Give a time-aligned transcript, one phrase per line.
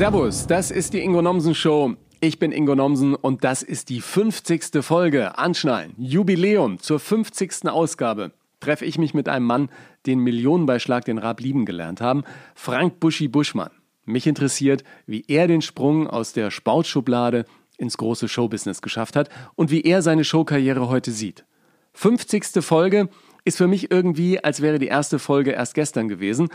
[0.00, 1.92] Servus, das ist die Ingo Nomsen Show.
[2.22, 4.82] Ich bin Ingo Nomsen und das ist die 50.
[4.82, 5.36] Folge.
[5.36, 7.68] Anschnallen, Jubiläum zur 50.
[7.68, 8.32] Ausgabe.
[8.60, 9.68] Treffe ich mich mit einem Mann,
[10.06, 12.24] den Millionenbeischlag den Raab lieben gelernt haben,
[12.54, 13.72] Frank Buschi Buschmann.
[14.06, 17.44] Mich interessiert, wie er den Sprung aus der Sportschublade
[17.76, 21.44] ins große Showbusiness geschafft hat und wie er seine Showkarriere heute sieht.
[21.92, 22.64] 50.
[22.64, 23.10] Folge
[23.50, 26.50] ist für mich irgendwie, als wäre die erste Folge erst gestern gewesen.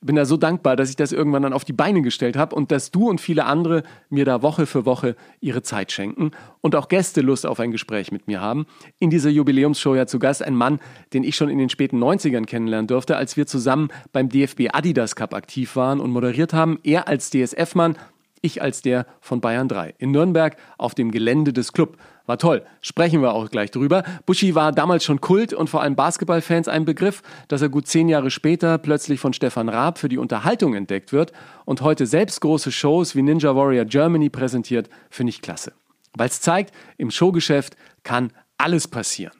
[0.00, 2.72] Bin da so dankbar, dass ich das irgendwann dann auf die Beine gestellt habe und
[2.72, 6.88] dass du und viele andere mir da Woche für Woche ihre Zeit schenken und auch
[6.88, 8.66] Gäste Lust auf ein Gespräch mit mir haben.
[8.98, 10.80] In dieser Jubiläumsshow ja zu Gast ein Mann,
[11.12, 15.14] den ich schon in den späten 90ern kennenlernen durfte, als wir zusammen beim DFB Adidas
[15.14, 16.80] Cup aktiv waren und moderiert haben.
[16.82, 17.96] Er als DSF-Mann,
[18.42, 21.96] ich als der von Bayern 3 in Nürnberg auf dem Gelände des Club.
[22.26, 24.04] War toll, sprechen wir auch gleich drüber.
[24.26, 28.08] Buschi war damals schon Kult und vor allem Basketballfans ein Begriff, dass er gut zehn
[28.08, 31.32] Jahre später plötzlich von Stefan Raab für die Unterhaltung entdeckt wird
[31.64, 35.72] und heute selbst große Shows wie Ninja Warrior Germany präsentiert, finde ich klasse.
[36.14, 39.34] Weil es zeigt, im Showgeschäft kann alles passieren.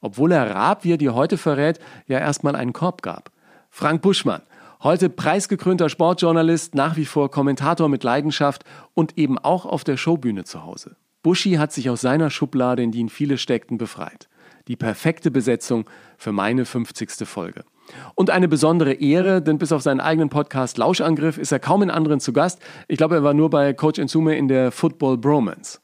[0.00, 3.30] Obwohl er Raab, wie er dir heute verrät, ja erstmal einen Korb gab.
[3.70, 4.42] Frank Buschmann,
[4.80, 10.44] Heute preisgekrönter Sportjournalist, nach wie vor Kommentator mit Leidenschaft und eben auch auf der Showbühne
[10.44, 10.94] zu Hause.
[11.22, 14.28] Buschi hat sich aus seiner Schublade, in die ihn viele steckten, befreit.
[14.68, 17.26] Die perfekte Besetzung für meine 50.
[17.26, 17.64] Folge.
[18.14, 21.90] Und eine besondere Ehre, denn bis auf seinen eigenen Podcast Lauschangriff ist er kaum in
[21.90, 22.60] anderen zu Gast.
[22.86, 25.80] Ich glaube, er war nur bei Coach Ensume in der Football Bromance.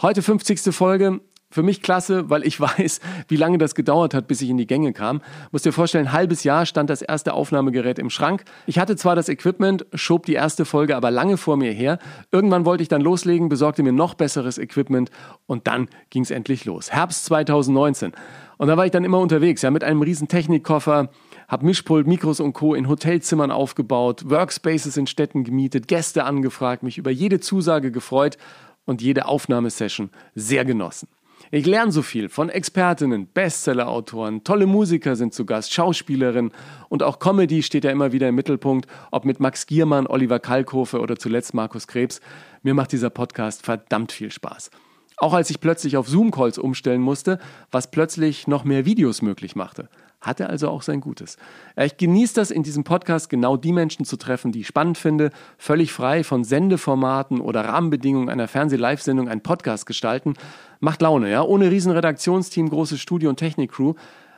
[0.00, 0.74] Heute 50.
[0.74, 4.56] Folge für mich klasse, weil ich weiß, wie lange das gedauert hat, bis ich in
[4.56, 5.20] die Gänge kam.
[5.52, 8.44] Muss dir vorstellen, ein halbes Jahr stand das erste Aufnahmegerät im Schrank.
[8.66, 11.98] Ich hatte zwar das Equipment, schob die erste Folge aber lange vor mir her.
[12.32, 15.10] Irgendwann wollte ich dann loslegen, besorgte mir noch besseres Equipment
[15.46, 16.92] und dann ging es endlich los.
[16.92, 18.12] Herbst 2019.
[18.58, 21.10] Und da war ich dann immer unterwegs, ja, mit einem riesen Technikkoffer,
[21.46, 22.74] hab Mischpult, Mikros und Co.
[22.74, 28.38] in Hotelzimmern aufgebaut, Workspaces in Städten gemietet, Gäste angefragt, mich über jede Zusage gefreut
[28.86, 31.08] und jede Aufnahmesession sehr genossen.
[31.52, 36.50] Ich lerne so viel von Expertinnen, Bestsellerautoren, tolle Musiker sind zu Gast, Schauspielerinnen
[36.88, 41.00] und auch Comedy steht ja immer wieder im Mittelpunkt, ob mit Max Giermann, Oliver Kalkofe
[41.00, 42.20] oder zuletzt Markus Krebs.
[42.62, 44.70] Mir macht dieser Podcast verdammt viel Spaß.
[45.18, 47.38] Auch als ich plötzlich auf Zoom-Calls umstellen musste,
[47.70, 49.88] was plötzlich noch mehr Videos möglich machte.
[50.20, 51.36] Hatte also auch sein Gutes.
[51.76, 55.30] Ich genieße das in diesem Podcast genau die Menschen zu treffen, die ich spannend finde,
[55.58, 60.34] völlig frei von Sendeformaten oder Rahmenbedingungen einer Fernseh-Live-Sendung einen Podcast gestalten.
[60.80, 63.94] Macht Laune, ja, ohne riesen Redaktionsteam, großes Studio und Technikcrew.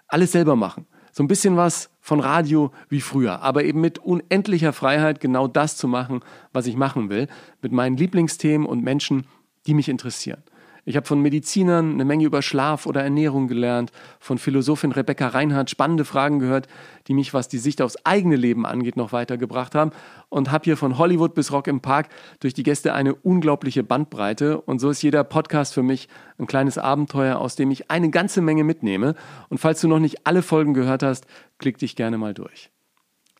[0.09, 0.87] Alles selber machen.
[1.13, 5.77] So ein bisschen was von Radio wie früher, aber eben mit unendlicher Freiheit genau das
[5.77, 6.21] zu machen,
[6.53, 7.29] was ich machen will,
[7.61, 9.27] mit meinen Lieblingsthemen und Menschen,
[9.67, 10.43] die mich interessieren.
[10.89, 15.69] Ich habe von Medizinern eine Menge über Schlaf oder Ernährung gelernt, von Philosophin Rebecca Reinhardt
[15.69, 16.67] spannende Fragen gehört,
[17.09, 19.91] die mich, was die Sicht aufs eigene Leben angeht, noch weitergebracht haben.
[20.31, 22.09] Und habe hier von Hollywood bis Rock im Park
[22.41, 24.63] durch die Gäste eine unglaubliche Bandbreite.
[24.63, 28.41] Und so ist jeder Podcast für mich ein kleines Abenteuer, aus dem ich eine ganze
[28.41, 29.15] Menge mitnehme.
[29.51, 31.27] Und falls du noch nicht alle Folgen gehört hast,
[31.59, 32.71] klick dich gerne mal durch.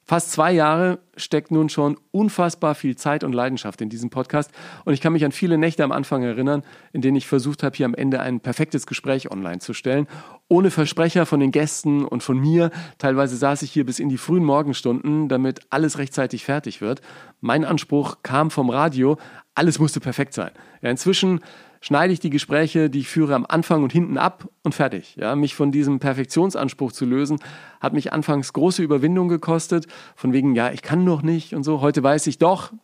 [0.09, 4.51] Fast zwei Jahre steckt nun schon unfassbar viel Zeit und Leidenschaft in diesem Podcast.
[4.87, 6.63] Und ich kann mich an viele Nächte am Anfang erinnern,
[6.95, 10.07] in denen ich versucht habe, hier am Ende ein perfektes Gespräch online zu stellen.
[10.49, 12.71] Ohne Versprecher von den Gästen und von mir.
[12.97, 17.03] Teilweise saß ich hier bis in die frühen Morgenstunden, damit alles rechtzeitig fertig wird.
[17.43, 19.19] Mein Anspruch kam vom Radio.
[19.55, 20.53] Alles musste perfekt sein.
[20.81, 21.41] Ja, inzwischen
[21.89, 25.17] schneide ich die Gespräche, die ich führe, am Anfang und hinten ab und fertig.
[25.17, 27.39] Ja, mich von diesem Perfektionsanspruch zu lösen,
[27.81, 31.81] hat mich anfangs große Überwindung gekostet, von wegen, ja, ich kann noch nicht und so.
[31.81, 32.75] Heute weiß ich doch,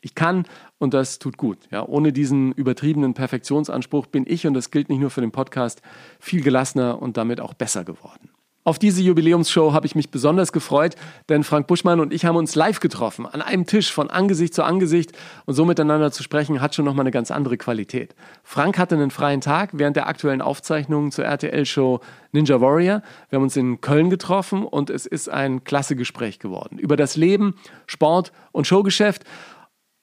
[0.00, 0.44] ich kann
[0.78, 1.58] und das tut gut.
[1.72, 5.82] Ja, ohne diesen übertriebenen Perfektionsanspruch bin ich, und das gilt nicht nur für den Podcast,
[6.20, 8.30] viel gelassener und damit auch besser geworden.
[8.64, 10.94] Auf diese Jubiläumsshow habe ich mich besonders gefreut,
[11.28, 14.62] denn Frank Buschmann und ich haben uns live getroffen, an einem Tisch von Angesicht zu
[14.62, 15.10] Angesicht
[15.46, 18.14] und so miteinander zu sprechen hat schon nochmal eine ganz andere Qualität.
[18.44, 21.98] Frank hatte einen freien Tag während der aktuellen Aufzeichnungen zur RTL-Show
[22.30, 23.02] Ninja Warrior.
[23.30, 27.16] Wir haben uns in Köln getroffen und es ist ein klasse Gespräch geworden über das
[27.16, 27.56] Leben,
[27.88, 29.24] Sport und Showgeschäft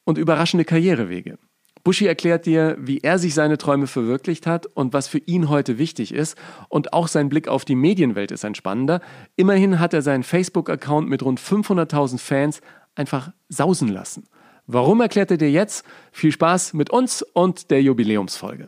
[0.03, 1.37] und überraschende Karrierewege.
[1.83, 5.77] Buschi erklärt dir, wie er sich seine Träume verwirklicht hat und was für ihn heute
[5.77, 6.37] wichtig ist.
[6.67, 9.01] Und auch sein Blick auf die Medienwelt ist ein spannender.
[9.35, 12.61] Immerhin hat er seinen Facebook-Account mit rund 500.000 Fans
[12.95, 14.27] einfach sausen lassen.
[14.67, 15.83] Warum erklärt er dir jetzt?
[16.11, 18.67] Viel Spaß mit uns und der Jubiläumsfolge.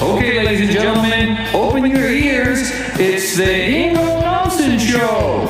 [0.00, 2.72] Okay, ladies and gentlemen, open your ears.
[2.98, 5.48] It's the Ingo Nelson Show.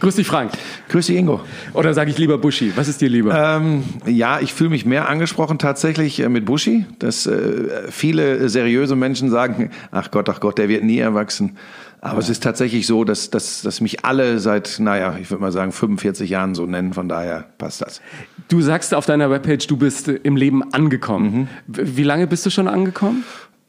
[0.00, 0.52] Grüß dich, Frank.
[0.94, 1.40] Grüß dich, Ingo.
[1.72, 2.72] Oder sage ich lieber Buschi?
[2.76, 3.56] Was ist dir lieber?
[3.56, 8.94] Ähm, ja, ich fühle mich mehr angesprochen tatsächlich äh, mit Buschi, dass äh, viele seriöse
[8.94, 11.56] Menschen sagen, ach Gott, ach Gott, der wird nie erwachsen.
[12.00, 15.50] Aber es ist tatsächlich so, dass, dass, dass mich alle seit, naja, ich würde mal
[15.50, 16.92] sagen, 45 Jahren so nennen.
[16.92, 18.00] Von daher passt das.
[18.48, 21.48] Du sagst auf deiner Webpage, du bist im Leben angekommen.
[21.66, 23.24] W- Wie lange bist du schon angekommen?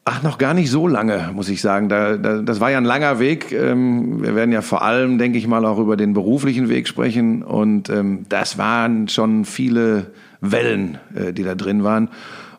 [0.08, 1.90] Ach, noch gar nicht so lange, muss ich sagen.
[1.90, 3.52] Da, da, das war ja ein langer Weg.
[3.52, 7.42] Ähm, wir werden ja vor allem, denke ich mal, auch über den beruflichen Weg sprechen.
[7.42, 10.12] Und ähm, das waren schon viele
[10.42, 12.10] Wellen, äh, die da drin waren.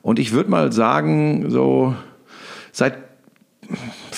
[0.03, 1.95] Und ich würde mal sagen, so
[2.73, 2.95] seit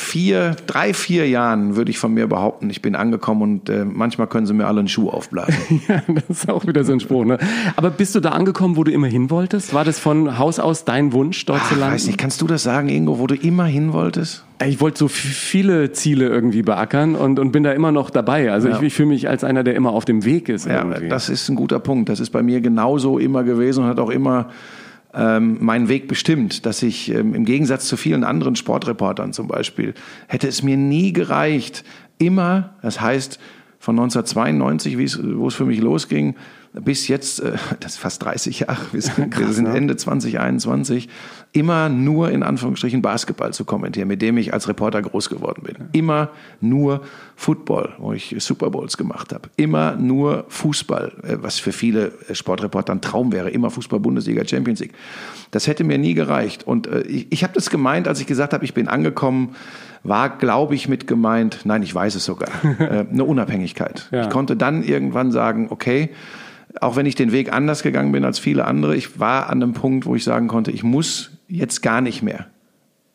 [0.08, 4.26] vier, drei, vier Jahren würde ich von mir behaupten, ich bin angekommen und äh, manchmal
[4.26, 5.54] können sie mir alle einen Schuh aufblasen.
[5.88, 7.24] Ja, das ist auch wieder so ein Spruch.
[7.24, 7.38] Ne?
[7.76, 9.72] Aber bist du da angekommen, wo du immer hin wolltest?
[9.72, 11.94] War das von Haus aus dein Wunsch, dort zu Ach, landen?
[11.94, 14.44] weiß nicht, kannst du das sagen, Ingo, wo du immer hin wolltest?
[14.66, 18.50] Ich wollte so viele Ziele irgendwie beackern und, und bin da immer noch dabei.
[18.50, 20.66] Also ich, ich fühle mich als einer, der immer auf dem Weg ist.
[20.66, 21.08] Ja, irgendwie.
[21.08, 22.08] das ist ein guter Punkt.
[22.08, 24.48] Das ist bei mir genauso immer gewesen und hat auch immer
[25.14, 29.94] ähm, meinen Weg bestimmt, dass ich ähm, im Gegensatz zu vielen anderen Sportreportern zum Beispiel,
[30.26, 31.84] hätte es mir nie gereicht,
[32.18, 33.38] immer, das heißt
[33.78, 36.34] von 1992, wie es- wo es für mich losging,
[36.80, 39.76] bis jetzt, äh, das ist fast 30 Jahre, wir sind, wir sind ne?
[39.76, 41.08] Ende 2021,
[41.52, 45.76] immer nur in Anführungsstrichen Basketball zu kommentieren, mit dem ich als Reporter groß geworden bin.
[45.92, 46.30] Immer
[46.60, 47.02] nur
[47.36, 49.48] Football, wo ich Super Bowls gemacht habe.
[49.56, 53.50] Immer nur Fußball, äh, was für viele Sportreporter ein Traum wäre.
[53.50, 54.94] Immer Fußball, Bundesliga, Champions League.
[55.50, 56.66] Das hätte mir nie gereicht.
[56.66, 59.54] Und äh, ich, ich habe das gemeint, als ich gesagt habe, ich bin angekommen,
[60.04, 64.08] war, glaube ich, mit gemeint, nein, ich weiß es sogar, äh, eine Unabhängigkeit.
[64.10, 64.22] Ja.
[64.22, 66.10] Ich konnte dann irgendwann sagen, okay,
[66.80, 69.72] auch wenn ich den Weg anders gegangen bin als viele andere, ich war an einem
[69.72, 72.46] Punkt, wo ich sagen konnte, ich muss jetzt gar nicht mehr.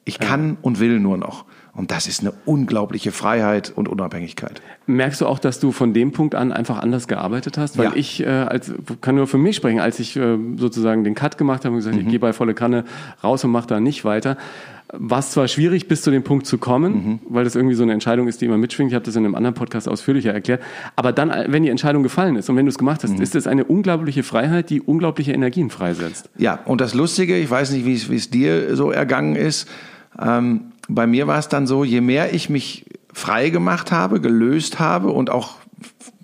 [0.06, 1.46] Ich kann und will nur noch.
[1.76, 4.62] Und das ist eine unglaubliche Freiheit und Unabhängigkeit.
[4.86, 7.80] Merkst du auch, dass du von dem Punkt an einfach anders gearbeitet hast?
[7.80, 7.92] Weil Ja.
[7.96, 8.72] ich äh, als,
[9.02, 11.96] kann nur für mich sprechen, als ich äh, sozusagen den Cut gemacht habe und gesagt,
[11.96, 12.02] Mhm.
[12.04, 12.84] ich gehe bei volle Kanne
[13.24, 14.38] raus und mache da nicht weiter,
[14.96, 17.20] war es zwar schwierig, bis zu dem Punkt zu kommen, Mhm.
[17.28, 18.92] weil das irgendwie so eine Entscheidung ist, die immer mitschwingt.
[18.92, 20.62] Ich habe das in einem anderen Podcast ausführlicher erklärt.
[20.96, 23.14] Aber dann, äh, wenn die Entscheidung gefallen ist und wenn du es gemacht Mhm.
[23.14, 26.30] hast, ist es eine unglaubliche Freiheit, die unglaubliche Energien freisetzt.
[26.38, 29.68] Ja, und das Lustige, ich weiß nicht, wie es, wie es dir so ergangen ist,
[30.22, 34.80] ähm, bei mir war es dann so, je mehr ich mich frei gemacht habe, gelöst
[34.80, 35.56] habe und auch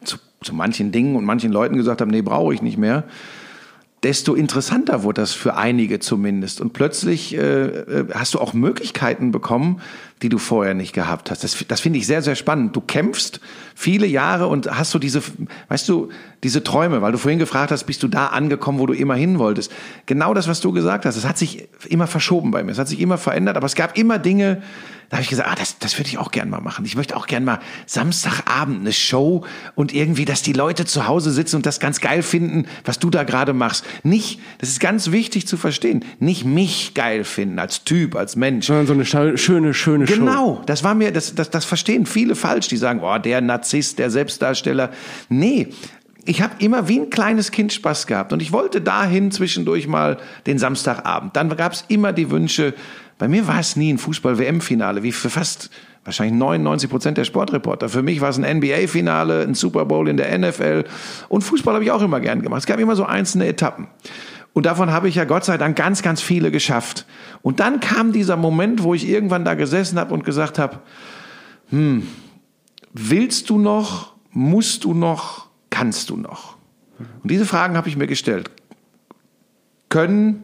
[0.03, 3.03] zu, zu manchen Dingen und manchen Leuten gesagt habe, nee, brauche ich nicht mehr,
[4.03, 6.61] desto interessanter wurde das für einige zumindest.
[6.61, 9.81] Und plötzlich äh, äh, hast du auch Möglichkeiten bekommen,
[10.21, 11.43] die du vorher nicht gehabt hast.
[11.43, 12.75] Das, das finde ich sehr, sehr spannend.
[12.75, 13.39] Du kämpfst
[13.73, 15.21] viele Jahre und hast so diese,
[15.69, 16.09] weißt du,
[16.43, 19.39] diese Träume, weil du vorhin gefragt hast, bist du da angekommen, wo du immer hin
[19.39, 19.71] wolltest.
[20.05, 22.87] Genau das, was du gesagt hast, es hat sich immer verschoben bei mir, es hat
[22.89, 24.61] sich immer verändert, aber es gab immer Dinge,
[25.09, 26.85] da habe ich gesagt, ah, das, das würde ich auch gern mal machen.
[26.85, 29.43] Ich möchte auch gern mal Samstagabend eine Show
[29.75, 33.09] und irgendwie, dass die Leute zu Hause sitzen und das ganz geil finden, was du
[33.09, 33.85] da gerade machst.
[34.03, 38.67] Nicht, das ist ganz wichtig zu verstehen, nicht mich geil finden als Typ, als Mensch.
[38.67, 39.73] Sondern so eine scha- schöne,
[40.15, 40.37] schöne Show.
[40.37, 43.99] Genau, das war mir, das, das, das verstehen viele falsch, die sagen, oh, der Narzisst,
[43.99, 44.91] der Selbstdarsteller.
[45.29, 45.69] Nee,
[46.25, 50.17] ich habe immer wie ein kleines Kind Spaß gehabt und ich wollte dahin zwischendurch mal
[50.45, 51.35] den Samstagabend.
[51.35, 52.73] Dann gab es immer die Wünsche,
[53.17, 55.69] bei mir war es nie ein Fußball-WM-Finale, wie für fast
[56.05, 57.89] wahrscheinlich 99 Prozent der Sportreporter.
[57.89, 60.85] Für mich war es ein NBA-Finale, ein Super Bowl in der NFL
[61.27, 62.59] und Fußball habe ich auch immer gern gemacht.
[62.59, 63.87] Es gab immer so einzelne Etappen.
[64.53, 67.05] Und davon habe ich ja Gott sei Dank ganz, ganz viele geschafft.
[67.41, 70.79] Und dann kam dieser Moment, wo ich irgendwann da gesessen habe und gesagt habe,
[71.69, 72.07] hm,
[72.93, 76.57] willst du noch, musst du noch, kannst du noch?
[77.23, 78.49] Und diese Fragen habe ich mir gestellt.
[79.87, 80.43] Können,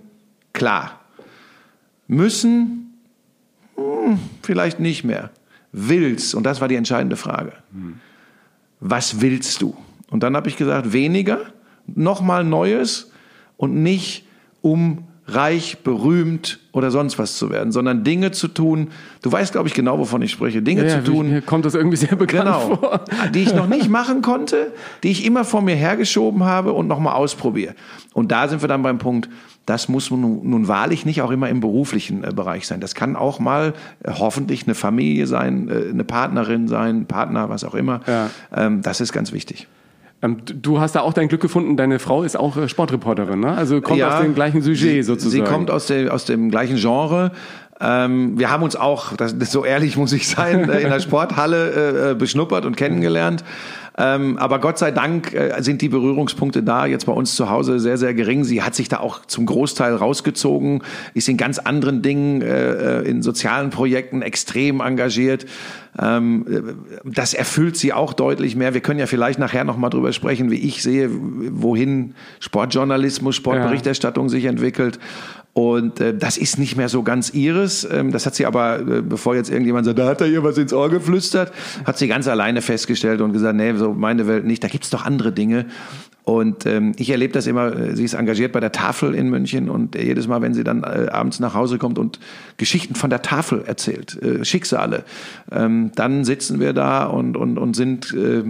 [0.54, 1.02] klar.
[2.08, 2.94] Müssen,
[3.76, 5.32] hm, vielleicht nicht mehr.
[5.72, 7.52] Willst, und das war die entscheidende Frage.
[8.80, 9.76] Was willst du?
[10.10, 11.42] Und dann habe ich gesagt, weniger,
[11.88, 13.12] nochmal Neues
[13.58, 14.26] und nicht
[14.62, 18.90] um reich, berühmt oder sonst was zu werden, sondern Dinge zu tun.
[19.24, 20.62] Du weißt, glaube ich, genau, wovon ich spreche.
[20.62, 22.76] Dinge Ja, zu wie- tun, Mir kommt das irgendwie sehr bekannt Genau.
[22.76, 23.00] vor.
[23.34, 24.72] Die ich noch nicht machen konnte,
[25.02, 27.74] die ich immer vor mir hergeschoben habe und nochmal ausprobiere.
[28.14, 29.28] Und da sind wir dann beim Punkt,
[29.66, 32.80] das muss nun, nun wahrlich nicht auch immer im beruflichen äh, Bereich sein.
[32.80, 37.64] Das kann auch mal äh, hoffentlich eine Familie sein, äh, eine Partnerin sein, Partner, was
[37.64, 38.02] auch immer.
[38.06, 38.30] Ja.
[38.56, 39.66] Ähm, das ist ganz wichtig.
[40.26, 41.78] Ähm, Du hast da auch dein Glück gefunden.
[41.78, 43.56] Deine Frau ist auch äh, Sportreporterin, ne?
[43.56, 45.46] Also kommt aus dem gleichen Sujet sie, sozusagen.
[45.46, 47.32] Sie kommt aus, der, aus dem gleichen Genre.
[47.80, 52.12] Ähm, wir haben uns auch, das, so ehrlich muss ich sein, äh, in der Sporthalle
[52.12, 53.44] äh, beschnuppert und kennengelernt.
[53.98, 57.80] Ähm, aber Gott sei Dank äh, sind die Berührungspunkte da jetzt bei uns zu Hause
[57.80, 58.44] sehr, sehr gering.
[58.44, 60.84] Sie hat sich da auch zum Großteil rausgezogen,
[61.14, 65.46] ist in ganz anderen Dingen, äh, in sozialen Projekten extrem engagiert.
[65.98, 66.76] Ähm,
[67.06, 68.74] das erfüllt sie auch deutlich mehr.
[68.74, 74.28] Wir können ja vielleicht nachher noch mal drüber sprechen, wie ich sehe, wohin Sportjournalismus, Sportberichterstattung
[74.28, 75.00] sich entwickelt.
[75.58, 77.88] Und äh, das ist nicht mehr so ganz ihres.
[77.90, 80.58] Ähm, das hat sie aber, äh, bevor jetzt irgendjemand sagt, da hat er ihr was
[80.58, 81.54] ins Ohr geflüstert,
[81.86, 85.06] hat sie ganz alleine festgestellt und gesagt, nee, so meine Welt nicht, da gibt's doch
[85.06, 85.66] andere Dinge.
[86.26, 89.70] Und ähm, ich erlebe das immer, äh, sie ist engagiert bei der Tafel in München
[89.70, 92.20] und jedes Mal, wenn sie dann äh, abends nach Hause kommt und
[92.58, 95.06] Geschichten von der Tafel erzählt, äh, Schicksale,
[95.54, 98.14] ähm, dann sitzen wir da und, und, und sind...
[98.14, 98.44] Äh,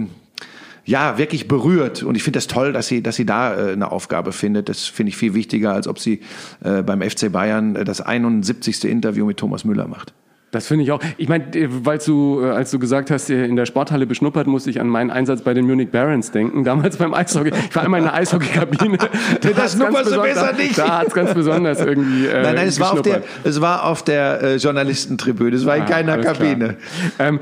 [0.86, 2.02] ja, wirklich berührt.
[2.02, 4.68] Und ich finde das toll, dass sie, dass sie da äh, eine Aufgabe findet.
[4.68, 6.20] Das finde ich viel wichtiger, als ob sie
[6.64, 8.84] äh, beim FC Bayern äh, das 71.
[8.84, 10.14] Interview mit Thomas Müller macht.
[10.52, 11.00] Das finde ich auch.
[11.18, 14.70] Ich meine, äh, weil du, äh, als du gesagt hast, in der Sporthalle beschnuppert, musste
[14.70, 16.62] ich an meinen Einsatz bei den Munich Barons denken.
[16.62, 17.50] Damals beim Eishockey.
[17.68, 18.96] Ich war einmal in der Eishockeykabine.
[19.56, 20.78] das schnupperst du besser nicht.
[20.78, 22.26] Da hat es ganz besonders irgendwie.
[22.26, 25.56] Äh, nein, nein, es war auf der, es war auf der äh, Journalistentribüne.
[25.56, 26.76] Es war in ah, keiner Kabine.
[27.18, 27.40] Ähm,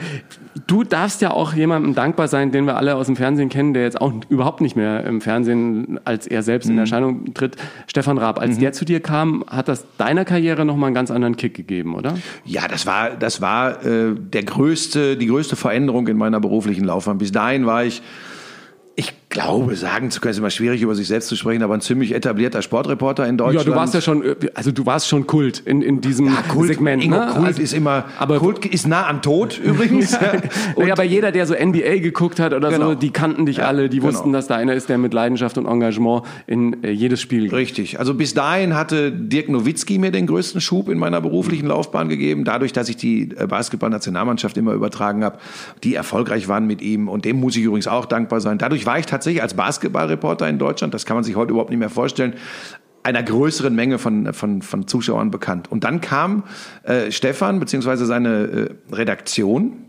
[0.66, 3.82] du darfst ja auch jemandem dankbar sein, den wir alle aus dem Fernsehen kennen, der
[3.82, 6.74] jetzt auch überhaupt nicht mehr im Fernsehen als er selbst mhm.
[6.74, 7.56] in Erscheinung tritt.
[7.86, 8.60] Stefan Raab, als mhm.
[8.60, 12.16] der zu dir kam, hat das deiner Karriere nochmal einen ganz anderen Kick gegeben, oder?
[12.44, 17.18] Ja, das war, das war äh, der größte, die größte Veränderung in meiner beruflichen Laufbahn.
[17.18, 18.02] Bis dahin war ich
[18.96, 21.82] ich glaube, sagen zu können, ist immer schwierig, über sich selbst zu sprechen, aber ein
[21.82, 23.66] ziemlich etablierter Sportreporter in Deutschland.
[23.66, 24.22] Ja, du warst ja schon,
[24.54, 27.04] also du warst schon Kult in, in diesem ja, Kult, Segment.
[27.04, 27.26] Ingo, ne?
[27.34, 30.12] Kult also, ist immer, aber Kult ist nah am Tod übrigens.
[30.12, 30.32] ja,
[30.78, 32.90] naja, aber jeder, der so NBA geguckt hat oder genau.
[32.90, 34.12] so, die kannten dich ja, alle, die genau.
[34.12, 37.52] wussten, dass da einer ist, der mit Leidenschaft und Engagement in äh, jedes Spiel geht.
[37.52, 37.98] Richtig.
[37.98, 42.44] Also bis dahin hatte Dirk Nowitzki mir den größten Schub in meiner beruflichen Laufbahn gegeben,
[42.44, 45.38] dadurch, dass ich die äh, Basketballnationalmannschaft immer übertragen habe,
[45.82, 48.58] die erfolgreich waren mit ihm und dem muss ich übrigens auch dankbar sein.
[48.58, 51.78] Dadurch war ich tatsächlich als Basketballreporter in Deutschland, das kann man sich heute überhaupt nicht
[51.78, 52.34] mehr vorstellen,
[53.02, 55.70] einer größeren Menge von, von, von Zuschauern bekannt.
[55.70, 56.44] Und dann kam
[56.84, 58.30] äh, Stefan beziehungsweise seine
[58.90, 59.84] äh, Redaktion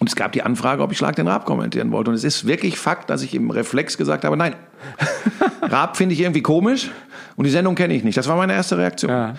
[0.00, 2.10] und es gab die Anfrage, ob ich Schlag den Raab kommentieren wollte.
[2.10, 4.54] Und es ist wirklich Fakt, dass ich im Reflex gesagt habe, nein,
[5.62, 6.90] Raab finde ich irgendwie komisch
[7.36, 8.16] und die Sendung kenne ich nicht.
[8.16, 9.10] Das war meine erste Reaktion.
[9.10, 9.34] Ja.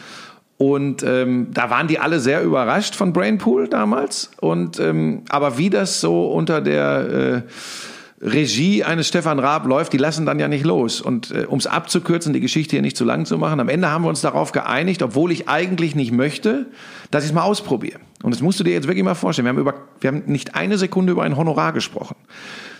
[0.57, 4.31] Und ähm, da waren die alle sehr überrascht von Brainpool damals.
[4.41, 7.51] Und ähm, aber wie das so unter der äh,
[8.21, 10.99] Regie eines Stefan Raab läuft, die lassen dann ja nicht los.
[10.99, 13.89] Und äh, um es abzukürzen, die Geschichte hier nicht zu lang zu machen, am Ende
[13.89, 16.65] haben wir uns darauf geeinigt, obwohl ich eigentlich nicht möchte,
[17.11, 17.99] dass ich es mal ausprobiere.
[18.21, 19.45] Und das musst du dir jetzt wirklich mal vorstellen.
[19.45, 22.15] Wir haben, über, wir haben nicht eine Sekunde über ein Honorar gesprochen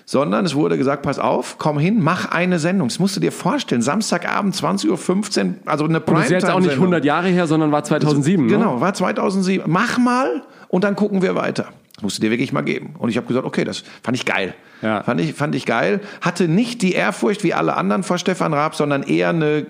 [0.09, 2.87] sondern es wurde gesagt, pass auf, komm hin, mach eine Sendung.
[2.87, 3.83] Das musst du dir vorstellen.
[3.83, 6.15] Samstagabend 20.15 Uhr, also eine Primetime.
[6.15, 8.45] Das ist jetzt auch nicht 100 Jahre her, sondern war 2007.
[8.45, 9.65] Also, genau, war 2007.
[9.67, 11.67] Mach mal und dann gucken wir weiter.
[11.99, 12.95] Das musst du dir wirklich mal geben.
[12.97, 14.53] Und ich habe gesagt, okay, das fand ich geil.
[14.81, 15.03] Ja.
[15.03, 15.99] Fand, ich, fand ich geil.
[16.21, 19.65] Hatte nicht die Ehrfurcht wie alle anderen vor Stefan Raab, sondern eher eine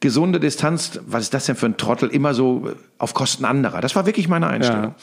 [0.00, 1.00] gesunde Distanz.
[1.06, 2.10] Was ist das denn für ein Trottel?
[2.10, 3.80] Immer so auf Kosten anderer.
[3.80, 4.82] Das war wirklich meine Einstellung.
[4.82, 4.94] Ja.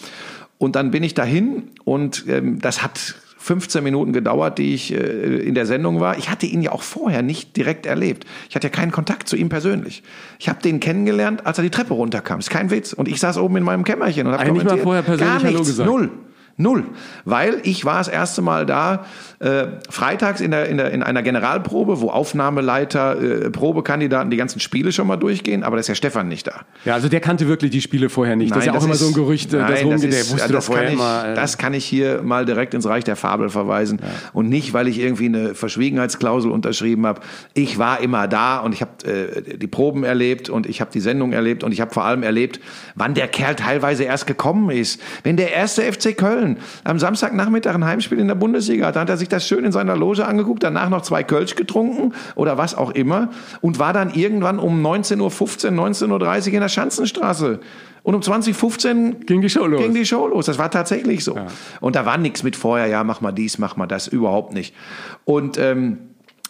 [0.60, 4.98] Und dann bin ich dahin und ähm, das hat 15 Minuten gedauert, die ich äh,
[4.98, 6.19] in der Sendung war.
[6.19, 8.27] Ich hatte ihn ja auch vorher nicht direkt erlebt.
[8.48, 10.03] Ich hatte ja keinen Kontakt zu ihm persönlich.
[10.38, 12.39] Ich habe den kennengelernt, als er die Treppe runterkam.
[12.39, 12.93] Ist kein Witz.
[12.93, 15.77] Und ich saß oben in meinem Kämmerchen und habe Eigentlich mal vorher persönlich Gar nichts,
[15.79, 16.12] null.
[16.55, 16.86] Null.
[17.25, 19.05] Weil ich war das erste Mal da,
[19.39, 24.60] äh, freitags in, der, in, der, in einer Generalprobe, wo Aufnahmeleiter, äh, Probekandidaten die ganzen
[24.60, 26.62] Spiele schon mal durchgehen, aber da ist ja Stefan nicht da.
[26.86, 28.51] Ja, also der kannte wirklich die Spiele vorher nicht.
[28.51, 30.65] Nein, das ist ja auch immer so ein Gerücht, nein, das rumgeht, der wusste das
[30.67, 31.29] vorher kann ich, immer.
[31.29, 34.00] Äh das kann ich hier mal direkt ins Reich der Fabel verweisen.
[34.01, 34.07] Ja.
[34.33, 37.22] Und nicht, weil ich irgendwie eine Verschwiegenheitsklausel unterschrieben habe.
[37.55, 41.00] Ich war immer da und ich habe äh, die Proben erlebt und ich habe die
[41.00, 42.60] Sendung erlebt und ich habe vor allem erlebt,
[42.93, 45.01] wann der Kerl teilweise erst gekommen ist.
[45.24, 49.10] Wenn der erste FC Köln Köln am Samstagnachmittag ein Heimspiel in der Bundesliga Da hat
[49.10, 52.76] er sich das schön in seiner Loge angeguckt, danach noch zwei Kölsch getrunken oder was
[52.76, 53.30] auch immer
[53.62, 57.60] und war dann irgendwann um 19.15 Uhr, 19.30 Uhr in der Schanzenstraße.
[58.04, 59.82] Und um 2015 ging die Show los.
[59.82, 60.46] Ging die Show los.
[60.46, 61.36] Das war tatsächlich so.
[61.36, 61.48] Ja.
[61.80, 64.76] Und da war nichts mit vorher, ja, mach mal dies, mach mal das, überhaupt nicht.
[65.24, 66.00] Und ähm,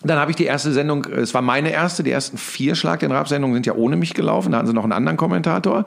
[0.04, 3.12] dann habe ich die erste Sendung, es war meine erste, die ersten vier Schlag den
[3.12, 5.86] Rab-Sendungen sind ja ohne mich gelaufen, da hatten sie noch einen anderen Kommentator.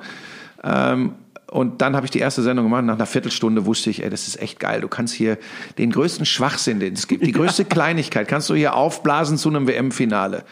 [0.63, 1.13] Ähm,
[1.57, 2.85] und dann habe ich die erste Sendung gemacht.
[2.85, 4.83] Nach einer Viertelstunde wusste ich, ey, das ist echt geil.
[4.83, 5.39] Du kannst hier
[5.79, 7.69] den größten Schwachsinn, den es gibt, die größte ja.
[7.71, 10.45] Kleinigkeit, kannst du hier aufblasen zu einem WM-Finale.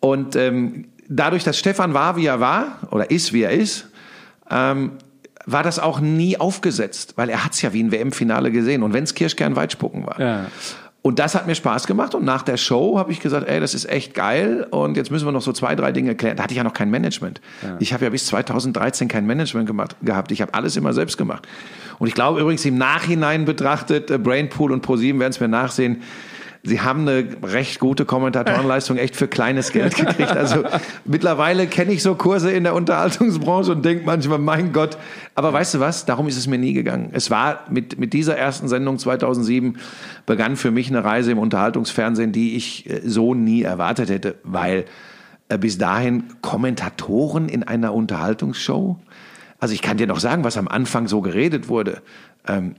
[0.00, 3.90] Und ähm, dadurch, dass Stefan war, wie er war, oder ist, wie er ist,
[4.50, 4.92] ähm,
[5.44, 8.82] war das auch nie aufgesetzt, weil er hat's ja wie ein WM-Finale gesehen.
[8.82, 10.18] Und wenn's Kirschkern Weitspucken war.
[10.18, 10.46] Ja.
[11.02, 12.14] Und das hat mir Spaß gemacht.
[12.14, 14.66] Und nach der Show habe ich gesagt, ey, das ist echt geil.
[14.70, 16.36] Und jetzt müssen wir noch so zwei, drei Dinge klären.
[16.36, 17.40] Da hatte ich ja noch kein Management.
[17.62, 17.76] Ja.
[17.78, 20.30] Ich habe ja bis 2013 kein Management gemacht, gehabt.
[20.30, 21.48] Ich habe alles immer selbst gemacht.
[21.98, 26.02] Und ich glaube übrigens im Nachhinein betrachtet, äh, Brainpool und ProSieben werden es mir nachsehen,
[26.62, 30.36] Sie haben eine recht gute Kommentatorenleistung echt für kleines Geld gekriegt.
[30.36, 30.62] Also
[31.06, 34.98] mittlerweile kenne ich so Kurse in der Unterhaltungsbranche und denke manchmal, mein Gott.
[35.34, 36.04] Aber weißt du was?
[36.04, 37.10] Darum ist es mir nie gegangen.
[37.12, 39.78] Es war mit, mit dieser ersten Sendung 2007
[40.26, 44.84] begann für mich eine Reise im Unterhaltungsfernsehen, die ich äh, so nie erwartet hätte, weil
[45.48, 48.98] äh, bis dahin Kommentatoren in einer Unterhaltungsshow.
[49.58, 52.02] Also ich kann dir noch sagen, was am Anfang so geredet wurde.
[52.46, 52.74] Ähm,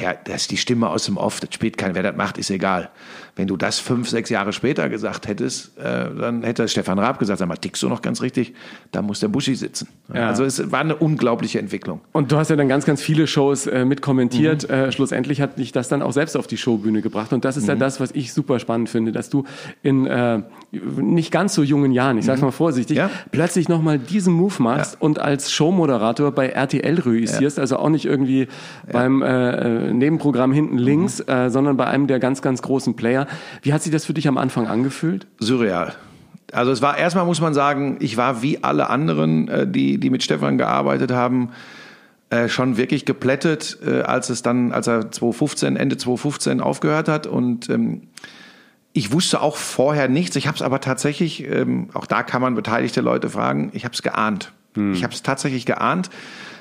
[0.00, 2.50] ja, das ist die Stimme aus dem Off, das spielt kein, wer das macht, ist
[2.50, 2.90] egal.
[3.34, 7.38] Wenn du das fünf, sechs Jahre später gesagt hättest, äh, dann hätte Stefan Raab gesagt,
[7.38, 8.54] sag mal, tickst du noch ganz richtig,
[8.90, 9.88] da muss der Buschi sitzen.
[10.12, 10.28] Ja.
[10.28, 12.02] Also es war eine unglaubliche Entwicklung.
[12.12, 14.68] Und du hast ja dann ganz, ganz viele Shows äh, mitkommentiert.
[14.68, 14.74] Mhm.
[14.74, 17.32] Äh, schlussendlich hat dich das dann auch selbst auf die Showbühne gebracht.
[17.32, 17.70] Und das ist mhm.
[17.70, 19.44] ja das, was ich super spannend finde, dass du
[19.82, 22.46] in äh, nicht ganz so jungen Jahren, ich sag's mhm.
[22.46, 23.10] mal vorsichtig, ja.
[23.30, 24.98] plötzlich nochmal diesen Move machst ja.
[25.00, 27.60] und als Showmoderator bei RTL reüssierst, ja.
[27.62, 28.48] also auch nicht irgendwie
[28.90, 31.32] beim äh, Nebenprogramm hinten links, mhm.
[31.32, 33.21] äh, sondern bei einem der ganz, ganz großen Player.
[33.62, 35.26] Wie hat sich das für dich am Anfang angefühlt?
[35.38, 35.94] Surreal.
[36.52, 40.10] Also es war erstmal muss man sagen, ich war wie alle anderen, äh, die die
[40.10, 41.50] mit Stefan gearbeitet haben,
[42.30, 47.26] äh, schon wirklich geplättet, äh, als es dann, als er 2015 Ende 2015 aufgehört hat
[47.26, 48.02] und ähm,
[48.94, 50.36] ich wusste auch vorher nichts.
[50.36, 53.70] Ich habe es aber tatsächlich, ähm, auch da kann man beteiligte Leute fragen.
[53.72, 54.52] Ich habe es geahnt.
[54.74, 54.92] Hm.
[54.92, 56.10] Ich habe es tatsächlich geahnt.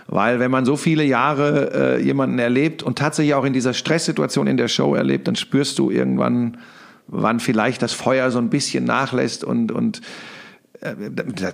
[0.08, 4.48] Weil wenn man so viele Jahre äh, jemanden erlebt und tatsächlich auch in dieser Stresssituation
[4.48, 6.58] in der Show erlebt, dann spürst du irgendwann,
[7.08, 10.02] wann vielleicht das Feuer so ein bisschen nachlässt und, und
[10.82, 10.96] äh,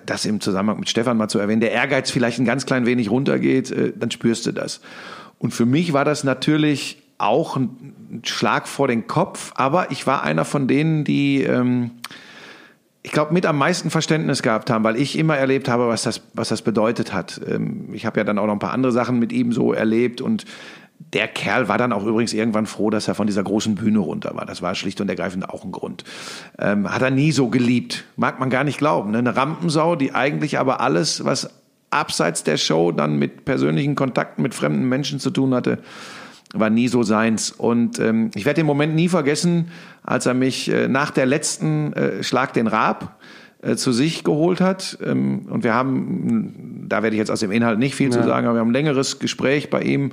[0.05, 3.11] das im Zusammenhang mit Stefan mal zu erwähnen, der Ehrgeiz vielleicht ein ganz klein wenig
[3.11, 4.81] runtergeht, äh, dann spürst du das.
[5.39, 10.23] Und für mich war das natürlich auch ein Schlag vor den Kopf, aber ich war
[10.23, 11.91] einer von denen, die ähm,
[13.07, 16.21] ich glaube, mit am meisten Verständnis gehabt haben, weil ich immer erlebt habe, was das,
[16.33, 17.39] was das bedeutet hat.
[17.49, 20.19] Ähm, ich habe ja dann auch noch ein paar andere Sachen mit ihm so erlebt
[20.19, 20.43] und
[21.13, 24.35] der Kerl war dann auch übrigens irgendwann froh, dass er von dieser großen Bühne runter
[24.35, 24.45] war.
[24.45, 26.03] Das war schlicht und ergreifend auch ein Grund.
[26.59, 28.03] Ähm, hat er nie so geliebt.
[28.17, 29.11] Mag man gar nicht glauben.
[29.11, 29.19] Ne?
[29.19, 31.49] Eine Rampensau, die eigentlich aber alles, was
[31.91, 35.77] abseits der Show dann mit persönlichen Kontakten mit fremden Menschen zu tun hatte,
[36.53, 37.51] war nie so seins.
[37.51, 39.69] Und ähm, ich werde den Moment nie vergessen,
[40.03, 43.17] als er mich äh, nach der letzten äh, Schlag den Raab
[43.61, 44.97] äh, zu sich geholt hat.
[45.03, 48.21] Ähm, und wir haben, da werde ich jetzt aus dem Inhalt nicht viel ja.
[48.21, 50.11] zu sagen, aber wir haben ein längeres Gespräch bei ihm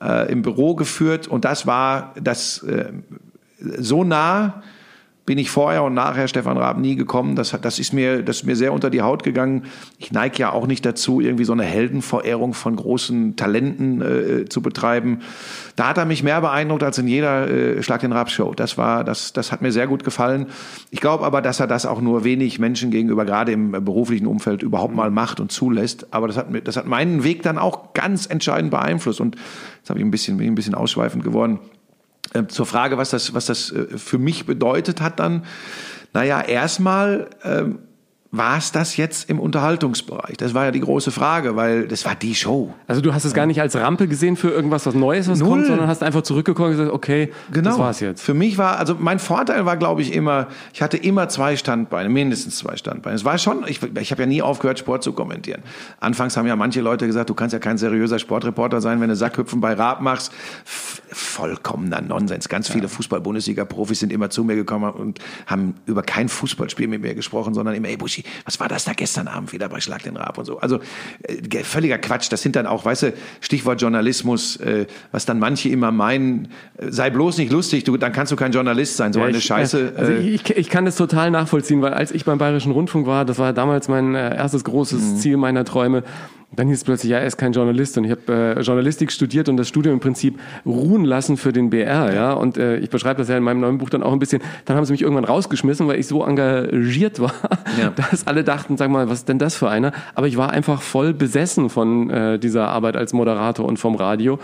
[0.00, 1.26] äh, im Büro geführt.
[1.26, 2.92] Und das war das äh,
[3.58, 4.62] so nah,
[5.26, 7.34] bin ich vorher und nachher Stefan Raab nie gekommen.
[7.34, 9.64] Das, das, ist mir, das ist mir sehr unter die Haut gegangen.
[9.98, 14.60] Ich neige ja auch nicht dazu, irgendwie so eine Heldenverehrung von großen Talenten äh, zu
[14.60, 15.20] betreiben.
[15.76, 18.52] Da hat er mich mehr beeindruckt als in jeder äh, Schlag den Raab Show.
[18.54, 20.46] Das war, das, das hat mir sehr gut gefallen.
[20.90, 24.62] Ich glaube aber, dass er das auch nur wenig Menschen gegenüber, gerade im beruflichen Umfeld,
[24.62, 26.12] überhaupt mal macht und zulässt.
[26.12, 29.22] Aber das hat, das hat meinen Weg dann auch ganz entscheidend beeinflusst.
[29.22, 29.36] Und
[29.78, 31.60] jetzt habe ich ein bisschen, bin ich ein bisschen ausschweifend geworden.
[32.34, 35.44] Äh, zur Frage, was das, was das äh, für mich bedeutet hat dann.
[36.12, 37.78] Naja, erstmal ähm,
[38.36, 40.36] war es das jetzt im Unterhaltungsbereich?
[40.36, 42.74] Das war ja die große Frage, weil das war die Show.
[42.88, 45.50] Also du hast es gar nicht als Rampe gesehen für irgendwas, was Neues, was Null.
[45.50, 47.70] kommt, sondern hast einfach zurückgekommen und gesagt, okay, genau.
[47.70, 48.22] das war's jetzt.
[48.22, 52.08] Für mich war, also mein Vorteil war, glaube ich, immer, ich hatte immer zwei Standbeine,
[52.08, 53.14] mindestens zwei Standbeine.
[53.14, 55.62] Es war schon, ich, ich habe ja nie aufgehört, Sport zu kommentieren.
[56.00, 59.16] Anfangs haben ja manche Leute gesagt, du kannst ja kein seriöser Sportreporter sein, wenn du
[59.16, 60.32] Sackhüpfen bei Raab machst.
[60.64, 62.48] vollkommener Nonsens.
[62.48, 62.88] Ganz viele ja.
[62.88, 67.76] Fußball-Bundesliga-Profis sind immer zu mir gekommen und haben über kein Fußballspiel mit mir gesprochen, sondern
[67.76, 70.44] immer, ey Buschi, was war das da gestern Abend wieder bei Schlag den Raab und
[70.44, 70.58] so.
[70.58, 70.80] Also
[71.22, 72.30] äh, völliger Quatsch.
[72.30, 76.90] Das sind dann auch, weißt du, Stichwort Journalismus, äh, was dann manche immer meinen, äh,
[76.90, 79.12] sei bloß nicht lustig, du, dann kannst du kein Journalist sein.
[79.12, 79.92] So ja, eine ich, Scheiße.
[79.96, 83.24] Also äh, ich, ich kann das total nachvollziehen, weil als ich beim Bayerischen Rundfunk war,
[83.24, 85.16] das war damals mein äh, erstes großes mhm.
[85.16, 86.02] Ziel meiner Träume,
[86.56, 89.48] dann hieß es plötzlich, ja, er ist kein Journalist und ich habe äh, Journalistik studiert
[89.48, 92.32] und das Studium im Prinzip ruhen lassen für den BR, ja.
[92.32, 94.42] Und äh, ich beschreibe das ja in meinem neuen Buch dann auch ein bisschen.
[94.64, 97.32] Dann haben sie mich irgendwann rausgeschmissen, weil ich so engagiert war,
[97.80, 97.92] ja.
[98.10, 99.92] dass alle dachten, sag mal, was ist denn das für einer?
[100.14, 104.38] Aber ich war einfach voll besessen von äh, dieser Arbeit als Moderator und vom Radio.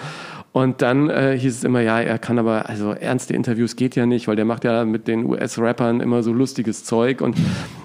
[0.52, 4.04] Und dann äh, hieß es immer, ja, er kann aber, also ernste Interviews geht ja
[4.04, 7.20] nicht, weil der macht ja mit den US-Rappern immer so lustiges Zeug.
[7.20, 7.36] Und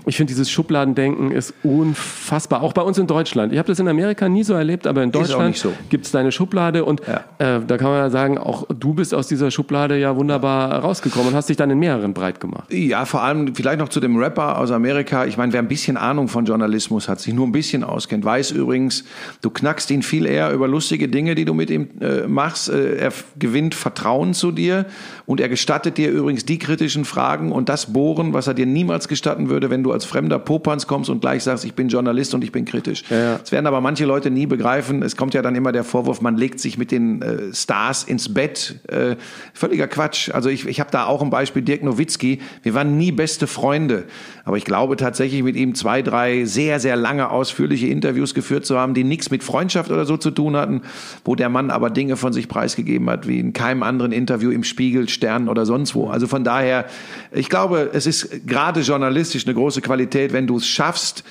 [0.07, 3.53] ich finde, dieses Schubladendenken ist unfassbar, auch bei uns in Deutschland.
[3.53, 5.73] Ich habe das in Amerika nie so erlebt, aber in Deutschland so.
[5.89, 7.57] gibt es deine Schublade und ja.
[7.57, 11.29] äh, da kann man ja sagen, auch du bist aus dieser Schublade ja wunderbar rausgekommen
[11.29, 12.73] und hast dich dann in mehreren breit gemacht.
[12.73, 15.25] Ja, vor allem vielleicht noch zu dem Rapper aus Amerika.
[15.25, 18.51] Ich meine, wer ein bisschen Ahnung von Journalismus hat, sich nur ein bisschen auskennt, weiß
[18.51, 19.03] übrigens,
[19.41, 22.69] du knackst ihn viel eher über lustige Dinge, die du mit ihm äh, machst machst.
[22.69, 24.85] Äh, er gewinnt Vertrauen zu dir
[25.25, 29.07] und er gestattet dir übrigens die kritischen Fragen und das Bohren, was er dir niemals
[29.07, 32.43] gestatten würde, wenn du als fremder Popanz kommst und gleich sagst, ich bin Journalist und
[32.43, 33.03] ich bin kritisch.
[33.09, 33.37] Ja, ja.
[33.37, 35.03] Das werden aber manche Leute nie begreifen.
[35.03, 38.33] Es kommt ja dann immer der Vorwurf, man legt sich mit den äh, Stars ins
[38.33, 38.75] Bett.
[38.87, 39.15] Äh,
[39.53, 40.29] völliger Quatsch.
[40.29, 42.39] Also ich, ich habe da auch ein Beispiel, Dirk Nowitzki.
[42.63, 44.05] Wir waren nie beste Freunde.
[44.45, 48.77] Aber ich glaube tatsächlich mit ihm zwei, drei sehr, sehr lange, ausführliche Interviews geführt zu
[48.77, 50.81] haben, die nichts mit Freundschaft oder so zu tun hatten,
[51.23, 54.63] wo der Mann aber Dinge von sich preisgegeben hat, wie in keinem anderen Interview im
[54.63, 56.07] Spiegel, Stern oder sonst wo.
[56.09, 56.85] Also von daher,
[57.31, 61.23] ich glaube, es ist gerade journalistisch eine große Qualität, wenn du es schaffst,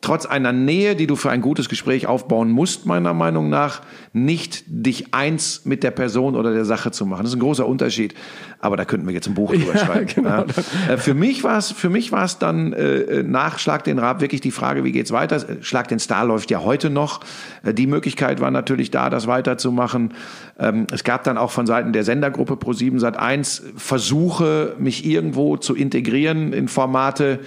[0.00, 3.82] trotz einer Nähe, die du für ein gutes Gespräch aufbauen musst, meiner Meinung nach,
[4.12, 7.22] nicht dich eins mit der Person oder der Sache zu machen.
[7.24, 8.14] Das ist ein großer Unterschied.
[8.60, 10.06] Aber da könnten wir jetzt ein Buch drüber Ja, schreiben.
[10.14, 10.28] genau.
[10.28, 10.44] Ja.
[10.88, 14.20] Äh, Für mich war es, für mich war es dann äh, nach Schlag den Rab
[14.20, 15.44] wirklich die Frage, wie geht's weiter?
[15.62, 17.20] Schlag den Star läuft ja heute noch.
[17.64, 20.14] Äh, Die Möglichkeit war natürlich da, das weiterzumachen.
[20.60, 25.74] Ähm, Es gab dann auch von Seiten der Sendergruppe Pro7 Sat1 Versuche, mich irgendwo zu
[25.74, 27.40] integrieren in Formate.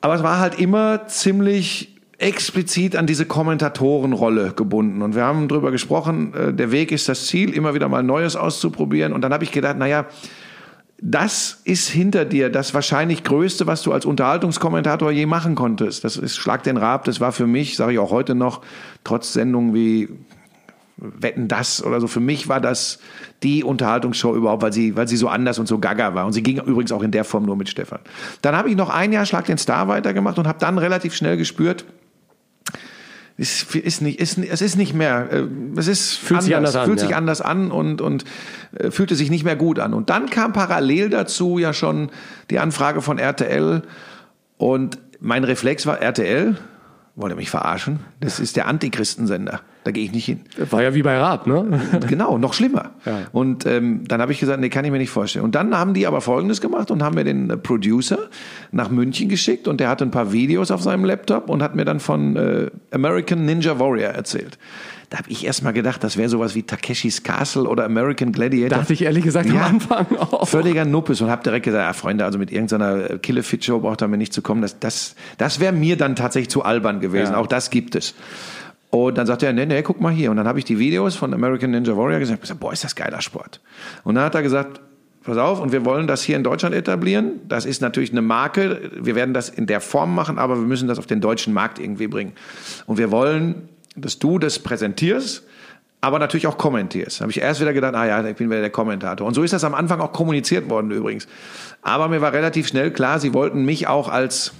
[0.00, 5.02] Aber es war halt immer ziemlich explizit an diese Kommentatorenrolle gebunden.
[5.02, 8.34] Und wir haben drüber gesprochen, äh, der Weg ist das Ziel, immer wieder mal Neues
[8.34, 9.12] auszuprobieren.
[9.12, 10.06] Und dann habe ich gedacht, naja,
[11.00, 16.02] das ist hinter dir das wahrscheinlich Größte, was du als Unterhaltungskommentator je machen konntest.
[16.02, 18.62] Das ist Schlag den Rab, das war für mich, sage ich auch heute noch,
[19.04, 20.08] trotz Sendungen wie
[20.98, 22.08] Wetten das oder so.
[22.08, 22.98] Für mich war das
[23.42, 26.26] die Unterhaltungsshow überhaupt, weil sie, weil sie so anders und so gaga war.
[26.26, 28.00] Und sie ging übrigens auch in der Form nur mit Stefan.
[28.42, 31.36] Dann habe ich noch ein Jahr Schlag den Star weitergemacht und habe dann relativ schnell
[31.36, 31.84] gespürt,
[33.40, 36.86] es ist nicht, ist, es ist nicht mehr, äh, es ist Fühlt sich anders an,
[36.86, 37.06] fühlt ja.
[37.06, 38.24] sich anders an und, und
[38.76, 39.94] äh, fühlte sich nicht mehr gut an.
[39.94, 42.10] Und dann kam parallel dazu ja schon
[42.50, 43.82] die Anfrage von RTL
[44.56, 46.56] und mein Reflex war RTL,
[47.14, 48.00] wollt ihr mich verarschen?
[48.18, 49.60] Das ist der Antichristensender.
[49.88, 50.40] Da gehe ich nicht hin.
[50.68, 51.80] War ja wie bei Raab, ne?
[52.08, 52.90] Genau, noch schlimmer.
[53.06, 53.20] Ja.
[53.32, 55.46] Und ähm, dann habe ich gesagt, nee, kann ich mir nicht vorstellen.
[55.46, 58.18] Und dann haben die aber Folgendes gemacht und haben mir den äh, Producer
[58.70, 61.86] nach München geschickt und der hatte ein paar Videos auf seinem Laptop und hat mir
[61.86, 64.58] dann von äh, American Ninja Warrior erzählt.
[65.08, 68.80] Da habe ich erst mal gedacht, das wäre sowas wie Takeshis Castle oder American Gladiator.
[68.80, 69.54] Dachte ich ehrlich gesagt Ja.
[69.64, 70.46] am Anfang auch.
[70.46, 74.08] Völliger Nuppes und habe direkt gesagt, ja, Freunde, also mit irgendeiner äh, Kille-Fit-Show braucht er
[74.08, 74.60] mir nicht zu kommen.
[74.60, 77.32] Das, das, das wäre mir dann tatsächlich zu albern gewesen.
[77.32, 77.38] Ja.
[77.38, 78.14] Auch das gibt es.
[78.90, 80.30] Und dann sagte er, nee, nee, guck mal hier.
[80.30, 82.84] Und dann habe ich die Videos von American Ninja Warrior gesagt, ich gesagt, boah, ist
[82.84, 83.60] das geiler Sport.
[84.04, 84.80] Und dann hat er gesagt,
[85.24, 87.40] pass auf, und wir wollen das hier in Deutschland etablieren.
[87.46, 88.90] Das ist natürlich eine Marke.
[88.98, 91.78] Wir werden das in der Form machen, aber wir müssen das auf den deutschen Markt
[91.78, 92.32] irgendwie bringen.
[92.86, 95.44] Und wir wollen, dass du das präsentierst,
[96.00, 97.20] aber natürlich auch kommentierst.
[97.20, 99.26] Habe ich erst wieder gedacht, ah ja, ich bin wieder der Kommentator.
[99.26, 101.28] Und so ist das am Anfang auch kommuniziert worden übrigens.
[101.82, 104.52] Aber mir war relativ schnell klar, sie wollten mich auch als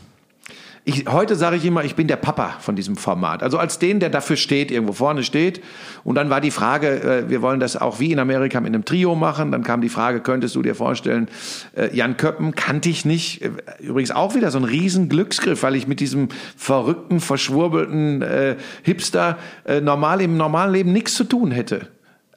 [0.85, 3.43] ich, heute sage ich immer, ich bin der Papa von diesem Format.
[3.43, 5.63] Also als den, der dafür steht, irgendwo vorne steht.
[6.05, 8.85] Und dann war die Frage, äh, wir wollen das auch wie in Amerika mit einem
[8.85, 9.53] Trio machen.
[9.53, 11.29] Dann kam die Frage, könntest du dir vorstellen,
[11.77, 13.43] äh, Jan Köppen kannte ich nicht.
[13.43, 18.57] Äh, Übrigens auch wieder so ein riesen Glücksgriff, weil ich mit diesem verrückten, verschwurbelten äh,
[18.83, 21.89] Hipster äh, normal im normalen Leben nichts zu tun hätte.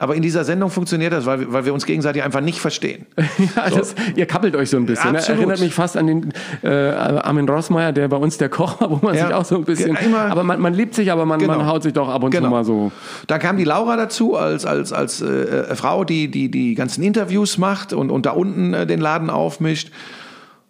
[0.01, 3.05] Aber in dieser Sendung funktioniert das, weil, wir- weil wir uns gegenseitig einfach nicht verstehen.
[3.55, 5.11] Ja, das, ihr kappelt euch so ein bisschen.
[5.11, 5.19] Ne?
[5.19, 5.41] Absolut.
[5.41, 6.33] Erinnert mich fast an den
[6.63, 9.27] äh, Armin Rossmeier, der bei uns der Koch war, wo man Ja.
[9.27, 9.95] sich auch so ein bisschen.
[9.95, 11.57] Immer- aber man, man liebt sich, aber man, Genau.
[11.57, 12.47] man haut sich doch ab und Genau.
[12.47, 12.91] zu mal so.
[13.27, 17.03] Da kam die Laura dazu als als als äh, äh, Frau, die die die ganzen
[17.03, 19.91] Interviews macht und und da unten äh, den Laden aufmischt.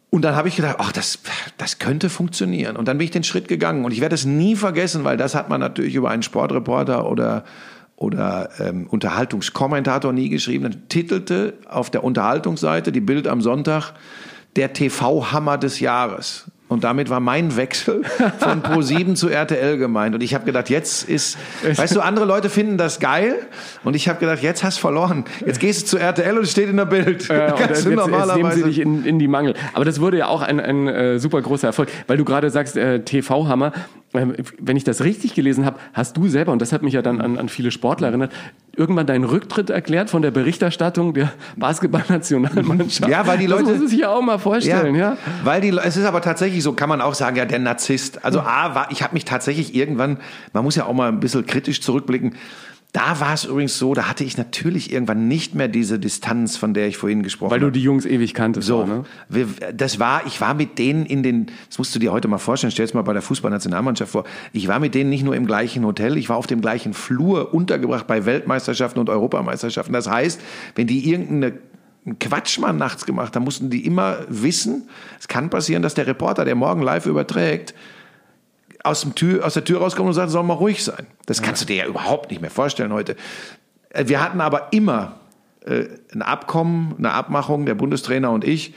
[0.09, 1.19] Und dann habe ich gedacht, ach, das,
[1.57, 2.75] das könnte funktionieren.
[2.75, 3.85] Und dann bin ich den Schritt gegangen.
[3.85, 7.45] Und ich werde es nie vergessen, weil das hat man natürlich über einen Sportreporter oder,
[8.01, 10.63] oder ähm, Unterhaltungskommentator nie geschrieben.
[10.63, 13.93] Dann titelte auf der Unterhaltungsseite die Bild am Sonntag
[14.55, 16.51] der TV-Hammer des Jahres.
[16.71, 18.01] Und damit war mein Wechsel
[18.39, 20.15] von Pro7 zu RTL gemeint.
[20.15, 23.35] Und ich habe gedacht, jetzt ist, weißt du, andere Leute finden das geil.
[23.83, 25.25] Und ich habe gedacht, jetzt hast du verloren.
[25.45, 27.27] Jetzt gehst du zu RTL und es steht in der Bild.
[27.27, 29.53] Ja, und Kannst jetzt, jetzt nehmen sie dich in, in die Mangel.
[29.73, 32.77] Aber das wurde ja auch ein, ein äh, super großer Erfolg, weil du gerade sagst,
[32.77, 33.73] äh, TV-Hammer.
[34.13, 37.01] Ähm, wenn ich das richtig gelesen habe, hast du selber, und das hat mich ja
[37.01, 38.31] dann an, an viele Sportler erinnert,
[38.75, 43.11] irgendwann deinen Rücktritt erklärt von der Berichterstattung der Basketballnationalmannschaft.
[43.11, 45.17] Ja, weil die Leute- Das muss man sich ja auch mal vorstellen, ja.
[45.43, 48.23] Weil die, es ist aber tatsächlich so, kann man auch sagen, ja, der Narzisst.
[48.23, 50.17] Also A, war, ich habe mich tatsächlich irgendwann,
[50.53, 52.35] man muss ja auch mal ein bisschen kritisch zurückblicken,
[52.91, 56.73] da war es übrigens so, da hatte ich natürlich irgendwann nicht mehr diese Distanz, von
[56.73, 57.71] der ich vorhin gesprochen Weil habe.
[57.71, 58.67] du die Jungs ewig kanntest.
[58.67, 59.03] So, auch, ne?
[59.29, 62.37] wir, das war, ich war mit denen in den, das musst du dir heute mal
[62.37, 64.25] vorstellen, stell's mal bei der Fußballnationalmannschaft vor.
[64.51, 67.53] Ich war mit denen nicht nur im gleichen Hotel, ich war auf dem gleichen Flur
[67.53, 69.93] untergebracht bei Weltmeisterschaften und Europameisterschaften.
[69.93, 70.41] Das heißt,
[70.75, 71.53] wenn die irgendeine
[72.19, 76.43] Quatsch mal nachts gemacht haben, mussten die immer wissen, es kann passieren, dass der Reporter,
[76.43, 77.73] der morgen live überträgt,
[78.83, 81.07] aus, dem Tür, aus der Tür rauskommt und sagt, soll mal ruhig sein.
[81.25, 83.15] Das kannst du dir ja überhaupt nicht mehr vorstellen heute.
[83.89, 85.19] Äh, Wir hatten aber immer
[85.65, 88.73] äh, ein Abkommen, eine Abmachung, der Bundestrainer und ich,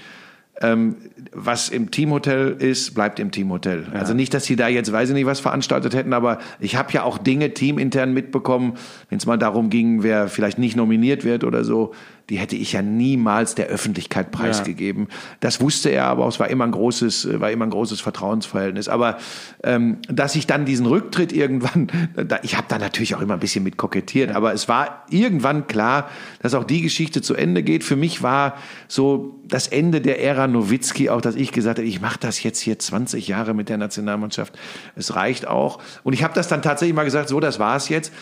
[0.61, 0.97] ähm,
[1.33, 3.87] was im Teamhotel ist, bleibt im Teamhotel.
[3.93, 6.93] Also nicht, dass sie da jetzt, weiß ich nicht, was veranstaltet hätten, aber ich habe
[6.93, 8.75] ja auch Dinge teamintern mitbekommen,
[9.09, 11.93] wenn es mal darum ging, wer vielleicht nicht nominiert wird oder so.
[12.31, 15.09] Die hätte ich ja niemals der Öffentlichkeit preisgegeben.
[15.41, 18.89] Das wusste er, aber es war immer ein großes, äh, war immer ein großes Vertrauensverhältnis.
[18.89, 19.19] Aber
[19.63, 23.41] ähm, dass ich dann diesen Rücktritt irgendwann, da, ich habe da natürlich auch immer ein
[23.41, 26.09] bisschen mit kokettiert, aber es war irgendwann klar,
[26.41, 27.85] dass auch die Geschichte zu Ende geht.
[27.85, 28.57] Für mich war
[28.89, 32.61] so das Ende der Ära Nowitzki auch, dass ich gesagt habe, ich mache das jetzt
[32.61, 34.59] hier 20 Jahre mit der Nationalmannschaft.
[34.97, 35.79] Es reicht auch.
[36.03, 38.13] Und ich habe das dann tatsächlich mal gesagt, so, das war's jetzt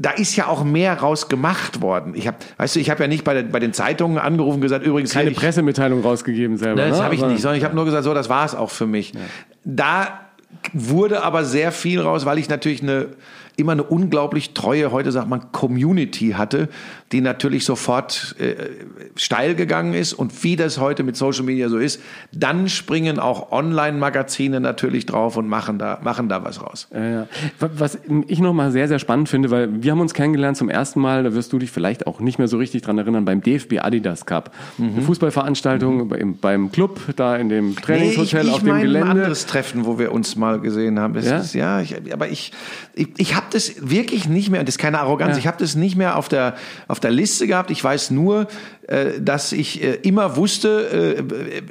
[0.00, 2.14] da ist ja auch mehr raus gemacht worden.
[2.16, 4.60] Ich habe, weißt du, ich habe ja nicht bei, den, bei den Zeitungen angerufen und
[4.62, 6.86] gesagt, übrigens keine hier, Pressemitteilung rausgegeben selber.
[6.86, 7.04] das ne?
[7.04, 9.12] habe ich nicht, sondern ich habe nur gesagt, so, das war es auch für mich.
[9.62, 10.20] Da
[10.72, 13.08] wurde aber sehr viel raus, weil ich natürlich eine
[13.56, 16.70] immer eine unglaublich treue, heute sagt man Community hatte,
[17.12, 18.54] die natürlich sofort äh,
[19.16, 22.00] steil gegangen ist und wie das heute mit Social Media so ist,
[22.32, 26.88] dann springen auch Online-Magazine natürlich drauf und machen da machen da was raus.
[26.90, 31.00] Wa- Was ich nochmal sehr, sehr spannend finde, weil wir haben uns kennengelernt zum ersten
[31.00, 33.80] Mal, da wirst du dich vielleicht auch nicht mehr so richtig dran erinnern, beim DFB
[33.80, 34.52] Adidas Cup.
[34.78, 34.90] Mhm.
[34.94, 39.10] Eine Fußballveranstaltung beim, beim Club, da in dem Trainingshotel ich auf dem meine ein Gelände.
[39.10, 41.14] anderes Treffen, wo wir uns mal gesehen haben.
[41.14, 41.38] Das Ja?
[41.38, 42.52] Ist, ja, ich, aber ich,
[42.94, 45.38] ich, ich habe das wirklich nicht mehr, und das ist keine Arroganz, Ja.
[45.38, 46.54] ich habe das nicht mehr auf der,
[46.88, 47.70] auf der Liste gehabt.
[47.70, 48.46] Ich weiß nur,
[49.20, 51.16] dass ich äh, immer wusste,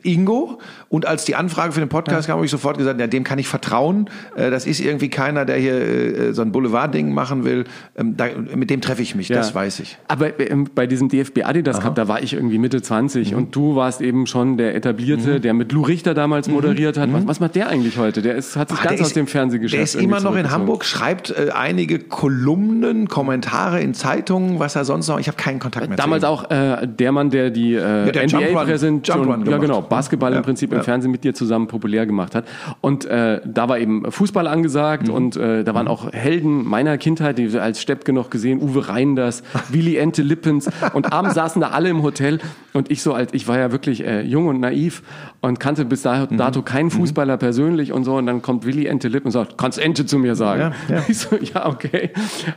[0.03, 3.07] äh, Ingo, und als die Anfrage für den Podcast kam, habe ich sofort gesagt, ja,
[3.07, 4.09] dem kann ich vertrauen.
[4.35, 7.65] Äh, das ist irgendwie keiner, der hier äh, so ein Boulevard-Ding machen will.
[7.97, 9.55] Ähm, da, mit dem treffe ich mich, das Ja.
[9.55, 9.97] weiß ich.
[10.07, 12.83] Aber ähm, bei diesem DFB Adidas Cup, da war ich irgendwie Mitte Mhm.
[12.83, 17.11] 20 und du warst eben schon der Etablierte, der mit Lou Richter damals moderiert hat.
[17.13, 18.21] Was, was macht der eigentlich heute?
[18.21, 20.49] Der ist, hat sich Ah, ganz aus ist- dem Fernsehgeschäft Der ist immer noch in.
[20.49, 25.19] Hamburg, schreibt äh, einige Kolumnen, Kommentare in Zeitungen, was er sonst noch.
[25.19, 26.31] Ich habe keinen Kontakt mehr Damals zu ihm.
[26.33, 29.57] auch äh, der Mann, der die äh, der Run- NBA präsent Jump Run und, ja
[29.57, 30.77] genau Basketball Ja, im Prinzip ja.
[30.77, 32.45] im Fernsehen mit dir zusammen populär gemacht hat
[32.81, 35.13] und äh, da war eben Fußball angesagt Mhm.
[35.13, 38.87] und äh, da waren auch Helden meiner Kindheit, die wir als Steppke noch gesehen, Uwe
[38.89, 42.39] Reinders, Willi Ente Lippens und abends saßen da alle im Hotel
[42.73, 45.03] und ich so als ich war ja wirklich äh, jung und naiv
[45.41, 46.09] und kannte bis Mhm.
[46.09, 49.57] dato, dato keinen Fußballer persönlich und so und dann kommt Willi Ente Lippens und sagt,
[49.57, 50.73] kannst Ente zu mir sagen.
[50.89, 51.03] Ja, ja.
[51.07, 52.11] Ich so, ja, okay.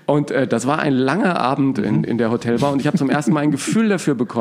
[0.07, 1.85] Und äh, das war ein langer Abend Mhm.
[1.85, 4.33] in, in der Hotelbar und ich habe zum ersten Mal ein Gefühl dafür bekommen,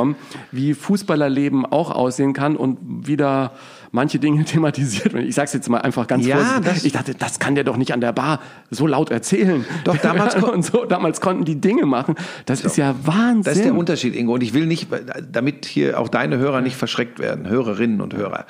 [0.51, 3.51] wie Fußballerleben auch aussehen kann und wieder
[3.93, 5.27] manche Dinge thematisiert werden.
[5.27, 6.65] Ich sag's jetzt mal einfach ganz Ja, vorsichtig.
[6.73, 9.65] das- Ich dachte, das kann der doch nicht an der Bar so laut erzählen.
[9.83, 12.15] Doch, damals und so, damals konnten die Dinge machen.
[12.45, 13.43] Das ist ja Wahnsinn.
[13.43, 14.33] Das ist der Unterschied, Ingo.
[14.35, 14.87] Und ich will nicht,
[15.31, 18.45] damit hier auch deine Hörer nicht verschreckt werden, Hörerinnen und Hörer.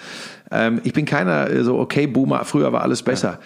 [0.51, 3.39] Ähm, ich bin keiner äh, so, okay, Boomer, früher war alles besser.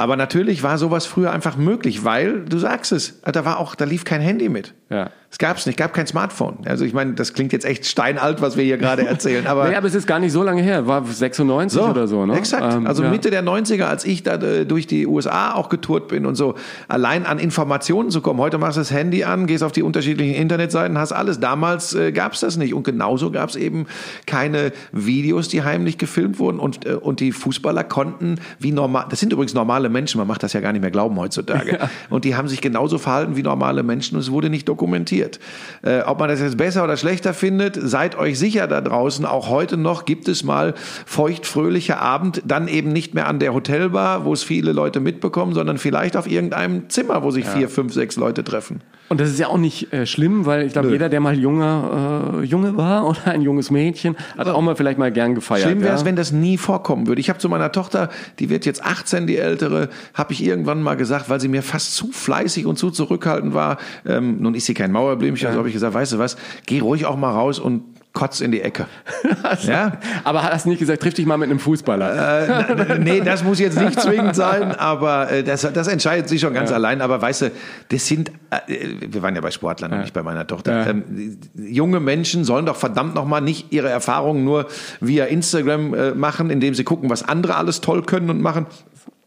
[0.00, 3.84] Aber natürlich war sowas früher einfach möglich, weil, du sagst es, da war auch, da
[3.84, 4.72] lief kein Handy mit.
[4.88, 5.10] Ja.
[5.32, 6.58] Es gab's nicht, gab kein Smartphone.
[6.64, 9.46] Also ich meine, das klingt jetzt echt steinalt, was wir hier gerade erzählen.
[9.46, 10.88] Aber Naja, aber es ist gar nicht so lange her.
[10.88, 12.34] War 96 oder so, ne?
[12.34, 12.74] Exakt.
[12.74, 13.10] Ähm, also ja.
[13.10, 16.56] Mitte der 90er, als ich da äh, durch die USA auch getourt bin und so,
[16.88, 18.40] allein an Informationen zu kommen.
[18.40, 21.38] Heute machst du das Handy an, gehst auf die unterschiedlichen Internetseiten, hast alles.
[21.38, 22.74] Damals äh, gab es das nicht.
[22.74, 23.86] Und genauso gab es eben
[24.26, 26.58] keine Videos, die heimlich gefilmt wurden.
[26.58, 30.42] Und, äh, und die Fußballer konnten wie normal, das sind übrigens normale Menschen, man macht
[30.42, 31.78] das ja gar nicht mehr glauben heutzutage.
[32.10, 35.38] Und die haben sich genauso verhalten wie normale Menschen und es wurde nicht dokumentiert.
[35.82, 39.48] Äh, ob man das jetzt besser oder schlechter findet, seid euch sicher da draußen, auch
[39.48, 40.74] heute noch gibt es mal
[41.06, 45.78] feuchtfröhliche Abend, dann eben nicht mehr an der Hotelbar, wo es viele Leute mitbekommen, sondern
[45.78, 48.80] vielleicht auf irgendeinem Zimmer, wo sich vier, fünf, sechs Leute treffen.
[49.10, 52.38] Und das ist ja auch nicht äh, schlimm, weil ich glaube, jeder, der mal junger
[52.42, 55.64] äh, Junge war oder ein junges Mädchen, hat auch mal vielleicht mal gern gefeiert.
[55.64, 56.06] Schlimm wäre es, ja?
[56.06, 57.20] wenn das nie vorkommen würde.
[57.20, 60.94] Ich habe zu meiner Tochter, die wird jetzt 18, die ältere, habe ich irgendwann mal
[60.94, 63.78] gesagt, weil sie mir fast zu fleißig und zu zurückhaltend war.
[64.06, 67.04] Ähm, nun ist sie kein Mauerblümchen, also habe ich gesagt, weißt du was, geh ruhig
[67.04, 68.86] auch mal raus und kotz in die Ecke.
[69.62, 69.92] ja?
[70.24, 72.68] Aber hast nicht gesagt, triff dich mal mit einem Fußballer?
[72.68, 76.52] Äh, nee, das muss jetzt nicht zwingend sein, aber äh, das, das entscheidet sie schon
[76.52, 77.02] ganz allein.
[77.02, 77.50] Aber weißt du,
[77.88, 80.80] das sind, äh, wir waren ja bei Sportlern und nicht bei meiner Tochter.
[80.80, 80.86] Ja.
[80.88, 84.66] Ähm, junge Menschen sollen doch verdammt nochmal nicht ihre Erfahrungen nur
[85.00, 88.66] via Instagram äh, machen, indem sie gucken, was andere alles toll können und machen.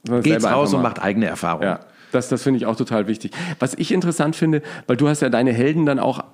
[0.05, 1.67] Geht's selber raus und macht eigene Erfahrungen.
[1.67, 1.79] Ja,
[2.11, 3.31] das, das finde ich auch total wichtig.
[3.59, 6.25] Was ich interessant finde, weil du hast ja deine Helden dann auch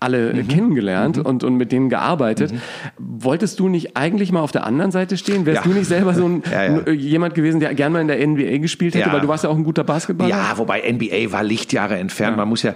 [0.00, 0.48] alle Mhm.
[0.48, 2.52] kennengelernt und, und mit denen gearbeitet.
[2.98, 5.46] Wolltest du nicht eigentlich mal auf der anderen Seite stehen?
[5.46, 5.70] Wärst Ja.
[5.70, 6.78] du nicht selber so ein, Ja, ja.
[6.86, 9.08] äh, jemand gewesen, der gerne mal in der NBA gespielt hätte?
[9.08, 9.12] Ja.
[9.12, 10.30] Weil du warst ja auch ein guter Basketballer.
[10.30, 12.36] Ja, wobei NBA war Lichtjahre entfernt.
[12.36, 12.74] Man muss ja,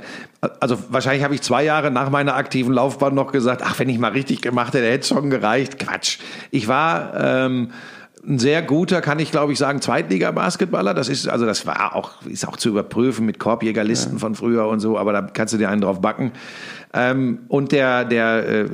[0.61, 3.99] also wahrscheinlich habe ich zwei Jahre nach meiner aktiven Laufbahn noch gesagt, ach, wenn ich
[3.99, 5.79] mal richtig gemacht hätte, hätte es schon gereicht.
[5.79, 6.19] Quatsch.
[6.51, 7.13] Ich war
[7.45, 7.69] ähm,
[8.27, 10.93] ein sehr guter, kann ich glaube ich sagen, Zweitliga-Basketballer.
[10.95, 14.81] Das ist, also das war auch, ist auch zu überprüfen mit Korbjägerlisten von früher und
[14.81, 16.33] so, aber da kannst du dir einen drauf backen.
[16.93, 18.67] Ähm, und der, der äh,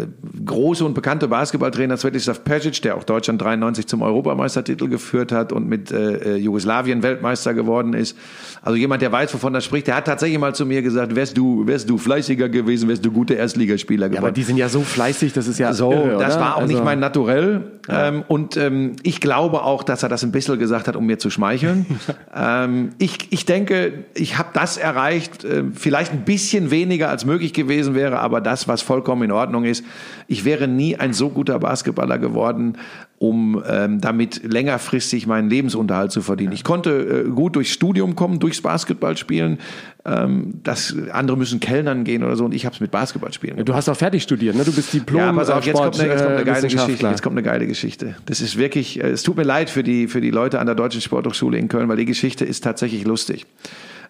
[0.44, 5.68] große und bekannte Basketballtrainer Svetislav Pesic, der auch Deutschland 93 zum Europameistertitel geführt hat und
[5.68, 8.16] mit äh, Jugoslawien Weltmeister geworden ist.
[8.62, 11.36] Also jemand, der weiß, wovon er spricht, der hat tatsächlich mal zu mir gesagt, wärst
[11.36, 14.22] du, wärst du fleißiger gewesen, wärst du guter Erstligaspieler geworden.
[14.22, 15.92] Ja, aber die sind ja so fleißig, das ist ja so.
[15.92, 17.64] irre, das war auch Also- nicht mein Naturell.
[17.88, 21.18] Ähm, und ähm, ich glaube auch, dass er das ein bisschen gesagt hat, um mir
[21.18, 21.86] zu schmeicheln.
[22.34, 27.52] ähm, ich, ich denke, ich habe das erreicht, äh, vielleicht ein bisschen weniger als möglich
[27.52, 29.84] gewesen wäre, aber das, was vollkommen in Ordnung ist.
[30.28, 32.78] Ich wäre nie ein so guter Basketballer geworden,
[33.18, 36.52] um ähm, damit längerfristig meinen Lebensunterhalt zu verdienen.
[36.52, 39.58] Ich konnte äh, gut durchs Studium kommen, durchs Basketballspielen.
[40.04, 43.74] Ähm, das, andere müssen Kellnern gehen oder so und ich habe es mit Basketballspielen Du
[43.74, 44.64] hast auch fertig studiert, ne?
[44.64, 47.06] Du bist Diplom ja, pass auf, jetzt kommt, eine, jetzt kommt eine geile Geschichte.
[47.06, 48.16] Jetzt kommt eine geile Geschichte.
[48.26, 50.74] Das ist wirklich, äh, es tut mir leid für die, für die Leute an der
[50.74, 53.46] Deutschen Sporthochschule in Köln, weil die Geschichte ist tatsächlich lustig.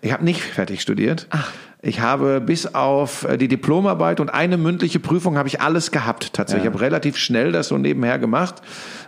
[0.03, 1.27] Ich habe nicht fertig studiert.
[1.87, 6.33] Ich habe bis auf äh, die Diplomarbeit und eine mündliche Prüfung habe ich alles gehabt
[6.33, 6.65] tatsächlich.
[6.65, 8.57] Ich habe relativ schnell das so nebenher gemacht.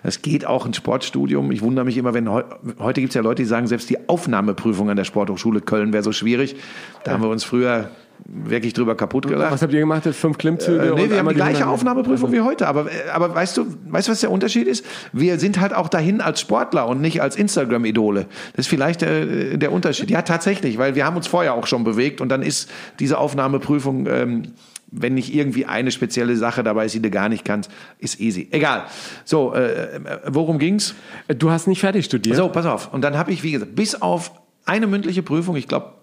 [0.05, 1.51] Es geht auch ein Sportstudium.
[1.51, 2.45] Ich wundere mich immer, wenn heu
[2.79, 6.05] heute gibt es ja Leute, die sagen, selbst die Aufnahmeprüfung an der Sporthochschule Köln wäre
[6.05, 6.55] so schwierig.
[7.03, 7.91] Da haben wir uns früher
[8.25, 9.53] wirklich drüber kaputt gelacht.
[9.53, 10.05] Was habt ihr gemacht?
[10.05, 10.79] Fünf Klimmzüge?
[10.79, 12.67] Äh, nee, wir haben die gleiche 100 Aufnahmeprüfung wie heute.
[12.67, 14.85] Aber, äh, aber weißt du, weißt du, was der Unterschied ist?
[15.13, 18.27] Wir sind halt auch dahin als Sportler und nicht als Instagram-Idole.
[18.55, 20.11] Das ist vielleicht der, der Unterschied.
[20.11, 24.07] Ja, tatsächlich, weil wir haben uns vorher auch schon bewegt und dann ist diese Aufnahmeprüfung,
[24.07, 24.43] ähm,
[24.91, 28.49] wenn nicht irgendwie eine spezielle Sache dabei ist, die du gar nicht kannst, ist easy.
[28.51, 28.85] Egal.
[29.25, 30.95] So, äh, äh, worum ging's?
[31.29, 32.37] Du hast nicht fertig studiert?
[32.37, 32.93] So, pass auf.
[32.93, 34.33] Und dann habe ich, wie gesagt, bis auf
[34.65, 35.95] eine mündliche Prüfung, ich glaube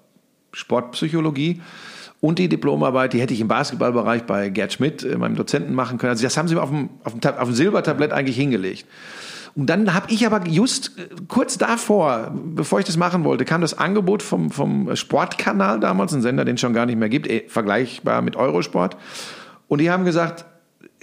[0.51, 1.62] Sportpsychologie
[2.26, 6.00] und die Diplomarbeit, die hätte ich im Basketballbereich bei Gerd Schmidt, äh, meinem Dozenten, machen
[6.00, 6.10] können.
[6.10, 8.88] Also das haben sie mir auf dem, auf dem, auf dem Silbertablett eigentlich hingelegt.
[9.54, 13.62] Und dann habe ich aber just äh, kurz davor, bevor ich das machen wollte, kam
[13.62, 17.28] das Angebot vom, vom Sportkanal damals, ein Sender, den es schon gar nicht mehr gibt,
[17.28, 18.98] eh, vergleichbar mit Eurosport.
[19.68, 20.46] Und die haben gesagt,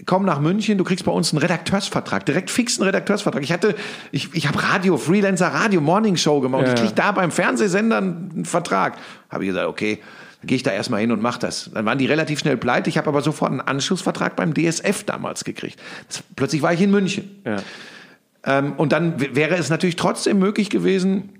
[0.04, 3.44] komm nach München, du kriegst bei uns einen Redakteursvertrag, direkt fixen Redakteursvertrag.
[3.44, 3.76] Ich hatte,
[4.10, 7.30] ich, ich habe Radio, Freelancer Radio, Morning Show gemacht und Ja, ich krieg da beim
[7.30, 8.94] Fernsehsender einen Vertrag.
[9.30, 10.00] Habe ich gesagt, okay,
[10.44, 11.70] gehe ich da erstmal hin und mach das.
[11.72, 12.90] Dann waren die relativ schnell pleite.
[12.90, 15.80] Ich habe aber sofort einen Anschlussvertrag beim DSF damals gekriegt.
[16.08, 17.42] Das, plötzlich war ich in München.
[17.44, 17.62] Ja.
[18.44, 21.30] Ähm, und dann wäre es natürlich trotzdem möglich gewesen,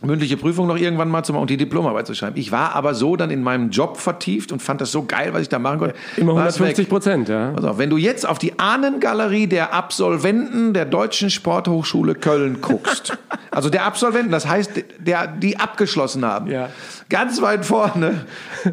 [0.00, 2.36] mündliche Prüfung noch irgendwann mal zu machen und die Diplomarbeit zu schreiben.
[2.38, 5.42] Ich war aber so dann in meinem Job vertieft und fand das so geil, was
[5.42, 5.94] ich da machen konnte.
[6.16, 6.88] Immer War's 150 weg.
[6.88, 7.50] Prozent, ja.
[7.50, 13.18] Pass auf, wenn du jetzt auf die Ahnengalerie der Absolventen der Deutschen Sporthochschule Köln guckst,
[13.50, 16.68] also der Absolventen, das heißt, der, die abgeschlossen haben, Ja.
[17.08, 18.24] ganz weit vorne,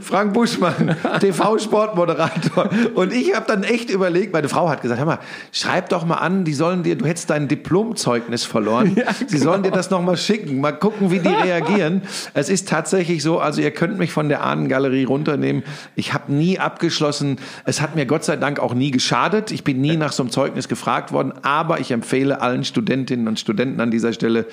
[0.01, 2.69] Frank Buschmann, TV-Sportmoderator.
[2.93, 5.19] Und ich habe dann echt überlegt, meine Frau hat gesagt, hör mal,
[5.51, 8.95] schreib doch mal an, die sollen dir, du hättest dein Diplomzeugnis verloren,
[9.27, 12.01] sie sollen dir das noch mal schicken, mal gucken, wie die reagieren.
[12.33, 15.63] Es ist tatsächlich so, also ihr könnt mich von der Ahnengalerie runternehmen.
[15.95, 17.37] Ich habe nie abgeschlossen.
[17.65, 19.51] Es hat mir Gott sei Dank auch nie geschadet.
[19.51, 23.39] Ich bin nie nach so einem Zeugnis gefragt worden, aber ich empfehle allen Studentinnen und
[23.39, 24.45] Studenten an dieser Stelle,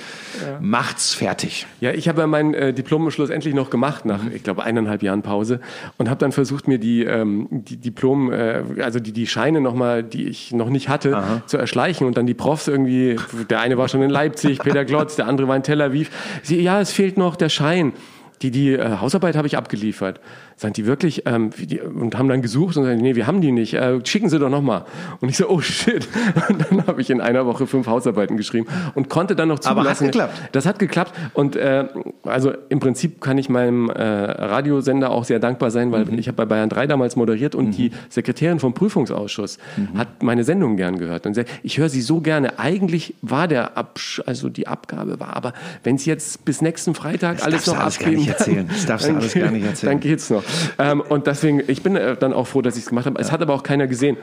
[0.60, 1.66] macht's fertig.
[1.80, 5.22] Ja, ich habe ja meinen äh, Diplom schlussendlich noch gemacht nach, ich glaube, eineinhalb Jahren
[5.22, 5.60] Pause
[5.98, 10.02] und habe dann versucht, mir die, ähm, die Diplom, äh, also die, die Scheine nochmal,
[10.02, 13.16] die ich noch nicht hatte, zu erschleichen und dann die Profs irgendwie,
[13.50, 16.10] der eine war schon in Leipzig, Peter Glotz, der andere war in Tel Aviv.
[16.52, 17.94] Sie, ja, es fehlt noch der Schein.
[18.42, 20.20] Die, die äh, Hausarbeit habe ich abgeliefert.
[20.62, 23.50] Sagen die wirklich, ähm, die, und haben dann gesucht und sagen, nee, wir haben die
[23.52, 24.84] nicht, äh, schicken Sie doch nochmal.
[25.20, 26.06] Und ich so, oh shit.
[26.48, 29.80] Und dann habe ich in einer Woche fünf Hausarbeiten geschrieben und konnte dann noch Aber
[29.80, 30.06] hat zulassen.
[30.06, 30.34] geklappt.
[30.52, 31.86] Das hat geklappt und äh,
[32.24, 36.18] also im Prinzip kann ich meinem äh, Radiosender auch sehr dankbar sein, weil Mhm.
[36.18, 39.98] ich habe bei Bayern 3 damals moderiert und die Sekretärin vom Prüfungsausschuss Mhm.
[39.98, 42.58] hat meine Sendung gern gehört und sagt, ich höre sie so gerne.
[42.58, 45.52] Eigentlich war der Absch also die Abgabe war, aber
[45.84, 48.68] wenn Sie jetzt bis nächsten Freitag Das alles noch alles gar abgeben, nicht erzählen.
[48.68, 49.92] Das darfst du alles gar nicht erzählen.
[49.92, 50.42] Dann geht's noch.
[50.78, 53.20] Ähm, und deswegen, ich bin äh, dann auch froh, dass ich es gemacht habe.
[53.20, 54.16] Es hat aber auch keiner gesehen.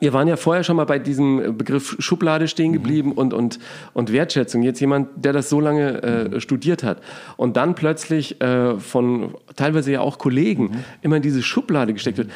[0.00, 3.60] Wir waren ja vorher schon mal bei diesem Begriff Schublade stehen geblieben und, und,
[3.92, 4.62] und Wertschätzung.
[4.62, 7.00] Jetzt jemand, der das so lange äh, studiert hat
[7.36, 12.30] und dann plötzlich äh, von teilweise ja auch Kollegen immer in diese Schublade gesteckt wird.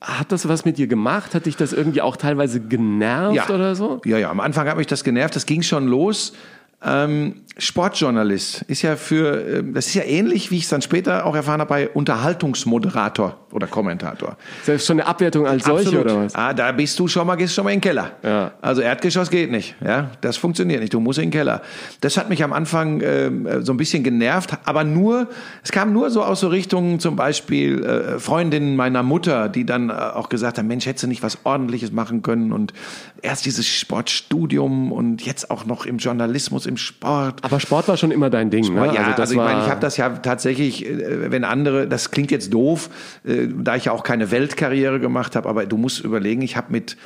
[0.00, 1.34] Hat das was mit dir gemacht?
[1.34, 4.00] Hat dich das irgendwie auch teilweise genervt oder so?
[4.04, 5.34] Ja, ja, am Anfang hat mich das genervt.
[5.36, 6.34] Das ging schon los.
[6.84, 11.24] Ähm, Sportjournalist ist ja für, ähm, das ist ja ähnlich, wie ich es dann später
[11.24, 14.36] auch erfahren habe, bei Unterhaltungsmoderator oder Kommentator.
[14.66, 16.34] Das ist schon eine Abwertung als solche oder was?
[16.34, 18.12] Ah, da bist du schon mal, gehst schon mal in den Keller.
[18.22, 18.52] Ja.
[18.60, 19.74] Also Erdgeschoss geht nicht.
[19.82, 20.92] Ja, das funktioniert nicht.
[20.92, 21.62] Du musst in den Keller.
[22.02, 25.28] Das hat mich am Anfang ähm, so ein bisschen genervt, aber nur,
[25.64, 29.88] es kam nur so aus so Richtungen, zum Beispiel äh, Freundinnen meiner Mutter, die dann
[29.88, 32.74] äh, auch gesagt haben, Mensch, hättest du nicht was Ordentliches machen können und
[33.22, 36.65] erst dieses Sportstudium und jetzt auch noch im Journalismus.
[36.66, 37.44] Im Sport.
[37.44, 38.86] Aber Sport war schon immer dein Ding, ne?
[38.94, 42.30] Ja, also, das ich meine, ich habe das ja tatsächlich, äh, wenn andere, das klingt
[42.30, 42.90] jetzt doof,
[43.24, 46.72] äh, da ich ja auch keine Weltkarriere gemacht habe, aber du musst überlegen, ich habe
[46.72, 46.96] mit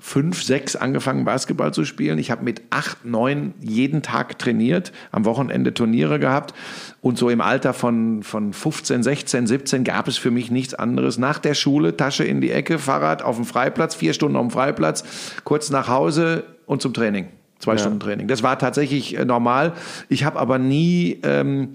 [0.00, 2.18] fünf, sechs angefangen Basketball zu spielen.
[2.18, 6.54] Ich habe mit acht, neun jeden Tag trainiert, am Wochenende Turniere gehabt
[7.00, 11.18] und so im Alter von, von 15, 16, 17 gab es für mich nichts anderes.
[11.18, 14.50] Nach der Schule, Tasche in die Ecke, Fahrrad auf dem Freiplatz, vier Stunden auf dem
[14.50, 15.04] Freiplatz,
[15.44, 17.28] kurz nach Hause und zum Training.
[17.66, 18.28] Zwei Stunden Training.
[18.28, 19.72] Das war tatsächlich äh, normal.
[20.08, 21.70] Ich habe aber nie ähm,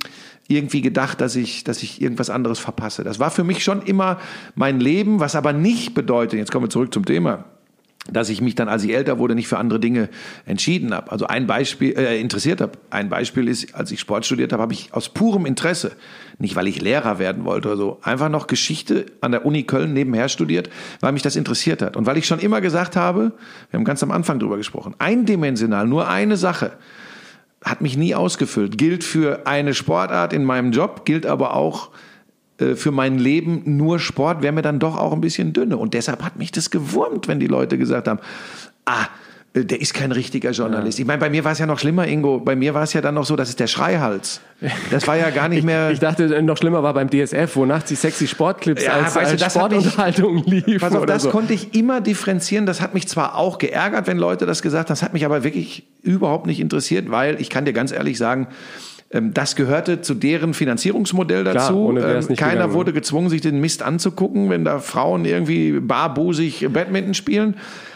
[0.48, 3.04] irgendwie gedacht, dass ich, dass ich irgendwas anderes verpasse.
[3.04, 4.20] Das war für mich schon immer
[4.56, 7.46] mein Leben, was aber nicht bedeutet, jetzt kommen wir zurück zum Thema,
[8.10, 10.10] dass ich mich dann, als ich älter wurde, nicht für andere Dinge
[10.46, 11.12] entschieden habe.
[11.12, 12.74] Also ein Beispiel, äh, interessiert habe.
[12.90, 15.92] Ein Beispiel ist, als ich Sport studiert habe, habe ich aus purem Interesse,
[16.40, 19.94] nicht weil ich Lehrer werden wollte oder so, einfach noch Geschichte an der Uni Köln
[19.94, 21.96] nebenher studiert, weil mich das interessiert hat.
[21.96, 23.34] Und weil ich schon immer gesagt habe,
[23.70, 26.72] wir haben ganz am Anfang drüber gesprochen, eindimensional, nur eine Sache,
[27.64, 28.80] hat mich nie ausgefüllt.
[28.80, 31.92] Gilt für eine Sportart in meinem Job, gilt aber auch
[32.76, 35.78] für mein Leben nur Sport, wäre mir dann doch auch ein bisschen dünne.
[35.78, 38.20] Und deshalb hat mich das gewurmt, wenn die Leute gesagt haben,
[38.86, 39.06] ah,
[39.54, 40.98] äh, der ist kein richtiger Journalist.
[41.00, 42.40] Ich meine, bei mir war es ja noch schlimmer, Ingo.
[42.40, 44.40] Bei mir war es ja dann noch so, das ist der Schreihals.
[44.92, 45.92] Das war ja gar nicht mehr.
[45.92, 49.14] Ich dachte, äh, noch schlimmer war beim DSF, wo nachts die sexy Sportclips Ja, als,
[49.16, 50.80] weißt du, als mich- Sportunterhaltung liefen.
[50.80, 51.30] Pass auf, das so.
[51.32, 52.66] konnte ich immer differenzieren.
[52.66, 54.94] Das hat mich zwar auch geärgert, wenn Leute das gesagt haben.
[54.94, 58.48] Das hat mich aber wirklich überhaupt nicht interessiert, weil ich kann dir ganz ehrlich sagen,
[59.14, 61.96] das gehörte zu deren Finanzierungsmodell dazu.
[61.98, 62.74] es Ähm, Keiner gegangen.
[62.74, 67.56] wurde gezwungen, sich den Mist anzugucken, wenn da Frauen irgendwie barbusig Badminton spielen.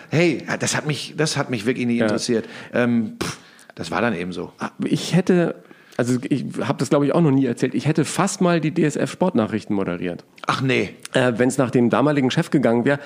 [0.10, 2.48] Hey, das hat mich, das hat mich wirklich nicht interessiert.
[2.74, 3.38] Ähm, pff,
[3.76, 4.52] das war dann eben so.
[4.84, 5.56] Ich hätte,
[5.98, 8.74] also ich habe das glaube ich auch noch nie erzählt, ich hätte fast mal die
[8.74, 10.24] DSF Sportnachrichten moderiert.
[10.48, 10.90] Ach nee.
[11.14, 13.00] Äh, Wenn es nach dem damaligen Chef gegangen wäre,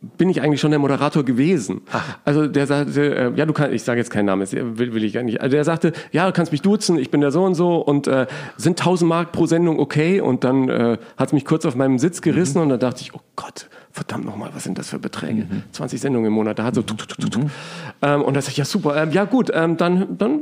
[0.00, 1.80] bin ich eigentlich schon der Moderator gewesen.
[2.24, 4.46] Also der sagte, äh, ja, du kannst, ich sage jetzt keinen Namen,
[4.78, 5.40] will, will ich gar nicht.
[5.40, 8.06] Also der sagte, ja, du kannst mich duzen, ich bin der so und so und
[8.06, 8.26] äh,
[8.56, 10.20] sind 1000 Mark pro Sendung okay?
[10.20, 13.12] Und dann äh, hat es mich kurz auf meinem Sitz gerissen und dann dachte ich,
[13.14, 13.68] oh Gott,
[13.98, 15.46] verdammt nochmal, was sind das für Beträge?
[15.72, 17.50] 20 Sendungen im Monat, da hat so tuk, tuk, tuk, tuk, tuk.
[18.00, 20.40] Ähm, und da sag ich, ja super, ähm, ja gut, ähm, dann, dann,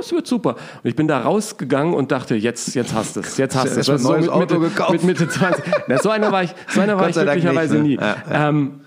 [0.00, 0.56] es wird super.
[0.82, 3.80] Und ich bin da rausgegangen und dachte, jetzt, jetzt hast du es, jetzt hast du
[3.80, 3.88] es.
[3.88, 4.92] Ein neues mit Auto gekauft?
[4.92, 5.64] mit Mitte 20.
[5.88, 8.06] Na, so einer war ich, so einer war ich glücklicherweise nicht, nie.
[8.06, 8.16] ne?
[8.30, 8.80] Ja, Ähm,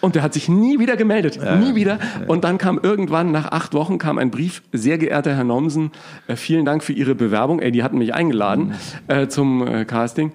[0.00, 2.00] und der hat sich nie wieder gemeldet, nie wieder.
[2.26, 5.92] Und dann kam irgendwann, nach acht Wochen, kam ein Brief, sehr geehrter Herr Nomsen,
[6.26, 7.60] äh, vielen Dank für Ihre Bewerbung.
[7.60, 8.74] Ey, die hatten mich eingeladen
[9.06, 10.32] äh, zum äh, Casting.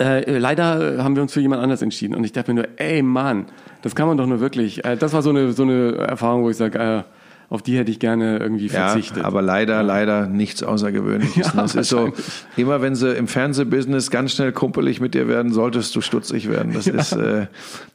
[0.00, 2.14] Äh, leider äh, haben wir uns für jemand anders entschieden.
[2.14, 3.46] Und ich dachte mir nur, ey Mann,
[3.82, 4.82] das kann man doch nur wirklich.
[4.84, 7.02] Äh, das war so eine, so eine Erfahrung, wo ich sage, äh,
[7.50, 9.24] auf die hätte ich gerne irgendwie Ja, verzichtet.
[9.24, 11.48] aber leider, leider nichts Außergewöhnliches.
[11.54, 12.12] Ja, das ist so,
[12.56, 16.72] immer wenn sie im Fernsehbusiness ganz schnell kumpelig mit dir werden, solltest du stutzig werden.
[16.72, 17.46] Das ist, äh,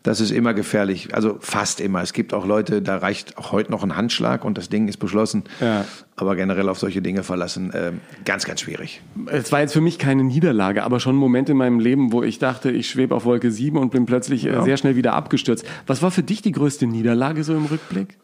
[0.03, 1.15] das ist immer gefährlich.
[1.15, 2.01] Also fast immer.
[2.01, 4.97] Es gibt auch Leute, da reicht auch heute noch ein Handschlag und das Ding ist
[4.97, 5.43] beschlossen.
[5.61, 5.85] Ja.
[6.17, 7.91] Aber generell auf solche Dinge verlassen, äh,
[8.25, 9.01] ganz, ganz schwierig.
[9.27, 12.23] Es war jetzt für mich keine Niederlage, aber schon ein Moment in meinem Leben, wo
[12.23, 15.65] ich dachte, ich schwebe auf Wolke 7 und bin plötzlich äh, sehr schnell wieder abgestürzt.
[15.87, 18.17] Was war für dich die größte Niederlage so im Rückblick?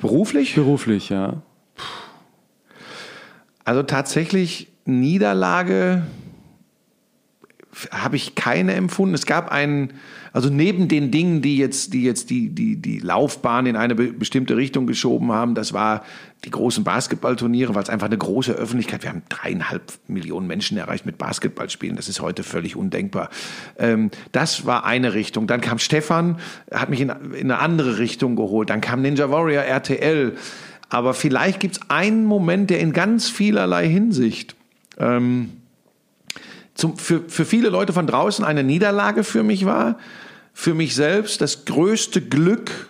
[0.00, 0.54] Beruflich?
[0.54, 1.42] Beruflich, ja.
[3.64, 6.06] Also tatsächlich Niederlage
[7.90, 9.14] habe ich keine empfunden.
[9.14, 9.94] Es gab einen,
[10.36, 14.12] also neben den Dingen, die jetzt, die jetzt die, die, die Laufbahn in eine be-
[14.12, 16.04] bestimmte Richtung geschoben haben, das war
[16.44, 21.06] die großen Basketballturniere, weil es einfach eine große Öffentlichkeit, wir haben dreieinhalb Millionen Menschen erreicht
[21.06, 23.30] mit Basketballspielen, das ist heute völlig undenkbar.
[23.78, 25.46] Ähm, das war eine Richtung.
[25.46, 26.38] Dann kam Stefan,
[26.70, 28.68] hat mich in, in eine andere Richtung geholt.
[28.68, 30.36] Dann kam Ninja Warrior RTL.
[30.90, 34.54] Aber vielleicht gibt es einen Moment, der in ganz vielerlei Hinsicht
[34.98, 35.50] ähm,
[36.74, 39.96] zum, für, für viele Leute von draußen eine Niederlage für mich war.
[40.58, 42.88] Für mich selbst das größte Glück,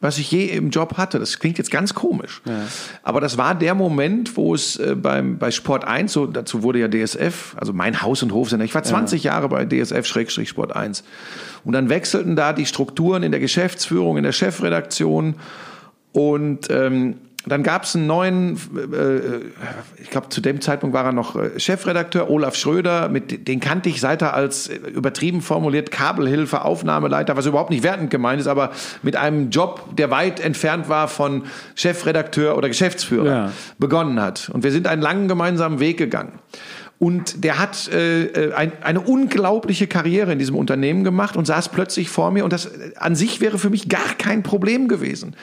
[0.00, 1.18] was ich je im Job hatte.
[1.18, 2.40] Das klingt jetzt ganz komisch.
[3.02, 6.78] Aber das war der Moment, wo es äh, beim, bei Sport 1, so, dazu wurde
[6.78, 11.04] ja DSF, also mein Haus- und Hofsender, ich war 20 Jahre bei DSF-Sport 1.
[11.64, 15.34] Und dann wechselten da die Strukturen in der Geschäftsführung, in der Chefredaktion.
[16.12, 21.12] Und ähm, dann gab es einen neuen, äh, ich glaube zu dem Zeitpunkt war er
[21.12, 25.90] noch äh, Chefredakteur, Olaf Schröder, mit, den kannte ich seit er als äh, übertrieben formuliert
[25.90, 28.70] Kabelhilfe, Aufnahmeleiter, was überhaupt nicht wertend gemeint ist, aber
[29.02, 33.52] mit einem Job, der weit entfernt war von Chefredakteur oder Geschäftsführer, Ja.
[33.78, 34.48] begonnen hat.
[34.52, 36.38] Und wir sind einen langen gemeinsamen Weg gegangen.
[36.98, 41.68] Und der hat äh, äh, ein, eine unglaubliche Karriere in diesem Unternehmen gemacht und saß
[41.70, 42.44] plötzlich vor mir.
[42.44, 45.34] Und das an sich wäre für mich gar kein Problem gewesen.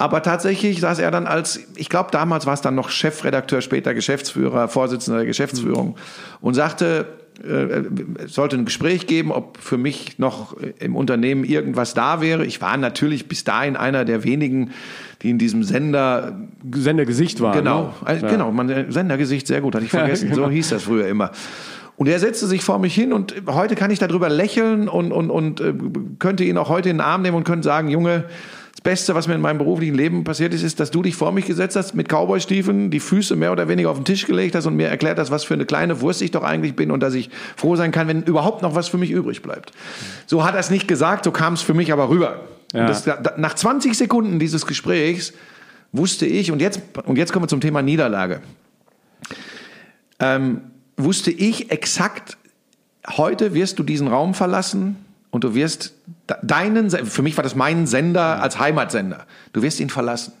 [0.00, 3.92] Aber tatsächlich saß er dann als, ich glaube damals war es dann noch Chefredakteur, später
[3.92, 5.96] Geschäftsführer, Vorsitzender der Geschäftsführung
[6.40, 7.04] und sagte,
[7.44, 7.82] äh,
[8.24, 12.46] es sollte ein Gespräch geben, ob für mich noch im Unternehmen irgendwas da wäre.
[12.46, 14.70] Ich war natürlich bis dahin einer der wenigen,
[15.20, 17.58] die in diesem Sender Sendergesicht waren.
[17.58, 18.10] Genau, ne?
[18.10, 20.30] äh, genau, man, äh, Sendergesicht, sehr gut, hatte ich vergessen.
[20.30, 20.46] Ja, genau.
[20.46, 21.30] So hieß das früher immer.
[21.98, 25.28] Und er setzte sich vor mich hin und heute kann ich darüber lächeln und, und,
[25.28, 25.74] und äh,
[26.18, 28.24] könnte ihn auch heute in den Arm nehmen und könnte sagen, Junge,
[28.72, 31.32] das Beste, was mir in meinem beruflichen Leben passiert ist, ist, dass du dich vor
[31.32, 34.66] mich gesetzt hast mit Cowboystiefeln, die Füße mehr oder weniger auf den Tisch gelegt hast
[34.66, 37.14] und mir erklärt hast, was für eine kleine Wurst ich doch eigentlich bin und dass
[37.14, 39.72] ich froh sein kann, wenn überhaupt noch was für mich übrig bleibt.
[40.26, 42.40] So hat er es nicht gesagt, so kam es für mich aber rüber.
[42.72, 42.86] Ja.
[42.86, 45.32] Das, da, nach 20 Sekunden dieses Gesprächs
[45.92, 48.40] wusste ich, und jetzt, und jetzt kommen wir zum Thema Niederlage,
[50.20, 50.60] ähm,
[50.96, 52.36] wusste ich exakt,
[53.08, 54.96] heute wirst du diesen Raum verlassen
[55.30, 55.94] und du wirst
[56.42, 60.32] deinen, für mich war das mein Sender als Heimatsender, du wirst ihn verlassen.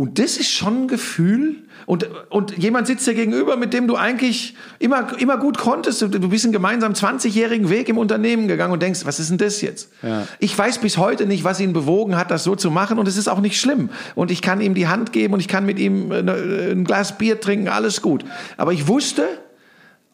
[0.00, 1.56] Und das ist schon ein Gefühl.
[1.84, 6.00] Und, und jemand sitzt dir gegenüber, mit dem du eigentlich immer, immer gut konntest.
[6.00, 9.36] Du, du bist einen gemeinsamen 20-jährigen Weg im Unternehmen gegangen und denkst, was ist denn
[9.36, 9.90] das jetzt?
[10.02, 10.26] Ja.
[10.38, 12.98] Ich weiß bis heute nicht, was ihn bewogen hat, das so zu machen.
[12.98, 13.90] Und es ist auch nicht schlimm.
[14.14, 16.84] Und ich kann ihm die Hand geben und ich kann mit ihm äh, ne- ein
[16.84, 18.24] Glas Bier trinken, alles gut.
[18.56, 19.26] Aber ich wusste,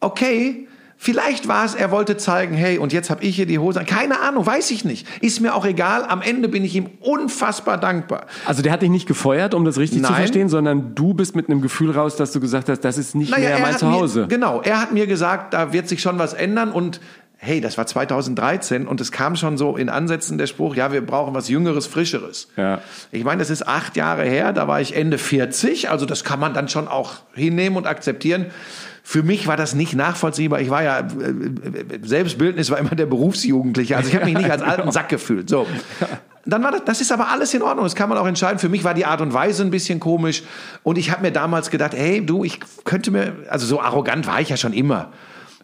[0.01, 0.66] okay,
[0.97, 3.79] vielleicht war es, er wollte zeigen, hey, und jetzt habe ich hier die Hose.
[3.79, 3.85] an.
[3.85, 5.07] Keine Ahnung, weiß ich nicht.
[5.21, 6.03] Ist mir auch egal.
[6.05, 8.25] Am Ende bin ich ihm unfassbar dankbar.
[8.45, 10.15] Also der hat dich nicht gefeuert, um das richtig zu Nein.
[10.15, 13.35] verstehen, sondern du bist mit einem Gefühl raus, dass du gesagt hast, das ist nicht
[13.37, 14.21] mehr er mein Zuhause.
[14.21, 16.99] Mir, genau, er hat mir gesagt, da wird sich schon was ändern und
[17.39, 21.05] hey, das war 2013 und es kam schon so in Ansätzen der Spruch, ja, wir
[21.05, 22.47] brauchen was Jüngeres, Frischeres.
[22.57, 22.81] Ja.
[23.11, 26.39] Ich meine, das ist acht Jahre her, da war ich Ende 40, also das kann
[26.39, 28.47] man dann schon auch hinnehmen und akzeptieren.
[29.09, 30.59] Für mich war das nicht nachvollziehbar.
[30.59, 31.05] Ich war ja, äh,
[32.03, 33.95] Selbstbildnis war immer der Berufsjugendliche.
[33.95, 35.49] Also ich habe mich nicht als alten Sack gefühlt.
[35.49, 35.65] So.
[36.45, 37.85] Dann war das, das ist aber alles in Ordnung.
[37.85, 38.59] Das kann man auch entscheiden.
[38.59, 40.43] Für mich war die Art und Weise ein bisschen komisch.
[40.83, 44.41] Und ich habe mir damals gedacht, hey, du, ich könnte mir, also so arrogant war
[44.41, 45.13] ich ja schon immer.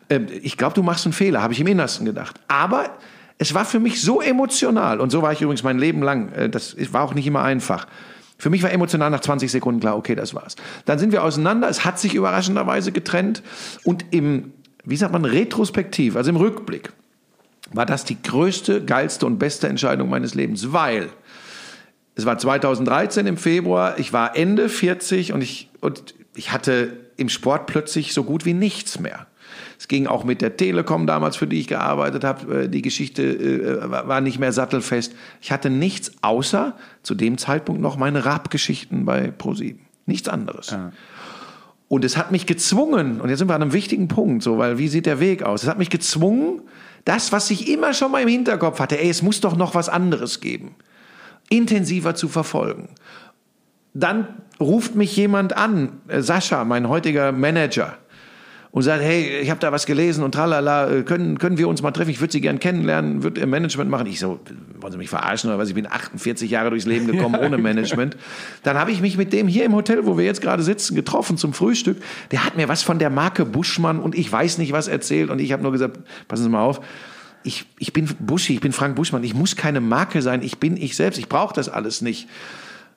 [0.09, 2.39] Ähm, Ich glaube, du machst einen Fehler, habe ich im Innersten gedacht.
[2.47, 2.91] Aber
[3.39, 5.01] es war für mich so emotional.
[5.01, 6.31] Und so war ich übrigens mein Leben lang.
[6.31, 7.87] Äh, Das war auch nicht immer einfach.
[8.43, 10.57] Für mich war emotional nach 20 Sekunden klar, okay, das war's.
[10.83, 11.69] Dann sind wir auseinander.
[11.69, 13.41] Es hat sich überraschenderweise getrennt.
[13.85, 14.51] Und im,
[14.83, 16.91] wie sagt man, retrospektiv, also im Rückblick,
[17.71, 21.07] war das die größte, geilste und beste Entscheidung meines Lebens, weil
[22.15, 27.29] es war 2013 im Februar, ich war Ende 40 und ich, und ich hatte im
[27.29, 29.25] Sport plötzlich so gut wie nichts mehr.
[29.83, 32.63] Es ging auch mit der Telekom damals, für die ich gearbeitet habe.
[32.63, 35.13] Äh, Die Geschichte äh, war nicht mehr sattelfest.
[35.41, 39.81] Ich hatte nichts außer zu dem Zeitpunkt noch meine Rap-Geschichten bei ProSieben.
[40.05, 40.73] Nichts anderes.
[41.89, 44.77] Und es hat mich gezwungen, und jetzt sind wir an einem wichtigen Punkt, so, weil
[44.77, 45.63] wie sieht der Weg aus?
[45.63, 46.61] Es hat mich gezwungen,
[47.03, 49.89] das, was ich immer schon mal im Hinterkopf hatte, ey, es muss doch noch was
[49.89, 50.75] anderes geben,
[51.49, 52.87] intensiver zu verfolgen.
[53.93, 54.29] Dann
[54.61, 57.97] ruft mich jemand an, äh, Sascha, mein heutiger Manager,
[58.73, 61.83] und sagt, hey, ich habe da was gelesen und tralala, äh, können, können wir uns
[61.83, 62.09] mal treffen?
[62.09, 64.07] Ich würde Sie gern kennenlernen, würde Ihr Management machen.
[64.07, 64.39] Ich so,
[64.79, 65.69] wollen Sie mich verarschen oder was?
[65.69, 68.17] Ich bin 48 Jahre durchs Leben gekommen ohne Management.
[68.63, 71.37] Dann habe ich mich mit dem hier im Hotel, wo wir jetzt gerade sitzen, getroffen
[71.37, 71.97] zum Frühstück.
[72.31, 75.37] Der hat mir was von der Marke Buschmann und ich weiß nicht was erzählt und
[75.39, 76.81] ich habe nur gesagt, passen Sie mal auf,
[77.43, 80.77] ich, ich bin Buschi, ich bin Frank Buschmann, ich muss keine Marke sein, ich bin
[80.77, 82.27] ich selbst, ich brauche das alles nicht.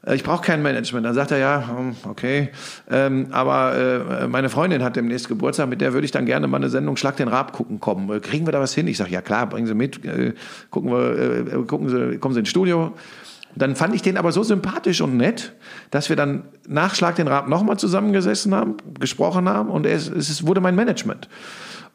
[0.07, 1.05] Äh, Ich brauche kein Management.
[1.05, 2.51] Dann sagt er, ja, hm, okay,
[2.91, 3.77] ähm, aber
[4.23, 6.97] äh, meine Freundin hat demnächst Geburtstag, mit der würde ich dann gerne mal eine Sendung
[6.97, 8.11] Schlag den Rab gucken kommen.
[8.11, 8.87] Äh, Kriegen wir da was hin?
[8.87, 10.33] Ich sage, ja klar, bringen Sie mit, äh,
[10.71, 12.95] gucken wir, äh, gucken Sie, kommen Sie ins Studio.
[13.59, 15.55] Dann fand ich den aber so sympathisch und nett,
[15.91, 20.47] dass wir dann nach Schlag den Rab nochmal zusammengesessen haben, gesprochen haben und es, es
[20.47, 21.27] wurde mein Management.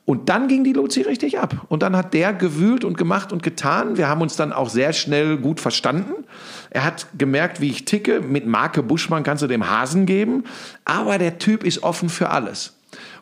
[0.06, 1.66] Und dann ging die Luzi richtig ab.
[1.70, 3.98] Und dann hat der gewühlt und gemacht und getan.
[3.98, 6.26] Wir haben uns dann auch sehr schnell gut verstanden.
[6.70, 8.22] Er hat gemerkt, wie ich ticke.
[8.22, 10.44] Mit Marke Buschmann kannst du dem Hasen geben.
[10.86, 12.74] Aber der Typ ist offen für alles.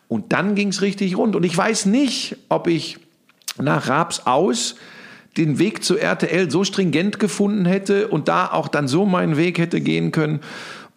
[0.08, 1.36] Und dann ging es richtig rund.
[1.36, 2.98] Und ich weiß nicht, ob ich
[3.58, 4.76] nach Raps aus
[5.38, 9.60] den Weg zu RTL so stringent gefunden hätte und da auch dann so meinen Weg
[9.60, 10.40] hätte gehen können,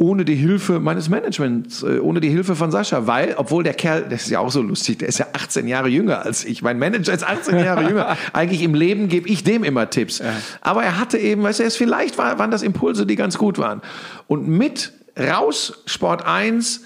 [0.03, 4.07] ohne die Hilfe meines Managements, äh, ohne die Hilfe von Sascha, weil, obwohl der Kerl,
[4.11, 6.61] das ist ja auch so lustig, der ist ja 18 Jahre jünger als ich.
[6.61, 8.17] Mein Manager ist 18 Jahre jünger.
[8.33, 10.21] Eigentlich im Leben gebe ich dem immer Tipps.
[10.61, 13.59] Aber er hatte eben, weißt du, es vielleicht war, waren das Impulse, die ganz gut
[13.59, 13.81] waren.
[14.27, 16.83] Und mit raus Sport 1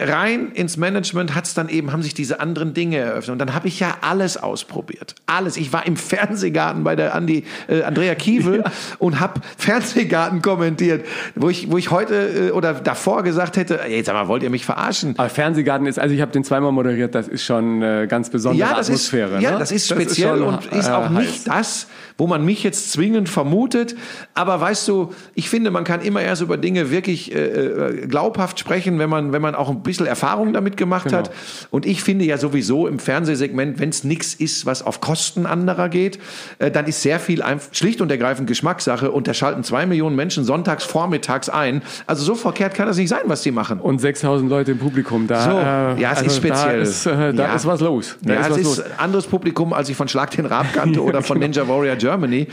[0.00, 3.32] rein ins Management hat's dann eben, haben sich diese anderen Dinge eröffnet.
[3.32, 5.14] Und dann habe ich ja alles ausprobiert.
[5.26, 5.56] Alles.
[5.56, 8.64] Ich war im Fernsehgarten bei der Andi, äh, Andrea Kiewel
[8.98, 14.02] und habe Fernsehgarten kommentiert, wo ich, wo ich heute äh, oder davor gesagt hätte, ey,
[14.02, 15.14] sag mal, wollt ihr mich verarschen?
[15.16, 18.68] Aber Fernsehgarten ist, also ich habe den zweimal moderiert, das ist schon eine ganz besondere
[18.68, 19.36] Ja, das Atmosphäre.
[19.36, 19.58] ist, ja, ne?
[19.58, 21.44] das ist speziell schon, und ist äh, auch nicht heiß.
[21.44, 21.86] das,
[22.16, 23.96] wo man mich jetzt zwingend vermutet.
[24.34, 28.58] Aber weißt du, ich finde, man kann immer erst über Dinge wirklich äh, äh, glaubhaft
[28.58, 31.18] sprechen, wenn man, wenn man auch bisschen Erfahrung damit gemacht Genau.
[31.18, 31.30] hat.
[31.70, 35.88] Und ich finde ja sowieso im Fernsehsegment, wenn es nichts ist, was auf Kosten anderer
[35.88, 36.18] geht,
[36.58, 40.42] äh, dann ist sehr viel schlicht und ergreifend Geschmackssache und da schalten zwei Millionen Menschen
[40.44, 41.82] sonntags vormittags ein.
[42.08, 43.78] Also so verkehrt kann das nicht sein, was die machen.
[43.78, 45.50] Und 6000 Leute im Publikum, da, So,
[45.98, 46.80] äh, ja, es ist Da speziell.
[46.82, 47.54] ist, äh, da Ja.
[47.54, 48.16] ist was los.
[48.22, 48.80] Da Ja, ist es ist los.
[48.80, 51.46] ein anderes Publikum, als ich von Schlag den Rab kannte oder von genau.
[51.48, 52.48] Ninja Warrior Germany.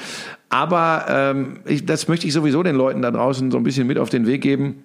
[0.50, 3.98] Aber ähm, ich, das möchte ich sowieso den Leuten da draußen so ein bisschen mit
[3.98, 4.84] auf den Weg geben.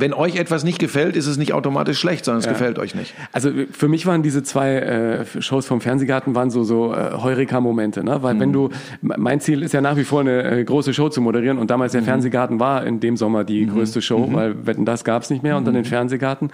[0.00, 3.14] Wenn euch etwas nicht gefällt, ist es nicht automatisch schlecht, sondern es gefällt euch nicht.
[3.32, 8.04] Also für mich waren diese zwei äh, Shows vom Fernsehgarten waren so so äh, Heureka-Momente,
[8.04, 8.22] ne?
[8.22, 8.40] Weil Mhm.
[8.40, 8.68] wenn du
[9.02, 11.92] mein Ziel ist ja nach wie vor eine äh, große Show zu moderieren und damals
[11.92, 11.98] Mhm.
[11.98, 15.56] der Fernsehgarten war in dem Sommer die größte Show, weil Wetten das gab's nicht mehr
[15.56, 15.78] und dann Mhm.
[15.78, 16.50] den Fernsehgarten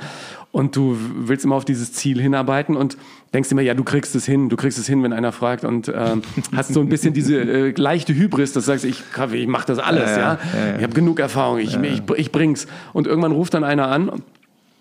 [0.53, 2.97] und du willst immer auf dieses Ziel hinarbeiten und
[3.35, 5.89] denkst immer ja du kriegst es hin, du kriegst es hin, wenn einer fragt und
[5.89, 6.22] ähm,
[6.57, 9.78] hast so ein bisschen diese äh, leichte Hybris, dass du sagst ich ich mach das
[9.78, 10.76] alles, ja, Ja, ja, ja.
[10.78, 12.66] ich habe genug Erfahrung, ich, ich ich bring's.
[12.93, 14.22] Und irgendwann ruft dann einer an.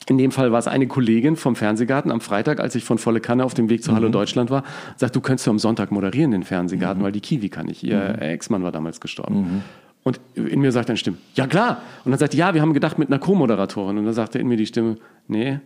[0.09, 3.21] In dem Fall war es eine Kollegin vom Fernsehgarten am Freitag, als ich von Volle
[3.21, 4.63] Kanne auf dem Weg zu Hallo Deutschland war,
[4.97, 7.83] sagt, du könntest ja am Sonntag moderieren den Fernsehgarten, weil die Kiwi kann nicht.
[7.83, 9.63] Ihr Ex-Mann war damals gestorben.
[10.03, 11.81] Und in mir sagt eine Stimme, ja klar.
[12.03, 13.97] Und dann sagt die, ja, wir haben gedacht mit einer Co-Moderatorin.
[13.97, 14.97] Und dann sagte in mir die Stimme,
[15.27, 15.59] nee.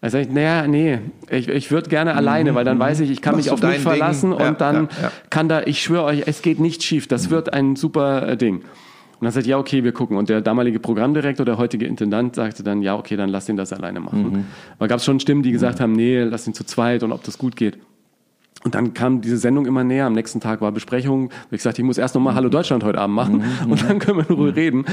[0.00, 0.98] Er sagt, naja, nee,
[1.30, 3.70] ich, ich würde gerne alleine, weil dann weiß ich, ich kann Machst mich auf mich
[3.70, 4.40] dein verlassen Ding.
[4.40, 5.12] Ja, und dann ja, ja.
[5.30, 7.06] kann da, ich schwöre euch, es geht nicht schief.
[7.06, 8.56] Das wird ein super äh, Ding.
[8.56, 8.64] Und
[9.22, 10.16] dann sagt, ja, okay, wir gucken.
[10.16, 13.72] Und der damalige Programmdirektor, der heutige Intendant, sagte dann, ja, okay, dann lass ihn das
[13.72, 14.46] alleine machen.
[14.78, 17.22] Weil gab es schon Stimmen, die gesagt haben, nee, lass ihn zu zweit und ob
[17.22, 17.78] das gut geht.
[18.64, 20.06] Und dann kam diese Sendung immer näher.
[20.06, 21.30] Am nächsten Tag war Besprechung.
[21.50, 24.18] Ich sagte, ich muss erst noch mal Hallo Deutschland heute Abend machen und dann können
[24.18, 24.86] wir in Ruhe reden.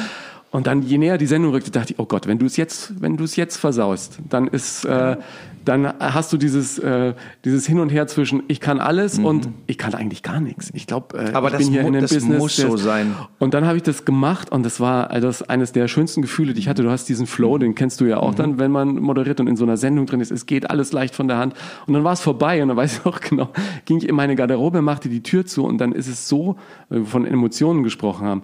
[0.52, 3.02] Und dann, je näher die Sendung rückte, dachte ich, oh Gott, wenn du es jetzt,
[3.02, 5.16] wenn du es jetzt versaust, dann ist, äh,
[5.64, 7.14] dann hast du dieses, äh,
[7.46, 10.70] dieses Hin und Her zwischen ich kann alles und ich kann eigentlich gar nichts.
[10.74, 12.38] Ich glaube, äh, Aber ich bin hier in einem das Business.
[12.38, 13.16] muss so sein.
[13.40, 16.54] Und dann habe ich das gemacht und das war also das eines der schönsten Gefühle,
[16.54, 16.84] die ich hatte.
[16.84, 19.56] Du hast diesen Flow, den kennst du ja auch dann, wenn man moderiert und in
[19.56, 20.32] so einer Sendung drin ist.
[20.32, 21.54] Es geht alles leicht von der Hand.
[21.88, 23.52] Und dann war es vorbei und dann weiß ich auch genau,
[23.86, 26.58] ging ich in meine Garderobe, machte die Tür zu und dann ist es so,
[27.06, 28.42] von Emotionen gesprochen haben,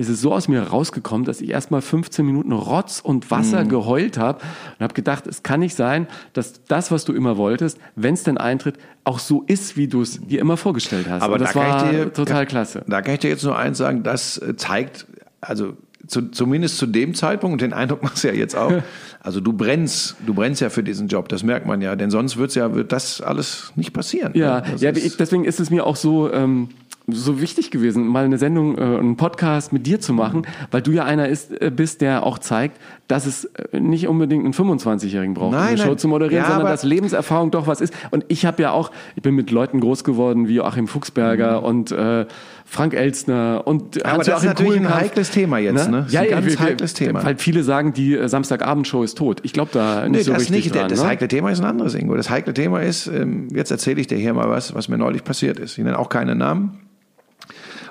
[0.00, 3.64] ist es so aus mir rausgekommen, dass ich erst mal 15 Minuten Rotz und Wasser
[3.64, 4.40] geheult habe
[4.78, 8.22] und habe gedacht, es kann nicht sein, dass das, was du immer wolltest, wenn es
[8.22, 11.22] denn eintritt, auch so ist, wie du es dir immer vorgestellt hast.
[11.22, 12.82] Aber und das da war dir, total klasse.
[12.86, 15.06] Da kann ich dir jetzt nur eins sagen, das äh, zeigt,
[15.42, 15.76] also
[16.06, 18.72] zu, zumindest zu dem Zeitpunkt, und den Eindruck machst du ja jetzt auch,
[19.20, 22.38] also du brennst, du brennst ja für diesen Job, das merkt man ja, denn sonst
[22.38, 24.32] wird's ja, wird das alles nicht passieren.
[24.34, 26.70] Ja, ja ich, deswegen ist es mir auch so, ähm,
[27.12, 30.92] so wichtig gewesen, mal eine Sendung, äh, einen Podcast mit dir zu machen, weil du
[30.92, 35.34] ja einer ist, äh, bist, der auch zeigt, dass es äh, nicht unbedingt einen 25-Jährigen
[35.34, 35.98] braucht, um Nein, eine Show nein.
[35.98, 37.92] zu moderieren, Ja, sondern dass Lebenserfahrung doch was ist.
[38.10, 41.90] Und ich habe ja auch, ich bin mit Leuten groß geworden wie Joachim Fuchsberger und
[41.92, 42.26] äh,
[42.64, 44.02] Frank Elstner und Mhm.
[44.04, 46.04] Aber das ist natürlich ein heikles Thema jetzt, ne?
[46.06, 47.24] Ist Ja, ja, ganz heikles Thema.
[47.24, 49.40] Weil viele sagen, die Samstagabendshow ist tot.
[49.42, 50.74] Ich glaube da nicht Nee, so das richtig nicht.
[50.74, 50.88] dran.
[50.88, 51.08] das ne?
[51.08, 52.14] heikle Thema ist ein anderes, Ingo.
[52.14, 55.24] Das heikle Thema ist, ähm, jetzt erzähle ich dir hier mal was, was mir neulich
[55.24, 55.78] passiert ist.
[55.78, 56.78] Ich nenne auch keine Namen.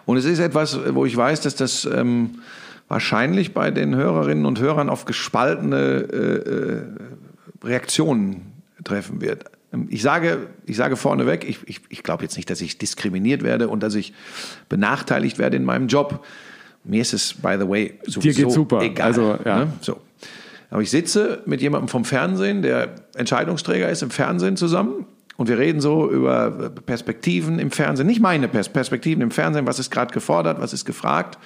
[0.06, 2.40] Und es ist etwas, wo ich weiß, dass das ähm,
[2.88, 6.82] wahrscheinlich bei den Hörerinnen und Hörern auf gespaltene äh, äh,
[7.64, 9.46] Reaktionen treffen wird.
[9.72, 13.44] Ähm, Ich sage, ich sage vorneweg, ich, ich, ich glaube jetzt nicht, dass ich diskriminiert
[13.44, 14.14] werde und dass ich
[14.68, 16.26] benachteiligt werde in meinem Job.
[16.84, 18.82] Mir ist es, by the way, sowieso geht's super.
[18.82, 19.08] egal.
[19.08, 19.66] Also, ja.
[19.66, 19.74] ne?
[19.82, 20.00] So.
[20.72, 25.06] Aber ich sitze mit jemandem vom Fernsehen, der Entscheidungsträger ist im Fernsehen zusammen.
[25.40, 28.06] Und wir reden so über Perspektiven im Fernsehen.
[28.06, 29.66] Nicht meine Pers Perspektiven im Fernsehen.
[29.66, 30.60] Was ist gerade gefordert?
[30.60, 31.38] Was ist gefragt?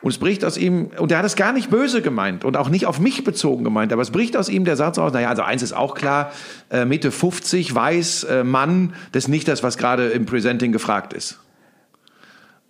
[0.00, 2.70] Und es bricht aus ihm, und er hat es gar nicht böse gemeint und auch
[2.70, 5.42] nicht auf mich bezogen gemeint, aber es bricht aus ihm der Satz aus, naja, also
[5.42, 6.32] eins ist auch klar,
[6.70, 11.12] äh, Mitte 50, weiß, äh, Mann, das ist nicht das, was gerade im Presenting gefragt
[11.12, 11.38] ist.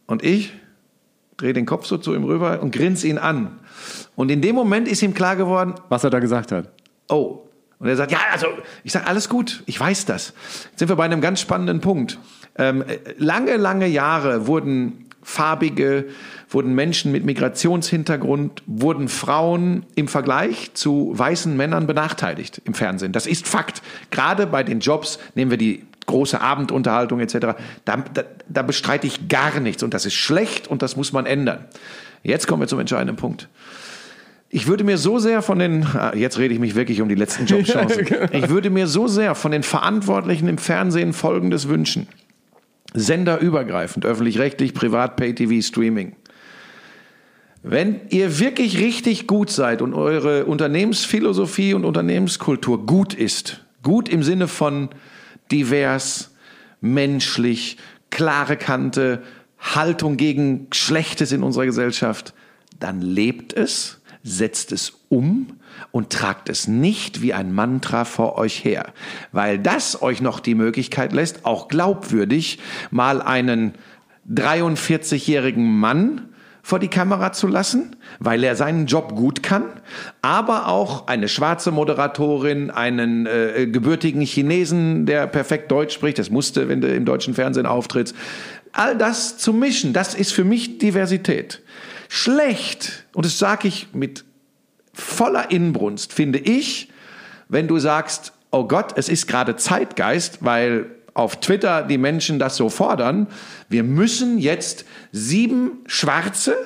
[0.07, 0.53] Und ich
[1.37, 3.61] drehe den Kopf so zu ihm rüber und grinse ihn an.
[4.17, 6.73] Und in dem Moment ist ihm klar geworden, Was er da gesagt hat.
[7.09, 7.47] oh.
[7.81, 8.47] Und er sagt, ja, also,
[8.85, 10.35] ich sage, alles gut, ich weiß das.
[10.65, 12.19] Jetzt sind wir bei einem ganz spannenden Punkt.
[12.57, 16.07] Ähm, äh, lange, lange Jahre wurden farbige,
[16.51, 23.13] wurden Menschen mit Migrationshintergrund, wurden Frauen im Vergleich zu weißen Männern benachteiligt im Fernsehen.
[23.13, 23.83] Das ist Fakt.
[24.11, 29.29] Gerade bei den Jobs, nehmen wir die große Abendunterhaltung etc., da, da, da bestreite ich
[29.29, 29.83] gar nichts.
[29.83, 31.65] Und das ist schlecht und das muss man ändern.
[32.23, 33.49] Jetzt kommen wir zum entscheidenden Punkt.
[34.53, 37.15] Ich würde mir so sehr von den, ah, jetzt rede ich mich wirklich um die
[37.15, 38.07] letzten Jobchancen.
[38.33, 42.09] Ich würde mir so sehr von den Verantwortlichen im Fernsehen Folgendes wünschen.
[42.93, 46.17] Senderübergreifend, öffentlich-rechtlich, privat, Pay-TV, Streaming.
[47.63, 54.25] Wenn ihr wirklich richtig gut seid und eure Unternehmensphilosophie und Unternehmenskultur gut ist, gut im
[54.25, 54.89] Sinne von
[55.53, 56.35] divers,
[56.81, 57.77] menschlich,
[58.11, 59.23] klare Kante,
[59.61, 62.35] Haltung gegen Schlechtes in unserer Gesellschaft,
[62.81, 65.47] dann lebt es, setzt es um
[65.93, 68.93] und tragt es nicht wie ein Mantra vor euch her,
[69.33, 72.59] weil das euch noch die Möglichkeit lässt, auch glaubwürdig
[72.91, 73.75] mal einen
[74.31, 76.29] 43-jährigen Mann
[76.63, 79.65] vor die Kamera zu lassen, weil er seinen Job gut kann,
[80.21, 86.69] aber auch eine schwarze Moderatorin, einen äh, gebürtigen Chinesen, der perfekt Deutsch spricht, das musste,
[86.69, 88.15] wenn du im deutschen Fernsehen auftrittst.
[88.73, 91.63] All das zu mischen, das ist für mich Diversität.
[92.13, 94.25] Schlecht, und das sage ich mit
[94.93, 96.89] voller Inbrunst, finde ich,
[97.49, 102.57] wenn du sagst, oh Gott, es ist gerade Zeitgeist, weil auf Twitter die Menschen das
[102.57, 103.29] so fordern,
[103.69, 106.57] wir müssen jetzt sieben Schwarze,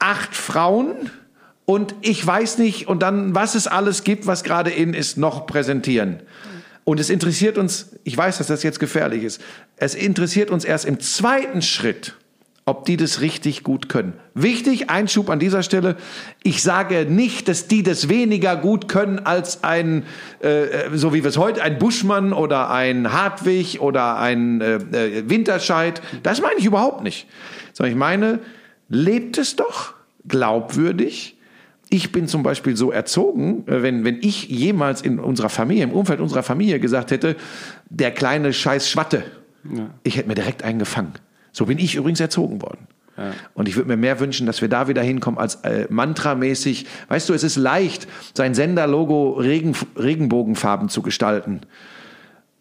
[0.00, 1.08] acht Frauen
[1.64, 5.46] und ich weiß nicht, und dann, was es alles gibt, was gerade in ist, noch
[5.46, 6.18] präsentieren.
[6.82, 9.40] Und es interessiert uns, ich weiß, dass das jetzt gefährlich ist,
[9.76, 12.16] es interessiert uns erst im zweiten Schritt,
[12.68, 14.14] ob die das richtig gut können.
[14.34, 15.96] Wichtig, Einschub an dieser Stelle,
[16.42, 20.02] ich sage nicht, dass die das weniger gut können als ein,
[20.40, 25.30] äh, so wie wir es heute, ein Buschmann oder ein Hartwig oder ein äh, äh,
[25.30, 26.02] Winterscheid.
[26.24, 27.28] Das meine ich überhaupt nicht.
[27.72, 28.40] Sondern ich meine,
[28.88, 29.94] lebt es doch
[30.26, 31.36] glaubwürdig.
[31.88, 35.92] Ich bin zum Beispiel so erzogen, äh, wenn, wenn ich jemals in unserer Familie, im
[35.92, 37.36] Umfeld unserer Familie gesagt hätte,
[37.90, 39.22] der kleine Scheiß Schwatte,
[39.72, 39.88] ja.
[40.02, 41.14] ich hätte mir direkt einen gefangen.
[41.56, 42.86] So bin ich übrigens erzogen worden.
[43.16, 43.32] Ja.
[43.54, 46.84] Und ich würde mir mehr wünschen, dass wir da wieder hinkommen als äh, mantramäßig.
[47.08, 51.62] Weißt du, es ist leicht, sein Senderlogo Regen, Regenbogenfarben zu gestalten.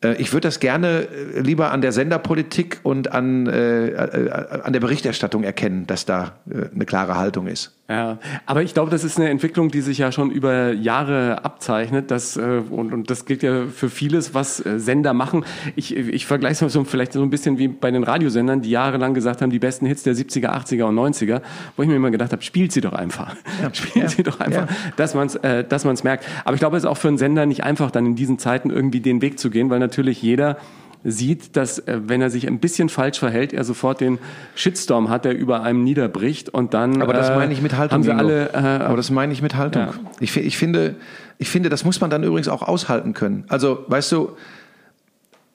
[0.02, 4.32] Äh, ich würde das gerne äh, lieber an der Senderpolitik und an, äh, äh,
[4.64, 7.76] an der Berichterstattung erkennen, dass da äh, eine klare Haltung ist.
[7.88, 8.18] Ja,
[8.48, 12.10] aber ich glaube, das ist eine Entwicklung, die sich ja schon über Jahre abzeichnet.
[12.10, 15.46] Das, äh, und, und das gilt ja für vieles, was Sender machen.
[15.76, 18.72] Ich, ich vergleiche es mal so vielleicht so ein bisschen wie bei den Radiosendern, die
[18.72, 21.42] jahrelang gesagt haben, die besten Hits der 70er, 80er und 90er,
[21.78, 23.36] wo ich mir immer gedacht habe, spielt sie doch einfach.
[23.62, 24.76] Ja, spielt ja, sie doch einfach, ja.
[24.96, 26.26] dass man es äh, dass man's merkt.
[26.44, 28.72] Aber ich glaube, es ist auch für einen Sender nicht einfach, dann in diesen Zeiten
[28.72, 30.58] irgendwie den Weg zu gehen, weil natürlich jeder
[31.06, 34.18] sieht, dass äh, wenn er sich ein bisschen falsch verhält, er sofort den
[34.56, 37.02] Shitstorm hat, der über einem niederbricht und dann.
[37.02, 37.94] Aber das meine ich mit Haltung.
[37.94, 39.84] Haben sie alle, äh, Aber das meine ich mit Haltung.
[39.84, 39.94] Ja.
[40.20, 40.96] Ich, ich finde,
[41.38, 43.46] ich finde, das muss man dann übrigens auch aushalten können.
[43.48, 44.36] Also, weißt du,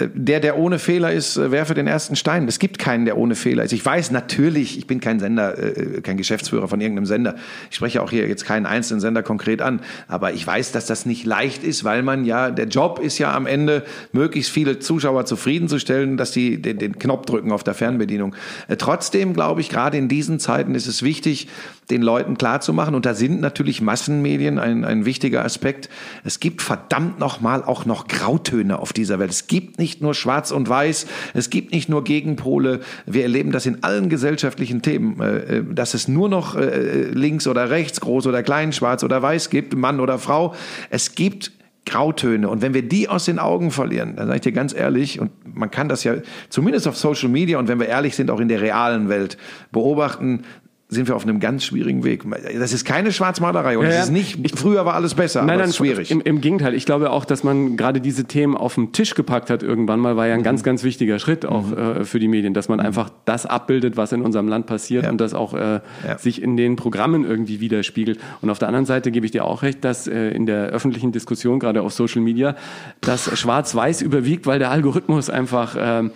[0.06, 2.48] der, der ohne Fehler ist, äh, werfe den ersten Stein.
[2.48, 3.72] Es gibt keinen, der ohne Fehler ist.
[3.72, 7.36] Ich weiß natürlich, ich bin kein Sender, äh, kein Geschäftsführer von irgendeinem Sender.
[7.70, 9.80] Ich spreche auch hier jetzt keinen einzelnen Sender konkret an.
[10.08, 13.34] Aber ich weiß, dass das nicht leicht ist, weil man ja, der Job ist ja
[13.34, 18.34] am Ende, möglichst viele Zuschauer zufriedenzustellen, dass die den, den Knopf drücken auf der Fernbedienung.
[18.68, 21.48] Äh, trotzdem glaube ich, gerade in diesen Zeiten ist es wichtig,
[21.90, 22.94] den Leuten klarzumachen.
[22.94, 25.88] Und da sind natürlich Massenmedien ein, ein wichtiger Aspekt.
[26.24, 29.30] Es gibt verdammt nochmal auch noch Grautöne auf dieser Welt.
[29.30, 31.06] Es gibt nicht nur Schwarz und Weiß.
[31.34, 32.80] Es gibt nicht nur Gegenpole.
[33.06, 37.46] Wir erleben das in allen gesellschaftlichen Themen, äh, äh, dass es nur noch äh, links
[37.46, 40.54] oder rechts, groß oder klein, schwarz oder weiß gibt, Mann oder Frau.
[40.90, 41.52] Es gibt
[41.86, 42.48] Grautöne.
[42.48, 45.30] Und wenn wir die aus den Augen verlieren, dann sage ich dir ganz ehrlich, und
[45.44, 46.16] man kann das ja
[46.48, 49.38] zumindest auf Social Media und wenn wir ehrlich sind, auch in der realen Welt
[49.72, 50.42] beobachten,
[50.90, 52.24] sind wir auf einem ganz schwierigen Weg.
[52.58, 55.50] Das ist keine Schwarzmalerei und ja, es ist nicht, ich, früher war alles besser, nein,
[55.50, 56.10] aber nein, schwierig.
[56.10, 59.50] Im, Im, Gegenteil, ich glaube auch, dass man gerade diese Themen auf den Tisch gepackt
[59.50, 60.44] hat irgendwann mal, war ja ein mhm.
[60.44, 61.78] ganz, ganz wichtiger Schritt auch mhm.
[61.78, 62.86] äh, für die Medien, dass man mhm.
[62.86, 65.10] einfach das abbildet, was in unserem Land passiert ja.
[65.10, 66.18] und das auch äh, ja.
[66.18, 68.18] sich in den Programmen irgendwie widerspiegelt.
[68.42, 71.12] Und auf der anderen Seite gebe ich dir auch recht, dass äh, in der öffentlichen
[71.12, 72.56] Diskussion, gerade auf Social Media,
[73.00, 76.10] das Schwarz-Weiß überwiegt, weil der Algorithmus einfach äh,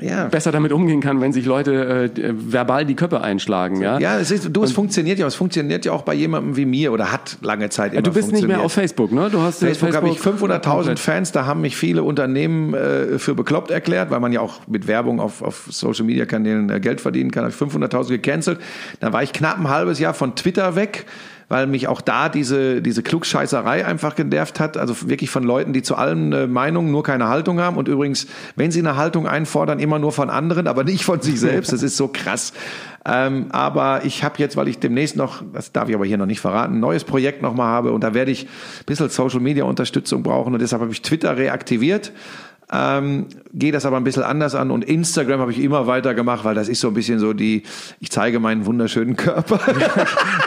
[0.00, 0.26] ja.
[0.26, 3.80] besser damit umgehen kann, wenn sich Leute äh, verbal die Köpfe einschlagen.
[3.80, 6.66] Ja, ja es ist, du, es funktioniert ja, es funktioniert ja auch bei jemandem wie
[6.66, 9.28] mir oder hat lange Zeit immer Du bist nicht mehr auf Facebook, ne?
[9.30, 13.34] Du hast Facebook, Facebook habe ich 500.000 Fans, da haben mich viele Unternehmen äh, für
[13.34, 17.00] bekloppt erklärt, weil man ja auch mit Werbung auf, auf Social Media Kanälen äh, Geld
[17.00, 17.44] verdienen kann.
[17.44, 18.60] Habe ich 500.000 gecancelt.
[19.00, 21.06] Dann war ich knapp ein halbes Jahr von Twitter weg
[21.48, 24.76] weil mich auch da diese, diese Klugscheißerei einfach genervt hat.
[24.76, 27.76] Also wirklich von Leuten, die zu allen äh, Meinungen nur keine Haltung haben.
[27.76, 28.26] Und übrigens,
[28.56, 31.72] wenn sie eine Haltung einfordern, immer nur von anderen, aber nicht von sich selbst.
[31.72, 32.52] Das ist so krass.
[33.06, 36.26] Ähm, aber ich habe jetzt, weil ich demnächst noch, das darf ich aber hier noch
[36.26, 39.64] nicht verraten, ein neues Projekt nochmal habe und da werde ich ein bisschen Social Media
[39.64, 42.12] Unterstützung brauchen und deshalb habe ich Twitter reaktiviert
[42.70, 46.44] ähm, gehe das aber ein bisschen anders an und Instagram habe ich immer weiter gemacht,
[46.44, 47.62] weil das ist so ein bisschen so die,
[47.98, 49.58] ich zeige meinen wunderschönen Körper.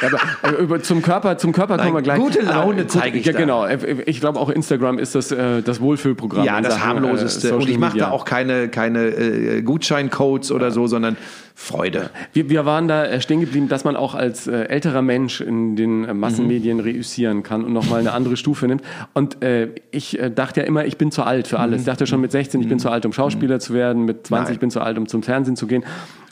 [0.02, 2.20] ja, äh, zum Körper, zum Körper Nein, kommen wir gleich.
[2.20, 3.26] Gute Laune zeige ich.
[3.26, 3.40] Ja, da.
[3.40, 3.66] genau.
[3.66, 6.46] Äh, ich glaube auch Instagram ist das, äh, das Wohlfühlprogramm.
[6.46, 7.50] Ja, das Sachen, harmloseste.
[7.50, 11.18] Äh, und ich mache da auch keine, keine äh, Gutscheincodes oder so, sondern
[11.56, 12.10] Freude.
[12.34, 15.76] Wir, wir waren da äh, stehen geblieben, dass man auch als äh, älterer Mensch in
[15.76, 16.84] den äh, Massenmedien mhm.
[16.84, 18.84] reüssieren kann und nochmal eine andere Stufe nimmt.
[19.14, 21.78] Und äh, ich dachte ja immer, ich bin zu alt für alles.
[21.78, 21.80] Mhm.
[21.82, 22.80] Ich dachte schon mit 16, ich bin mhm.
[22.80, 23.62] zu alt, um Schauspieler mhm.
[23.62, 24.54] zu werden, mit 20, Nein.
[24.54, 25.84] ich bin zu alt, um zum Fernsehen zu gehen.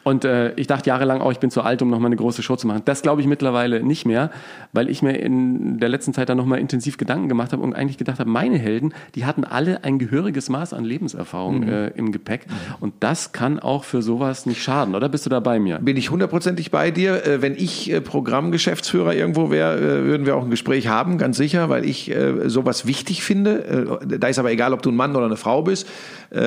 [0.09, 2.55] Und äh, ich dachte jahrelang auch, ich bin zu alt, um nochmal eine große Show
[2.55, 2.81] zu machen.
[2.85, 4.31] Das glaube ich mittlerweile nicht mehr,
[4.73, 7.97] weil ich mir in der letzten Zeit dann nochmal intensiv Gedanken gemacht habe und eigentlich
[7.97, 12.47] gedacht habe, meine Helden, die hatten alle ein gehöriges Maß an Lebenserfahrung äh, im Gepäck.
[12.79, 15.77] Und das kann auch für sowas nicht schaden, oder bist du da bei mir?
[15.77, 17.25] Bin ich hundertprozentig bei dir.
[17.25, 21.37] Äh, Wenn ich äh, Programmgeschäftsführer irgendwo wäre, äh, würden wir auch ein Gespräch haben, ganz
[21.37, 23.99] sicher, weil ich äh, sowas wichtig finde.
[24.07, 25.87] Da ist aber egal, ob du ein Mann oder eine Frau bist,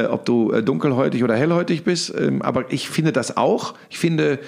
[0.04, 2.14] ob du äh, dunkelhäutig oder hellhäutig bist.
[2.16, 3.74] Ähm, Aber ich finde das auch.
[3.90, 4.38] Ich finde, äh,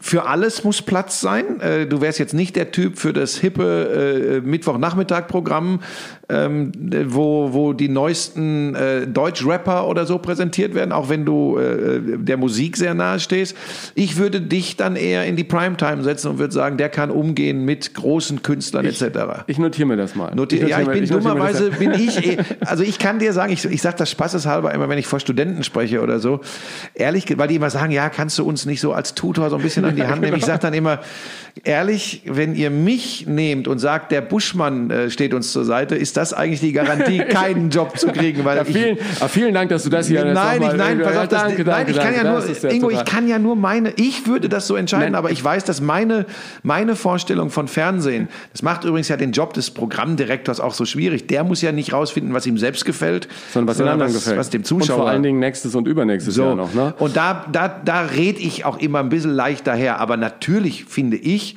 [0.00, 1.60] für alles muss Platz sein.
[1.60, 5.80] Äh, Du wärst jetzt nicht der Typ für das hippe äh, Mittwochnachmittag-Programm,
[6.28, 6.72] ähm,
[7.06, 12.36] wo, wo die neuesten äh, Deutsch-Rapper oder so präsentiert werden, auch wenn du äh, der
[12.36, 13.56] Musik sehr nahe stehst.
[13.94, 17.64] Ich würde dich dann eher in die Primetime setzen und würde sagen, der kann umgehen
[17.64, 19.44] mit großen Künstlern etc.
[19.46, 20.34] Ich notiere mir das mal.
[20.34, 23.32] Notier, ja, ich notiere mir- bin das dummerweise, bin ich, eh- also ich kann dir
[23.32, 26.40] sagen, ich, ich sage das spaßeshalber immer, wenn ich vor Studenten spreche oder so,
[26.92, 29.62] ehrlich, weil die immer sagen, ja, kannst du uns nicht so als Tutor so ein
[29.62, 30.36] bisschen an die Hand nehmen.
[30.36, 31.00] Ich sage dann immer,
[31.64, 36.16] ehrlich, wenn ihr mich nehmt und sagt, der Buschmann äh, steht uns zur Seite, ist
[36.16, 39.70] das eigentlich die Garantie, keinen Job zu kriegen, weil Ja, ich, vielen, ah, vielen Dank,
[39.70, 41.96] dass du das hier Nein, ich, nein, pass Ja, auf, das, danke, nein, danke, ich
[41.96, 42.26] kann danke.
[42.26, 45.14] ja nur, ja Ingo, ich kann ja nur meine, ich würde das so entscheiden, Nein.
[45.14, 46.26] aber ich weiß, dass meine,
[46.62, 51.26] meine Vorstellung von Fernsehen, das macht übrigens ja den Job des Programmdirektors auch so schwierig.
[51.28, 54.38] Der muss ja nicht rausfinden, was ihm selbst gefällt, sondern was den anderen was, gefällt.
[54.38, 54.96] was dem Zuschauer.
[54.96, 56.42] Und vor allen Dingen nächstes und übernächstes so.
[56.42, 56.74] Jahr noch.
[56.74, 56.94] Ne?
[56.98, 60.00] Und da, da, da rede ich auch immer ein bisschen leicht daher.
[60.00, 61.56] Aber natürlich finde ich,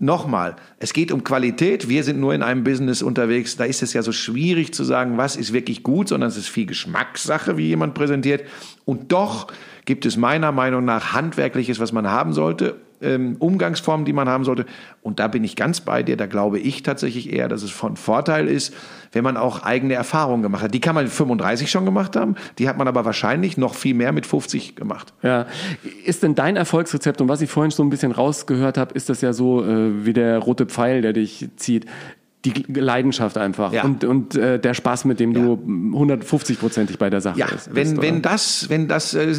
[0.00, 1.88] Nochmal, es geht um Qualität.
[1.88, 3.56] Wir sind nur in einem Business unterwegs.
[3.56, 6.48] Da ist es ja so schwierig zu sagen, was ist wirklich gut, sondern es ist
[6.48, 8.42] viel Geschmackssache, wie jemand präsentiert.
[8.84, 9.46] Und doch
[9.84, 14.44] gibt es meiner Meinung nach Handwerkliches, was man haben sollte, ähm, Umgangsformen, die man haben
[14.44, 14.66] sollte.
[15.02, 16.16] Und da bin ich ganz bei dir.
[16.16, 18.74] Da glaube ich tatsächlich eher, dass es von Vorteil ist,
[19.12, 20.74] wenn man auch eigene Erfahrungen gemacht hat.
[20.74, 22.34] Die kann man mit 35 schon gemacht haben.
[22.58, 25.12] Die hat man aber wahrscheinlich noch viel mehr mit 50 gemacht.
[25.22, 25.46] Ja.
[26.04, 29.20] Ist denn dein Erfolgsrezept und was ich vorhin so ein bisschen rausgehört habe, ist das
[29.20, 31.86] ja so äh, wie der rote Pfeil, der dich zieht.
[32.44, 33.84] Die Leidenschaft einfach Ja.
[33.84, 35.54] und, und äh, der Spaß, mit dem du
[36.12, 37.70] 150-prozentig bei der Sache Ja, bist.
[37.74, 39.32] wenn, wenn das, wenn das, äh,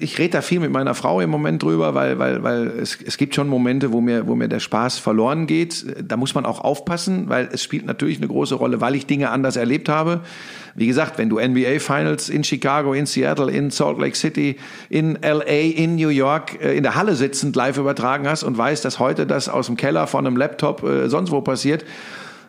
[0.00, 3.16] ich rede da viel mit meiner Frau im Moment drüber, weil, weil, weil es, es
[3.16, 5.86] gibt schon Momente, wo mir, wo mir der Spaß verloren geht.
[6.06, 9.30] Da muss man auch aufpassen, weil es spielt natürlich eine große Rolle, weil ich Dinge
[9.30, 10.20] anders erlebt habe.
[10.74, 14.56] Wie gesagt, wenn du NBA Finals in Chicago, in Seattle, in Salt Lake City,
[14.88, 18.84] in LA, in New York, äh, in der Halle sitzend live übertragen hast und weißt,
[18.84, 21.84] dass heute das aus dem Keller von einem Laptop äh, sonst wo passiert,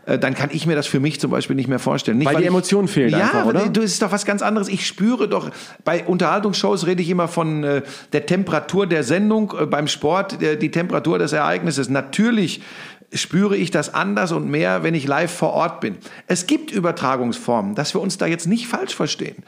[0.05, 2.17] dann kann ich mir das für mich zum Beispiel nicht mehr vorstellen.
[2.17, 3.69] Nicht, Weil die ich- Emotion fehlt ja, einfach, oder?
[3.69, 4.67] Du, es ist doch was ganz anderes.
[4.67, 5.49] Ich spüre doch,
[5.83, 7.81] bei Unterhaltungsshows rede ich immer von äh,
[8.11, 11.89] der Temperatur der Sendung, äh, beim Sport äh, die Temperatur des Ereignisses.
[11.89, 12.61] Natürlich
[13.13, 15.97] spüre ich das anders und mehr, wenn ich live vor Ort bin.
[16.27, 19.43] Es gibt Übertragungsformen, dass wir uns da jetzt nicht falsch verstehen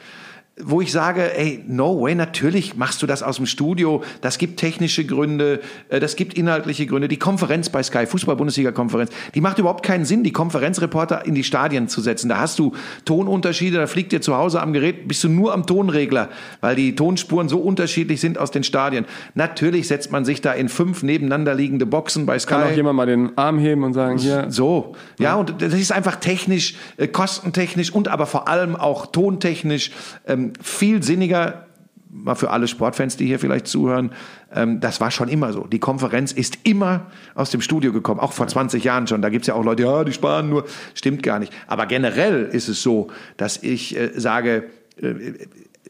[0.62, 4.04] wo ich sage, ey, no way, natürlich machst du das aus dem Studio.
[4.20, 7.08] Das gibt technische Gründe, äh, das gibt inhaltliche Gründe.
[7.08, 11.88] Die Konferenz bei Sky, Fußball-Bundesliga-Konferenz, die macht überhaupt keinen Sinn, die Konferenzreporter in die Stadien
[11.88, 12.28] zu setzen.
[12.28, 12.72] Da hast du
[13.04, 16.28] Tonunterschiede, da fliegt dir zu Hause am Gerät, bist du nur am Tonregler,
[16.60, 19.06] weil die Tonspuren so unterschiedlich sind aus den Stadien.
[19.34, 22.54] Natürlich setzt man sich da in fünf nebeneinander liegende Boxen bei Sky.
[22.54, 25.90] Kann auch jemand mal den Arm heben und sagen, hier, So, ja, und das ist
[25.90, 29.90] einfach technisch, äh, kostentechnisch und aber vor allem auch tontechnisch
[30.28, 31.66] ähm, viel sinniger.
[32.10, 34.12] Mal für alle Sportfans, die hier vielleicht zuhören,
[34.54, 35.66] ähm, das war schon immer so.
[35.66, 39.20] Die Konferenz ist immer aus dem Studio gekommen, auch vor 20 Jahren schon.
[39.20, 40.64] Da gibt's ja auch Leute, ja, die sparen nur.
[40.94, 41.52] Stimmt gar nicht.
[41.66, 44.70] Aber generell ist es so, dass ich äh, sage,
[45.02, 45.14] äh,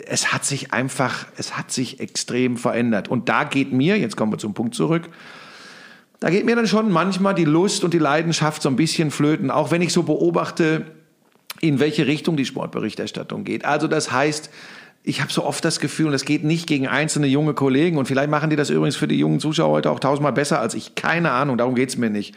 [0.07, 3.09] es hat sich einfach, es hat sich extrem verändert.
[3.09, 5.11] Und da geht mir, jetzt kommen wir zum Punkt zurück,
[6.21, 9.51] da geht mir dann schon manchmal die Lust und die Leidenschaft so ein bisschen flöten,
[9.51, 10.87] auch wenn ich so beobachte,
[11.61, 13.65] in welche Richtung die Sportberichterstattung geht.
[13.65, 14.51] Also das heißt,
[15.07, 18.07] ich habe so oft das Gefühl, und das geht nicht gegen einzelne junge Kollegen, und
[18.07, 20.95] vielleicht machen die das übrigens für die jungen Zuschauer heute auch tausendmal besser als ich,
[20.95, 22.35] keine Ahnung, darum geht's mir nicht.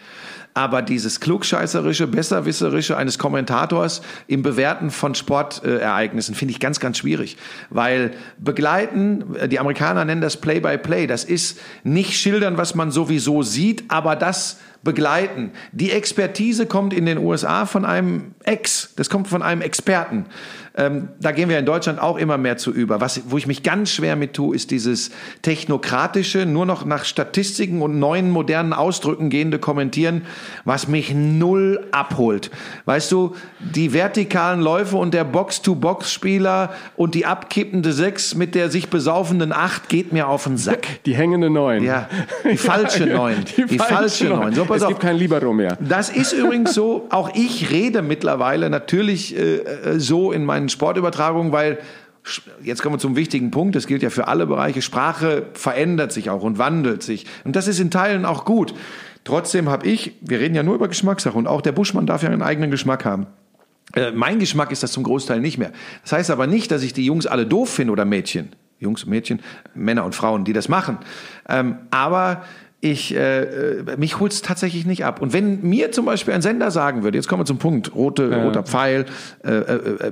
[0.54, 7.38] Aber dieses klugscheißerische, besserwisserische eines Kommentators im Bewerten von Sportereignissen finde ich ganz, ganz schwierig.
[7.70, 13.44] Weil begleiten, äh, die Amerikaner nennen das Play-by-Play, das ist nicht schildern, was man sowieso
[13.44, 15.52] sieht, aber das begleiten.
[15.74, 20.28] Die Expertise kommt in den USA von einem Ex, das kommt von einem Experten.
[20.78, 23.02] Ähm, da gehen wir in Deutschland auch immer mehr zu über.
[23.02, 25.10] Was, wo ich mich ganz schwer mit tue, ist dieses
[25.42, 30.22] technokratische, nur noch nach Statistiken und neuen modernen Ausdrücken gehende Kommentieren,
[30.66, 32.52] was mich null abholt.
[32.86, 38.90] Weißt du, die vertikalen Läufe und der Box-to-Box-Spieler und die abkippende Sechs mit der sich
[38.90, 41.04] besaufenden Acht geht mir auf den Sack.
[41.06, 41.84] die hängende Neun.
[41.84, 42.08] Ja,
[42.50, 43.46] die falsche Neun.
[43.58, 44.54] Die, falsche Neun.
[44.54, 44.90] So, es auf.
[44.90, 45.78] gibt kein Libero mehr.
[45.82, 51.52] Das ist übrigens so, auch ich rede mittlerweile natürlich äh, äh, so in meinen Sportübertragungen,
[51.52, 51.80] weil
[52.62, 53.78] Jetzt kommen wir zum wichtigen Punkt.
[53.78, 54.82] Das gilt ja für alle Bereiche.
[54.82, 57.26] Sprache verändert sich auch und wandelt sich.
[57.46, 58.74] Und das ist in Teilen auch gut.
[59.24, 62.30] Trotzdem habe ich, wir reden ja nur über Geschmackssache und auch der Buschmann darf ja
[62.30, 63.28] einen eigenen Geschmack haben.
[63.96, 65.72] Äh, mein Geschmack ist das zum Großteil nicht mehr.
[66.04, 68.50] Das heißt aber nicht, dass ich die Jungs alle doof finde oder Mädchen.
[68.80, 69.42] Jungs und Mädchen,
[69.74, 71.00] Männer und Frauen, die das machen.
[71.50, 72.44] Ähm, aber
[72.80, 75.22] ich, äh, äh mich holt's tatsächlich nicht ab.
[75.22, 78.30] Und wenn mir zum Beispiel ein Sender sagen würde, jetzt kommen wir zum Punkt, rote,
[78.30, 78.44] ja.
[78.44, 79.06] roter Pfeil,
[79.44, 80.12] äh, äh, äh,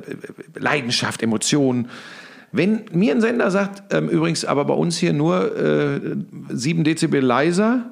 [0.57, 1.89] Leidenschaft, Emotionen.
[2.51, 5.99] Wenn mir ein Sender sagt, ähm, übrigens aber bei uns hier nur äh,
[6.49, 7.91] 7 Dezibel leiser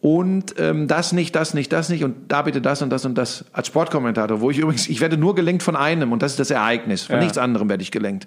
[0.00, 3.16] und ähm, das nicht, das nicht, das nicht und da bitte das und das und
[3.16, 6.40] das als Sportkommentator, wo ich übrigens, ich werde nur gelenkt von einem und das ist
[6.40, 7.22] das Ereignis, von ja.
[7.22, 8.26] nichts anderem werde ich gelenkt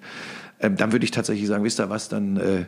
[0.60, 2.66] ähm, dann würde ich tatsächlich sagen, wisst ihr was, dann äh, ja.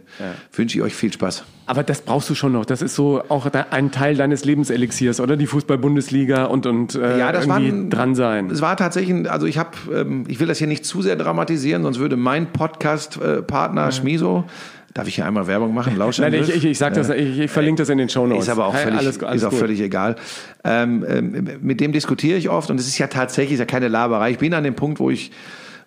[0.52, 1.44] wünsche ich euch viel Spaß.
[1.66, 2.64] Aber das brauchst du schon noch.
[2.64, 5.36] Das ist so auch ein Teil deines Lebenselixiers, oder?
[5.36, 8.50] Die Fußball-Bundesliga und, und äh, ja, das irgendwie war, dran sein.
[8.50, 11.82] Es war tatsächlich, also ich habe, ähm, ich will das hier nicht zu sehr dramatisieren,
[11.82, 13.92] sonst würde mein Podcast-Partner ja.
[13.92, 14.44] Schmiso
[14.92, 15.96] Darf ich hier einmal Werbung machen?
[15.98, 18.44] Lauschen Nein, ich, ich, ich sag das, ich, ich verlinke das in den Show Notes.
[18.44, 20.16] Ist aber auch völlig, alles, alles ist auch völlig egal.
[20.64, 23.88] Ähm, ähm, mit dem diskutiere ich oft und es ist ja tatsächlich ist ja keine
[23.88, 24.32] Laberei.
[24.32, 25.30] Ich bin an dem Punkt, wo ich,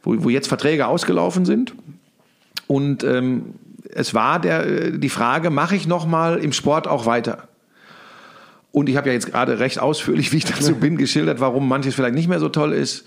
[0.03, 1.73] wo, wo jetzt Verträge ausgelaufen sind
[2.67, 3.55] und ähm,
[3.89, 7.47] es war der, die Frage, mache ich nochmal im Sport auch weiter?
[8.71, 11.93] Und ich habe ja jetzt gerade recht ausführlich, wie ich dazu bin, geschildert, warum manches
[11.93, 13.05] vielleicht nicht mehr so toll ist.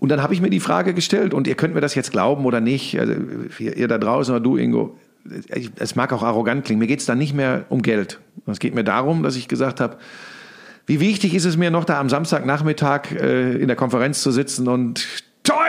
[0.00, 2.44] Und dann habe ich mir die Frage gestellt, und ihr könnt mir das jetzt glauben
[2.44, 3.14] oder nicht, also
[3.58, 4.96] ihr, ihr da draußen oder du, Ingo,
[5.76, 8.18] es mag auch arrogant klingen, mir geht es da nicht mehr um Geld.
[8.46, 9.98] Es geht mir darum, dass ich gesagt habe,
[10.86, 14.68] wie wichtig ist es mir noch, da am Samstagnachmittag äh, in der Konferenz zu sitzen
[14.68, 15.06] und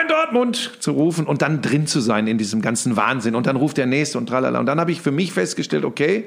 [0.10, 3.36] Dortmund zu rufen und dann drin zu sein in diesem ganzen Wahnsinn.
[3.36, 4.60] Und dann ruft der Nächste und tralala.
[4.60, 6.26] Und dann habe ich für mich festgestellt, okay,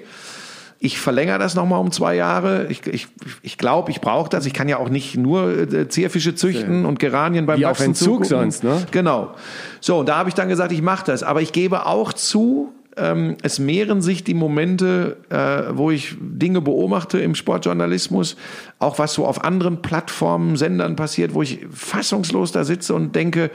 [0.85, 2.67] ich verlängere das nochmal um zwei Jahre.
[2.69, 3.07] Ich glaube, ich,
[3.43, 4.47] ich, glaub, ich brauche das.
[4.47, 7.87] Ich kann ja auch nicht nur äh, Zierfische züchten und Geranien beim Wie Wachsen auf
[7.87, 8.85] Entzug sonst, ne?
[8.91, 9.33] Genau.
[9.81, 11.23] So, und da habe ich dann gesagt, ich mache das.
[11.23, 16.61] Aber ich gebe auch zu, ähm, es mehren sich die Momente, äh, wo ich Dinge
[16.61, 18.37] beobachte im Sportjournalismus,
[18.79, 23.51] auch was so auf anderen Plattformen, Sendern passiert, wo ich fassungslos da sitze und denke,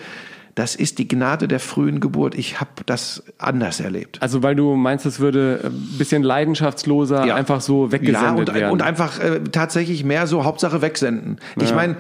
[0.56, 2.34] das ist die Gnade der frühen Geburt.
[2.34, 4.18] Ich habe das anders erlebt.
[4.24, 7.36] Also weil du meinst, es würde ein bisschen leidenschaftsloser ja.
[7.36, 8.72] einfach so weggesendet ja, und, werden.
[8.72, 11.38] Und einfach äh, tatsächlich mehr so Hauptsache wegsenden.
[11.58, 11.64] Ja.
[11.64, 11.98] Ich meine,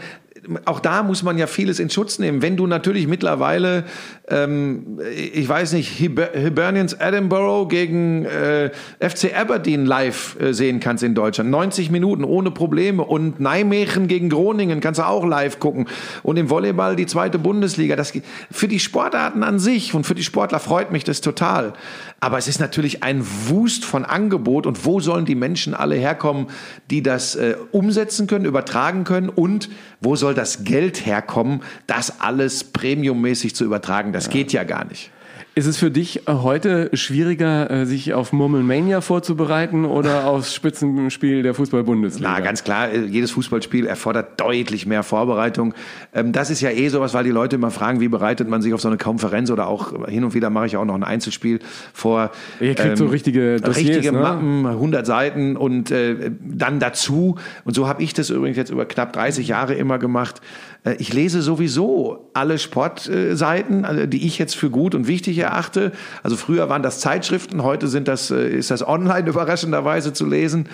[0.65, 2.41] auch da muss man ja vieles in Schutz nehmen.
[2.41, 3.83] Wenn du natürlich mittlerweile,
[4.29, 11.15] ähm, ich weiß nicht, Hibernians Edinburgh gegen äh, FC Aberdeen live äh, sehen kannst in
[11.15, 15.87] Deutschland, 90 Minuten ohne Probleme und Nijmegen gegen Groningen kannst du auch live gucken
[16.23, 17.95] und im Volleyball die zweite Bundesliga.
[17.95, 18.11] Das
[18.51, 21.73] für die Sportarten an sich und für die Sportler freut mich das total.
[22.19, 26.47] Aber es ist natürlich ein Wust von Angebot und wo sollen die Menschen alle herkommen,
[26.89, 29.69] die das äh, umsetzen können, übertragen können und
[30.01, 34.13] wo soll das Geld herkommen, das alles premiummäßig zu übertragen?
[34.17, 35.11] Das geht ja gar nicht.
[35.57, 41.41] Ist es für dich äh, heute schwieriger, äh, sich auf Murmelmania vorzubereiten oder aufs Spitzenspiel
[41.41, 42.29] der Fußball-Bundesliga?
[42.31, 45.73] Na, ganz klar, äh, jedes Fußballspiel erfordert deutlich mehr Vorbereitung.
[46.13, 48.71] Ähm, das ist ja eh sowas, weil die Leute immer fragen, wie bereitet man sich
[48.71, 51.57] auf so eine Konferenz oder auch hin und wieder mache ich auch noch ein Einzelspiel
[51.91, 52.29] vor.
[52.59, 54.19] Ihr kriegt ähm, so richtige Dossiers, Richtige ne?
[54.19, 58.85] Mappen, 100 Seiten und äh, dann dazu, und so habe ich das übrigens jetzt über
[58.85, 64.55] knapp 30 Jahre immer gemacht, äh, ich lese sowieso alle Sportseiten, also die ich jetzt
[64.55, 65.91] für gut und wichtig erachte.
[66.23, 70.69] Also früher waren das Zeitschriften, heute sind das, äh, ist das online überraschenderweise zu lesen.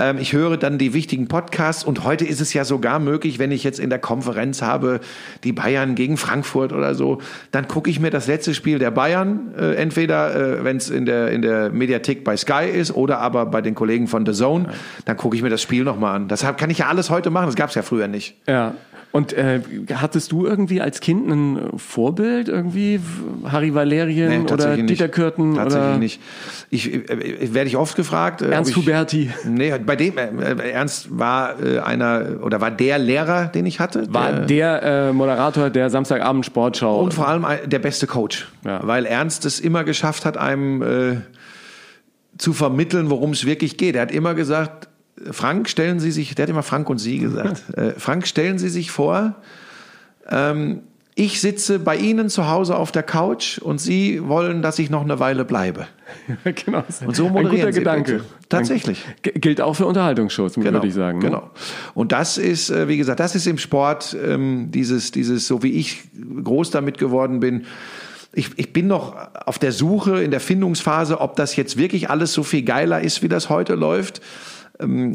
[0.00, 3.52] Ähm, ich höre dann die wichtigen Podcasts und heute ist es ja sogar möglich, wenn
[3.52, 5.00] ich jetzt in der Konferenz habe,
[5.44, 7.18] die Bayern gegen Frankfurt oder so,
[7.50, 11.30] dann gucke ich mir das letzte Spiel der Bayern, äh, entweder wenn es in der,
[11.30, 14.70] in der Mediathek bei Sky ist oder aber bei den Kollegen von The Zone,
[15.04, 16.28] dann gucke ich mir das Spiel nochmal an.
[16.28, 18.36] Deshalb kann ich ja alles heute machen, das gab es ja früher nicht.
[18.46, 18.74] Ja.
[19.12, 19.60] Und äh,
[19.92, 23.00] hattest du irgendwie als Kind ein Vorbild irgendwie?
[23.44, 25.56] Harry Valerien nee, oder Dieter Kürten?
[25.56, 25.98] Tatsächlich oder?
[25.98, 26.20] nicht.
[26.70, 28.40] Ich, äh, werde ich oft gefragt.
[28.40, 29.30] Äh, Ernst ich, Huberti.
[29.44, 33.80] Nee, bei dem, äh, äh, Ernst war äh, einer, oder war der Lehrer, den ich
[33.80, 34.06] hatte.
[34.14, 37.00] War der, der äh, Moderator der Samstagabend Sportschau.
[37.00, 38.46] Und vor allem der beste Coach.
[38.64, 38.86] Ja.
[38.86, 41.16] Weil Ernst es immer geschafft hat, einem äh,
[42.38, 43.96] zu vermitteln, worum es wirklich geht.
[43.96, 44.86] Er hat immer gesagt,
[45.32, 48.68] Frank, stellen Sie sich, der hat immer Frank und Sie gesagt, äh, Frank, stellen Sie
[48.68, 49.34] sich vor,
[50.30, 50.82] ähm,
[51.20, 55.02] ich sitze bei Ihnen zu Hause auf der Couch und Sie wollen, dass ich noch
[55.02, 55.86] eine Weile bleibe.
[56.44, 56.82] genau.
[57.06, 58.12] Und so moderieren Ein guter Sie Gedanke.
[58.12, 58.24] Bitte.
[58.48, 59.04] Tatsächlich.
[59.20, 61.18] G gilt auch für Unterhaltungsshows, genau, würde ich sagen.
[61.18, 61.26] Ne?
[61.26, 61.50] Genau.
[61.92, 65.72] Und das ist, äh, wie gesagt, das ist im Sport ähm, dieses, dieses, so wie
[65.72, 66.04] ich
[66.42, 67.66] groß damit geworden bin.
[68.32, 69.14] Ich, ich bin noch
[69.44, 73.22] auf der Suche in der Findungsphase, ob das jetzt wirklich alles so viel geiler ist,
[73.22, 74.22] wie das heute läuft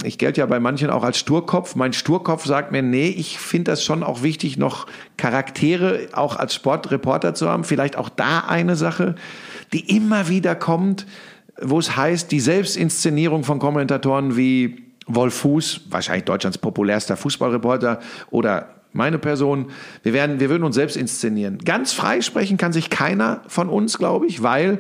[0.04, 1.76] ich gelte ja bei manchen auch als Sturkopf.
[1.76, 4.88] Mein Sturkopf sagt mir, nee, ich finde das schon auch wichtig, noch
[5.18, 7.64] Charaktere auch als Sportreporter zu haben.
[7.64, 9.16] Vielleicht auch da eine Sache,
[9.74, 11.06] die immer wieder kommt,
[11.62, 18.00] wo es heißt, die Selbstinszenierung von Kommentatoren wie Wolf Fuß, wahrscheinlich Deutschlands populärster Fußballreporter
[18.32, 19.72] oder meine Person,
[20.04, 21.58] wir werden, wir würden uns selbst inszenieren.
[21.60, 24.80] Ganz frei sprechen kann sich keiner von uns, glaube ich, weil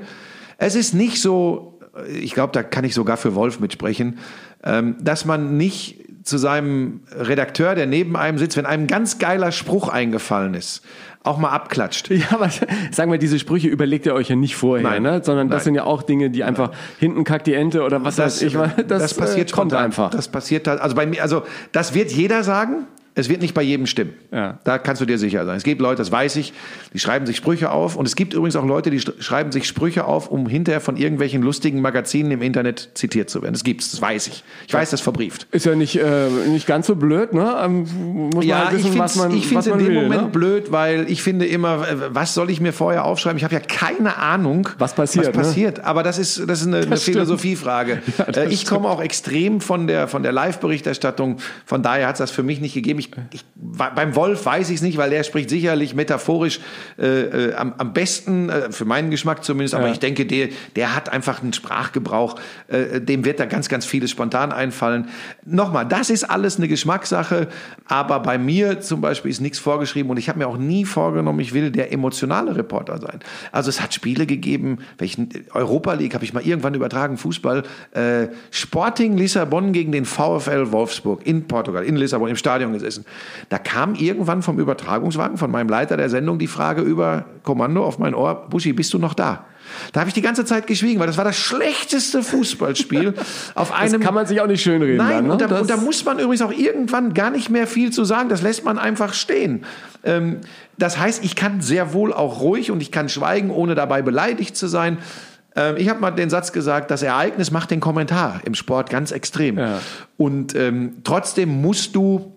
[0.57, 4.19] es ist nicht so, ich glaube, da kann ich sogar für Wolf mitsprechen, ähm,
[4.65, 9.51] dass man nicht zu seinem Redakteur, der neben einem sitzt, wenn einem ein ganz geiler
[9.51, 10.81] Spruch eingefallen ist,
[11.23, 12.09] auch mal abklatscht.
[12.09, 12.49] Ja, aber
[12.91, 15.03] sagen wir, diese Sprüche überlegt ihr euch ja nicht vorher, Nein.
[15.03, 15.21] ne?
[15.23, 15.63] sondern das Nein.
[15.65, 18.53] sind ja auch Dinge, die einfach hinten kackt die Ente oder was weiß ich.
[18.53, 19.85] Das, das passiert äh, kommt spontan.
[19.85, 20.09] einfach.
[20.09, 22.87] Das passiert also bei mir, also das wird jeder sagen.
[23.17, 24.13] Es wird nicht bei jedem stimmen.
[24.31, 24.59] Ja.
[24.65, 25.55] Da kannst du dir sicher sein.
[25.55, 26.51] Es gibt Leute, das weiß ich,
[26.93, 27.95] die schreiben sich Sprüche auf.
[27.95, 30.97] Und es gibt übrigens auch Leute, die sch- schreiben sich Sprüche auf, um hinterher von
[30.97, 33.53] irgendwelchen lustigen Magazinen im Internet zitiert zu werden.
[33.53, 34.43] Das gibt's, das weiß ich.
[34.67, 35.47] Ich weiß das verbrieft.
[35.51, 37.55] Ist ja nicht, äh, nicht ganz so blöd, ne?
[37.63, 40.03] Ähm, muss man halt wissen, ich was man, ich find's was man in dem will,
[40.03, 40.27] Moment ne?
[40.29, 43.37] blöd, weil ich finde immer, äh, was soll ich mir vorher aufschreiben?
[43.37, 45.41] Ich habe ja keine Ahnung, Was passiert, Was ne?
[45.43, 45.79] passiert.
[45.85, 46.97] Aber das ist, das ist eine, eine.
[46.97, 48.01] Philosophiefrage.
[48.17, 51.37] Ja, Äh, ich komme auch extrem von der, von der Live-Berichterstattung.
[51.65, 52.99] Von daher hat es das für mich nicht gegeben.
[52.99, 56.59] Ich, ich, wa- beim Wolf weiß ich es nicht, weil der spricht sicherlich metaphorisch
[56.97, 57.05] äh,
[57.49, 59.73] äh, am, am besten, äh, für meinen Geschmack zumindest.
[59.75, 59.91] Aber Ja.
[59.93, 64.11] ich denke, der, der hat einfach einen Sprachgebrauch, äh, dem wird da ganz, ganz vieles
[64.11, 65.09] spontan einfallen.
[65.45, 67.47] Nochmal, das ist alles eine Geschmackssache,
[67.87, 71.39] aber bei mir zum Beispiel ist nichts vorgeschrieben und ich habe mir auch nie vorgenommen,
[71.41, 73.19] ich will der emotionale Reporter sein.
[73.51, 78.27] Also es hat Spiele gegeben, welchen Europa League habe ich mal irgendwann übertragen, Fußball, äh,
[78.51, 82.94] Sporting Lissabon gegen den VfL Wolfsburg in Portugal, in Lissabon, im Stadion gesessen.
[83.49, 87.99] Da kam irgendwann vom Übertragungswagen, von meinem Leiter der Sendung, die Frage über Kommando auf
[87.99, 89.45] mein Ohr, Buschi, bist du noch da?
[89.93, 93.15] Da habe ich die ganze Zeit geschwiegen, weil das war das schlechteste Fußballspiel
[93.55, 94.97] auf Das einem kann man sich auch nicht schönreden.
[94.97, 95.31] Nein, dann, ne?
[95.33, 98.05] und, da, Das- und da muss man übrigens auch irgendwann gar nicht mehr viel zu
[98.05, 98.29] sagen.
[98.29, 99.65] Das lässt man einfach stehen.
[100.03, 100.41] Ähm,
[100.77, 104.55] das heißt, ich kann sehr wohl auch ruhig und ich kann schweigen, ohne dabei beleidigt
[104.55, 104.99] zu sein.
[105.55, 109.11] Ähm, ich habe mal den Satz gesagt, das Ereignis macht den Kommentar im Sport ganz
[109.11, 109.57] extrem.
[109.57, 109.79] Ja.
[110.17, 112.34] Und ähm, trotzdem musst du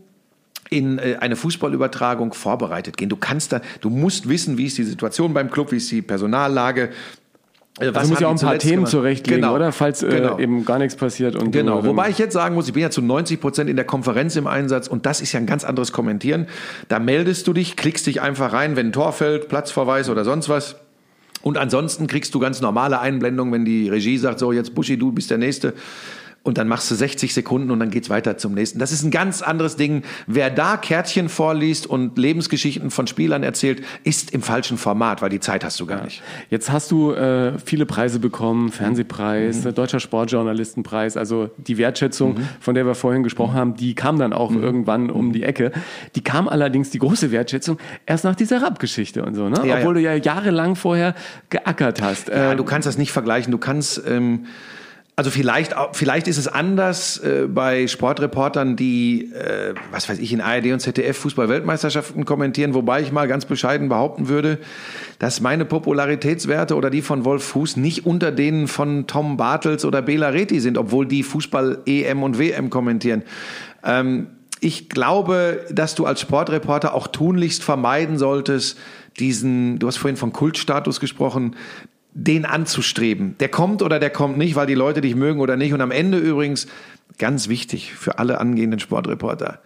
[0.70, 3.08] in äh, eine Fußballübertragung vorbereitet gehen.
[3.08, 6.02] Du kannst da, du musst wissen, wie ist die Situation beim Club, wie ist die
[6.02, 6.90] Personallage.
[7.80, 8.90] äh, was also muss ja auch ein paar Themen gemacht.
[8.90, 9.54] zurechtlegen, Genau.
[9.54, 9.70] oder?
[9.72, 10.38] Falls äh, Genau.
[10.38, 11.36] eben gar nichts passiert.
[11.36, 13.76] Und Genau, du, wobei ich jetzt sagen muss, ich bin ja zu 90 Prozent in
[13.76, 16.46] der Konferenz im Einsatz und das ist ja ein ganz anderes Kommentieren.
[16.88, 20.48] Da meldest du dich, klickst dich einfach rein, wenn ein Tor fällt, Platzverweis oder sonst
[20.48, 20.76] was.
[21.40, 25.12] Und ansonsten kriegst du ganz normale Einblendungen, wenn die Regie sagt, so jetzt Buschi, du
[25.12, 25.72] bist der Nächste.
[26.48, 28.78] Und dann machst du 60 Sekunden und dann geht's weiter zum nächsten.
[28.78, 30.02] Das ist ein ganz anderes Ding.
[30.26, 35.40] Wer da Kärtchen vorliest und Lebensgeschichten von Spielern erzählt, ist im falschen Format, weil die
[35.40, 36.22] Zeit hast du gar nicht.
[36.48, 39.74] Jetzt hast du äh, viele Preise bekommen, Fernsehpreis, Mhm.
[39.74, 43.58] Deutscher Sportjournalistenpreis, also die Wertschätzung, von der wir vorhin gesprochen Mhm.
[43.58, 45.72] haben, die kam dann auch irgendwann um die Ecke.
[46.14, 47.76] Die kam allerdings, die große Wertschätzung,
[48.06, 49.66] erst nach dieser Rap-Geschichte und so, ne?
[49.66, 51.14] Ja, Obwohl du ja jahrelang vorher
[51.50, 52.28] geackert hast.
[52.28, 53.50] Ja, Ähm, du kannst das nicht vergleichen.
[53.50, 54.46] Du kannst, ähm,
[55.18, 60.40] also vielleicht, vielleicht ist es anders äh, bei Sportreportern, die, äh, was weiß ich, in
[60.40, 64.58] ARD und ZDF Fußball-Weltmeisterschaften kommentieren, wobei ich mal ganz bescheiden behaupten würde,
[65.18, 70.02] dass meine Popularitätswerte oder die von Wolf Fuß nicht unter denen von Tom Bartels oder
[70.02, 73.24] Bela Reti sind, obwohl die Fußball-EM und WM kommentieren.
[73.82, 74.28] Ähm,
[74.60, 78.78] ich glaube, dass du als Sportreporter auch tunlichst vermeiden solltest,
[79.18, 81.56] diesen, du hast vorhin von Kultstatus gesprochen,
[82.12, 83.36] den anzustreben.
[83.38, 85.72] Der kommt oder der kommt nicht, weil die Leute dich mögen oder nicht.
[85.72, 86.66] Und am Ende übrigens,
[87.18, 89.60] ganz wichtig für alle angehenden Sportreporter,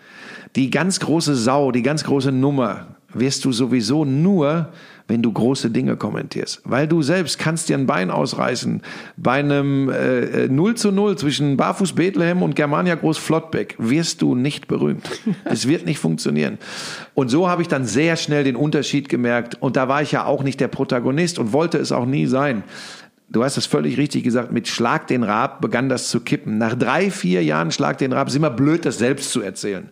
[0.56, 4.72] die ganz große Sau, die ganz große Nummer wirst du sowieso nur,
[5.12, 6.62] wenn du große Dinge kommentierst.
[6.64, 8.80] Weil du selbst kannst dir ein Bein ausreißen
[9.18, 14.34] bei einem äh, 0 zu 0 zwischen Barfuß Bethlehem und Germania Groß Flottbeck wirst du
[14.34, 15.10] nicht berühmt.
[15.44, 16.56] Es wird nicht funktionieren.
[17.12, 19.58] Und so habe ich dann sehr schnell den Unterschied gemerkt.
[19.60, 22.62] Und da war ich ja auch nicht der Protagonist und wollte es auch nie sein.
[23.28, 26.56] Du hast es völlig richtig gesagt, mit Schlag den Rab begann das zu kippen.
[26.56, 29.90] Nach drei, vier Jahren Schlag den Rab ist immer blöd, das selbst zu erzählen.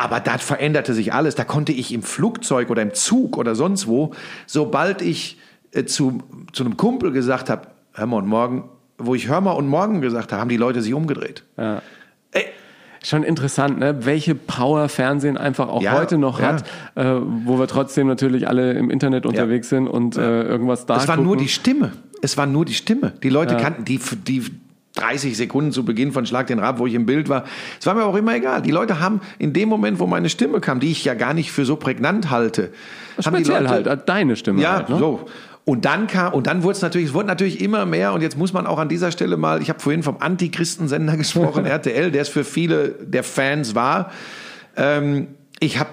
[0.00, 1.34] Aber da veränderte sich alles.
[1.34, 4.12] Da konnte ich im Flugzeug oder im Zug oder sonst wo,
[4.46, 5.38] sobald ich
[5.72, 6.22] äh, zu,
[6.52, 8.64] zu einem Kumpel gesagt habe, hör mal und morgen,
[8.96, 11.44] wo ich hör mal und morgen gesagt habe, haben die Leute sich umgedreht.
[11.58, 11.82] Ja.
[12.32, 12.46] Ey,
[13.02, 14.06] Schon interessant, ne?
[14.06, 16.46] welche Power Fernsehen einfach auch Ja, heute noch ja.
[16.46, 17.04] hat, äh,
[17.44, 21.18] wo wir trotzdem natürlich alle im Internet unterwegs sind und äh, irgendwas da Es war
[21.18, 21.92] nur die Stimme.
[22.22, 23.12] Es war nur die Stimme.
[23.22, 24.44] Die Leute kannten die, die
[25.00, 27.44] 30 Sekunden zu Beginn von Schlag den Rab, wo ich im Bild war.
[27.78, 28.62] Es war mir auch immer egal.
[28.62, 31.52] Die Leute haben in dem Moment, wo meine Stimme kam, die ich ja gar nicht
[31.52, 32.72] für so prägnant halte,
[33.24, 34.98] haben die Speziell Leute, halt, äh, deine Stimme Ja, halt, ne?
[34.98, 35.26] so.
[35.64, 38.36] Und dann kam, und dann wurde es natürlich, es wurde natürlich immer mehr, und jetzt
[38.36, 42.22] muss man auch an dieser Stelle mal, ich habe vorhin vom Antichristensender gesprochen, RTL, der
[42.22, 44.10] es für viele der Fans war.
[44.76, 45.28] Ähm,
[45.60, 45.90] ich habe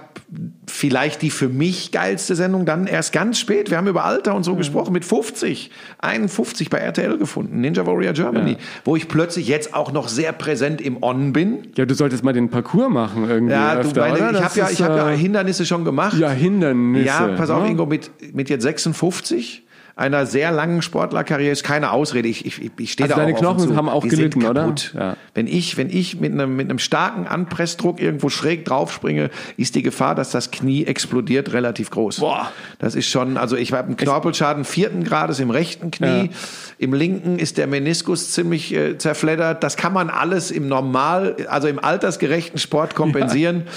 [0.67, 3.69] vielleicht die für mich geilste Sendung dann erst ganz spät.
[3.69, 4.57] Wir haben über Alter und so Mhm.
[4.57, 8.57] gesprochen, mit 50, 51 bei RTL gefunden, Ninja Warrior Germany, Ja.
[8.83, 11.59] wo ich plötzlich jetzt auch noch sehr präsent im On bin.
[11.77, 13.53] Ja, du solltest mal den Parcours machen irgendwie.
[13.53, 14.31] Ja, du, öfter, meine, oder?
[14.33, 16.17] ich habe ja, ich hab ja äh, Hindernisse schon gemacht.
[16.17, 17.05] ja, Hindernisse.
[17.05, 17.69] Ja, pass auf, ne?
[17.69, 19.63] Ingo, mit, mit jetzt 56,
[19.97, 22.27] einer sehr langen Sportlerkarriere ist keine Ausrede.
[22.27, 24.73] Ich, ich, ich stehe Also da deine auch Knochen haben auch Die gelitten, oder?
[24.93, 25.17] Ja.
[25.33, 29.81] Wenn ich, wenn ich mit einem, mit einem starken Anpressdruck irgendwo schräg draufspringe, ist die
[29.81, 32.19] Gefahr, dass das Knie explodiert, relativ groß.
[32.19, 32.51] Boah.
[32.77, 36.25] Das ist schon, also ich habe einen Knorpelschaden vierten Grades im rechten Knie.
[36.25, 36.29] Ja.
[36.77, 39.63] Im linken ist der Meniskus ziemlich äh, zerfleddert.
[39.63, 43.63] Das kann man alles im normal, also im altersgerechten Sport kompensieren.
[43.65, 43.71] Da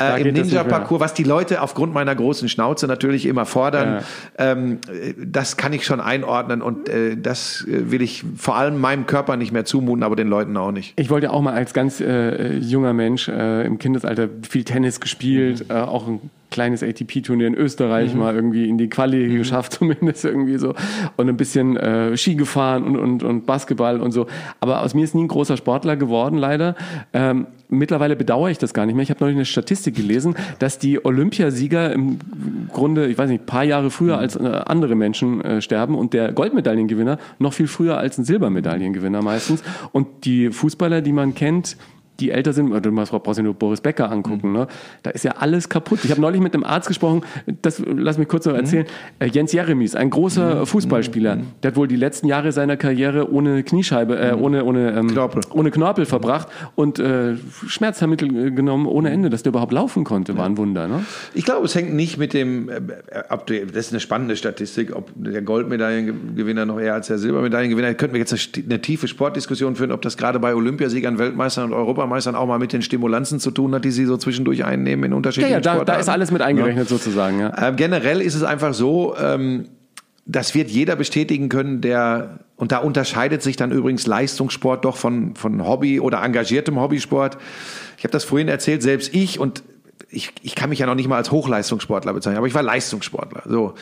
[0.00, 0.34] Äh, Im.
[0.34, 4.02] Ninja-Parcours, was die Leute aufgrund meiner großen Schnauze natürlich immer fordern,
[4.38, 8.80] ähm, äh, das kann ich schon einordnen und äh, das äh, will ich vor allem
[8.80, 10.94] meinem Körper nicht mehr zumuten, aber den Leuten auch nicht.
[10.98, 15.00] Ich wollte ja auch mal als ganz äh, junger Mensch äh, im Kindesalter viel Tennis
[15.00, 15.74] gespielt, Mhm.
[15.76, 19.36] äh, auch ein kleines ATP-Turnier in Österreich mal irgendwie in die Quali Mhm.
[19.38, 20.74] geschafft, zumindest irgendwie so.
[21.16, 24.26] Und ein bisschen äh, Ski gefahren und, und, und Basketball und so.
[24.60, 26.74] Aber aus mir ist nie ein großer Sportler geworden, leider.
[27.12, 29.02] Ähm, mittlerweile bedauere ich das gar nicht mehr.
[29.02, 32.18] Ich habe neulich eine Statistik gelesen, dass die Olympiasieger im
[32.72, 36.12] Grunde, ich weiß nicht, ein paar Jahre früher als äh, andere Menschen äh, sterben und
[36.12, 39.62] der Goldmedaillengewinner noch viel früher als ein Silbermedaillengewinner meistens.
[39.92, 41.76] Und die Fußballer, die man kennt,
[42.20, 44.66] die älter sind, du brauchst ja nur Boris Becker angucken, ne?
[45.02, 46.00] da ist ja alles kaputt.
[46.04, 47.22] Ich habe neulich mit einem Arzt gesprochen,
[47.62, 48.86] das lass mich kurz noch erzählen.
[49.18, 53.62] Äh, Jens Jeremies, ein großer Fußballspieler, der hat wohl die letzten Jahre seiner Karriere ohne
[53.62, 55.42] Kniescheibe, äh, ohne, ohne, ähm, Knorpel.
[55.50, 57.36] ohne Knorpel verbracht und äh,
[57.66, 60.88] Schmerzmittel äh, genommen ohne Ende, dass der überhaupt laufen konnte, war ein Wunder.
[60.88, 61.04] Ne?
[61.34, 62.80] Ich glaube, es hängt nicht mit dem, äh,
[63.28, 67.94] ob der, das ist eine spannende Statistik, ob der Goldmedaillengewinner noch eher als der Silbermedaillengewinner,
[67.94, 71.78] könnten wir jetzt eine, tiefe Sportdiskussion führen, ob das gerade bei Olympiasiegern, Weltmeistern und
[72.10, 75.10] Europameistern auch mal mit den Stimulanzen zu tun hat, die sie so zwischendurch einnehmen in
[75.12, 76.00] Ja, unterschiedlichen ja, da, da Sportarten.
[76.00, 77.40] ist alles mit eingerechnet sozusagen.
[77.40, 77.68] Ja.
[77.68, 79.66] Ähm, generell ist es einfach so, ähm,
[80.26, 85.34] das wird jeder bestätigen können, der, und da unterscheidet sich dann übrigens Leistungssport doch von,
[85.34, 87.38] von Hobby oder engagiertem Hobbysport.
[87.96, 89.62] Ich habe das vorhin erzählt, selbst ich und
[90.12, 93.42] ich, ich kann mich ja noch nicht mal als Hochleistungssportler bezeichnen, aber ich war Leistungssportler.
[93.46, 93.74] So,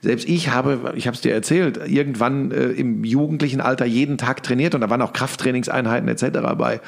[0.00, 4.42] selbst ich habe, ich habe es dir erzählt, irgendwann äh, im jugendlichen Alter jeden Tag
[4.42, 6.38] trainiert und da waren auch Krafttrainingseinheiten etc.
[6.58, 6.80] bei.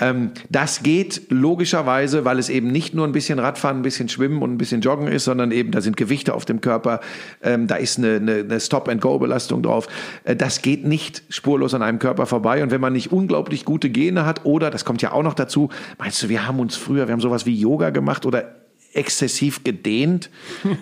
[0.00, 4.42] Ähm, das geht logischerweise, weil es eben nicht nur ein bisschen Radfahren, ein bisschen Schwimmen
[4.42, 7.00] und ein bisschen Joggen ist, sondern eben da sind Gewichte auf dem Körper,
[7.42, 9.88] ähm, da ist eine, eine, eine Stop-and-Go-Belastung drauf.
[10.24, 12.62] Äh, das geht nicht spurlos an einem Körper vorbei.
[12.62, 15.70] Und wenn man nicht unglaublich gute Gene hat oder, das kommt ja auch noch dazu,
[15.98, 18.57] meinst du, wir haben uns früher, wir haben sowas wie Yoga gemacht oder
[18.92, 20.30] exzessiv gedehnt.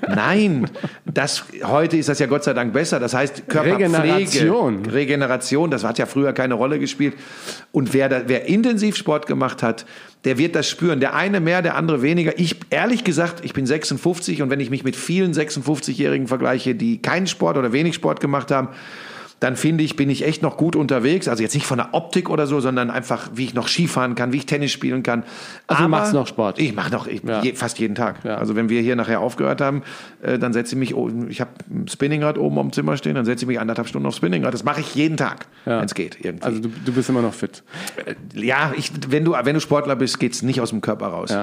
[0.08, 0.70] Nein,
[1.04, 3.00] das, heute ist das ja Gott sei Dank besser.
[3.00, 4.86] Das heißt, Körperpflege, Regeneration.
[4.86, 7.14] Regeneration, das hat ja früher keine Rolle gespielt.
[7.72, 9.86] Und wer, da, wer intensiv Sport gemacht hat,
[10.24, 11.00] der wird das spüren.
[11.00, 12.38] Der eine mehr, der andere weniger.
[12.38, 17.02] Ich, ehrlich gesagt, ich bin 56 und wenn ich mich mit vielen 56-Jährigen vergleiche, die
[17.02, 18.68] keinen Sport oder wenig Sport gemacht haben,
[19.40, 21.28] dann finde ich, bin ich echt noch gut unterwegs.
[21.28, 24.32] Also jetzt nicht von der Optik oder so, sondern einfach, wie ich noch Skifahren kann,
[24.32, 25.24] wie ich Tennis spielen kann.
[25.66, 26.58] Also du Aber machst noch Sport?
[26.58, 27.42] Ich mache noch ich, Ja.
[27.42, 28.24] je, fast jeden Tag.
[28.24, 28.36] Ja.
[28.36, 29.82] Also wenn wir hier nachher aufgehört haben,
[30.22, 30.94] äh, dann setze ich mich,
[31.28, 34.16] ich habe ein Spinningrad oben am Zimmer stehen, dann setze ich mich anderthalb Stunden aufs
[34.16, 34.54] Spinningrad.
[34.54, 35.78] Das mache ich jeden Tag, Ja.
[35.80, 36.16] wenn es geht.
[36.24, 36.44] Irgendwie.
[36.44, 37.62] Also du, du bist immer noch fit.
[38.34, 41.34] ja, ich, wenn, du, wenn du Sportler bist, geht's nicht aus dem Körper raus.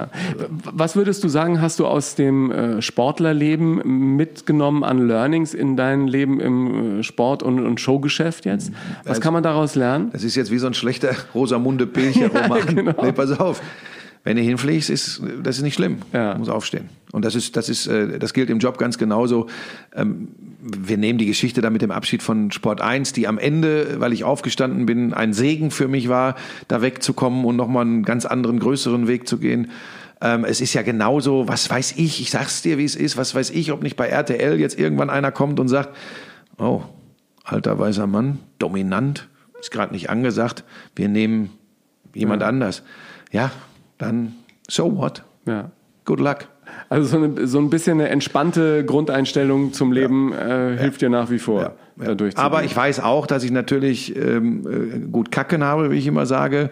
[0.63, 6.07] Was würdest du sagen, hast du aus dem äh, Sportlerleben mitgenommen an Learnings in dein
[6.07, 8.71] Leben im äh, Sport- und, und Showgeschäft jetzt?
[9.03, 10.09] Was kann man daraus lernen?
[10.11, 12.65] Das ist jetzt wie so ein schlechter Rosamunde Pilcher-Roman.
[12.75, 13.03] genau.
[13.03, 13.61] Nee, pass auf.
[14.25, 15.97] Wenn du hinfliegst, ist das ist nicht schlimm.
[16.13, 16.31] Ja.
[16.33, 16.87] Du musst aufstehen.
[17.11, 19.47] Und das ist, das ist, äh, das gilt im Job ganz genauso.
[19.93, 20.29] Ähm,
[20.61, 24.13] Wir nehmen die Geschichte da mit dem Abschied von Sport 1, die am Ende, weil
[24.13, 26.35] ich aufgestanden bin, ein Segen für mich war,
[26.69, 29.71] da wegzukommen und nochmal einen ganz anderen, größeren Weg zu gehen.
[30.21, 33.35] Ähm, Es ist ja genauso, was weiß ich, ich sag's dir, wie es ist, was
[33.35, 35.89] weiß ich, ob nicht bei RTL jetzt irgendwann einer kommt und sagt,
[36.57, 36.81] oh,
[37.43, 39.27] alter weißer Mann, dominant,
[39.59, 40.63] ist gerade nicht angesagt,
[40.95, 41.51] wir nehmen
[42.13, 42.83] jemand anders.
[43.31, 43.51] Ja,
[43.97, 44.33] dann
[44.69, 45.23] so what?
[45.45, 45.71] Ja.
[46.05, 46.47] Good luck.
[46.89, 51.29] Also so, eine, so ein bisschen eine entspannte Grundeinstellung zum Leben äh, hilft dir nach
[51.29, 52.37] wie vor, durchzugehen.
[52.37, 56.25] Aber ich weiß auch, dass ich natürlich ähm, äh, gut kacken habe, wie ich immer
[56.25, 56.71] sage.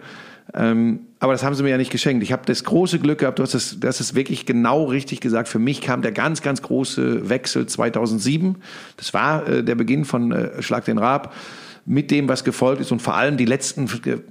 [0.54, 2.24] Ähm, aber das haben sie mir ja nicht geschenkt.
[2.24, 5.48] Ich habe das große Glück gehabt, du hast es, das ist wirklich genau richtig gesagt.
[5.48, 8.56] Für mich kam der ganz, ganz große Wechsel 2007.
[8.96, 11.32] Das war äh, der Beginn von äh, Schlag den Raab.
[11.86, 13.88] mit dem, was gefolgt ist und vor allem die letzten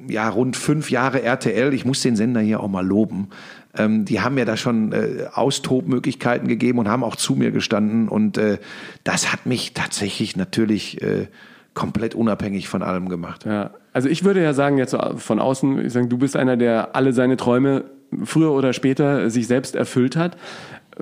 [0.10, 3.30] ja, rund fünf Jahre RTL, ich muss den Sender hier auch mal loben,
[3.74, 8.10] ähm, die haben mir da schon äh, Austobmöglichkeiten gegeben und haben auch zu mir gestanden
[8.10, 8.58] und äh,
[9.06, 11.28] das hat mich tatsächlich natürlich äh,
[11.74, 13.46] komplett unabhängig von allem gemacht.
[13.46, 16.96] Ja, also ich würde ja sagen, jetzt von außen, ich sagen, du bist einer, der
[16.96, 17.86] alle seine Träume
[18.24, 20.38] früher oder später sich selbst erfüllt hat.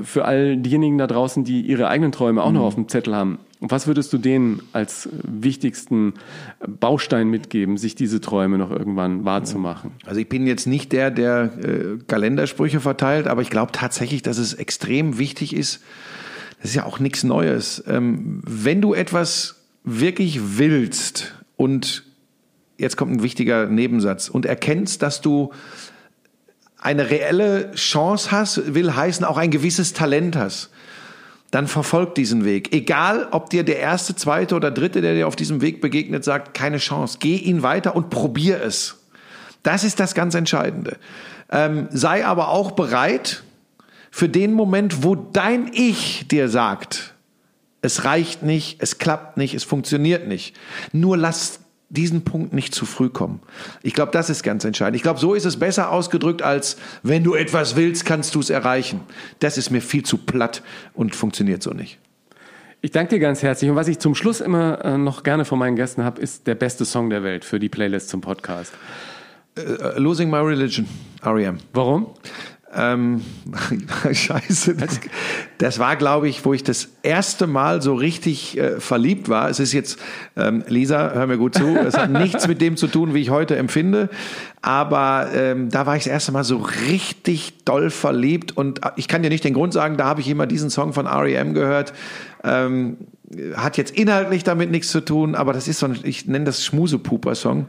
[0.02, 3.40] Für all diejenigen da draußen, die ihre eigenen Träume auch noch auf dem Zettel haben,
[3.60, 6.14] was würdest du denen als wichtigsten
[6.66, 9.92] Baustein mitgeben, sich diese Träume noch irgendwann wahrzumachen?
[10.06, 14.38] Also ich bin jetzt nicht der, der äh, Kalendersprüche verteilt, aber ich glaube tatsächlich, dass
[14.38, 15.84] es extrem wichtig ist.
[16.62, 17.84] Das ist ja auch nichts Neues.
[17.88, 22.04] Ähm, wenn du etwas wirklich willst und
[22.80, 25.52] jetzt kommt ein wichtiger Nebensatz und erkennst, dass du
[26.78, 30.70] eine reelle Chance hast, will heißen auch ein gewisses Talent hast,
[31.52, 32.74] dann verfolg diesen Weg.
[32.74, 36.54] Egal, ob dir der erste, zweite oder dritte, der dir auf diesem Weg begegnet, sagt,
[36.54, 37.18] keine Chance.
[37.20, 38.98] Geh ihn weiter und probier es.
[39.64, 40.98] Das ist das ganz Entscheidende.
[41.52, 43.44] Ähm, sei aber auch bereit
[44.12, 47.16] für den Moment, wo dein Ich dir sagt,
[47.82, 50.56] es reicht nicht, es klappt nicht, es funktioniert nicht.
[50.92, 53.42] Nur lass diesen Punkt nicht zu früh kommen.
[53.82, 54.96] Ich glaube, das ist ganz entscheidend.
[54.96, 58.50] Ich glaube, so ist es besser ausgedrückt, als wenn du etwas willst, kannst du es
[58.50, 59.02] erreichen.
[59.40, 60.62] Das ist mir viel zu platt
[60.94, 61.98] und funktioniert so nicht.
[62.82, 63.70] Ich danke dir ganz herzlich.
[63.70, 66.56] Und was ich zum Schluss immer äh, noch gerne von meinen Gästen habe, ist der
[66.56, 68.72] beste Song der Welt für die Playlist zum Podcast.
[69.58, 70.88] Uh, Losing My Religion,
[71.22, 71.58] R.E.M.
[71.74, 72.14] Warum?
[72.76, 73.22] Ähm,
[74.12, 74.76] scheiße.
[74.76, 75.00] Das,
[75.58, 79.50] das war, glaube ich, wo ich das erste Mal so richtig äh, verliebt war.
[79.50, 80.00] Es ist jetzt,
[80.36, 83.32] ähm, Lisa, hör mir gut zu, es hat nichts mit dem zu tun, wie ich
[83.32, 84.10] heute empfinde.
[84.62, 88.56] Aber ähm, da war ich das erste Mal so richtig doll verliebt.
[88.56, 91.08] Und ich kann dir nicht den Grund sagen, da habe ich immer diesen Song von
[91.08, 91.54] R.E.M.
[91.54, 91.94] gehört.
[92.44, 92.98] Ähm,
[93.56, 96.66] hat jetzt inhaltlich damit nichts zu tun, aber das ist so ein, ich nenne das
[96.66, 97.68] Schmusepuper-Song.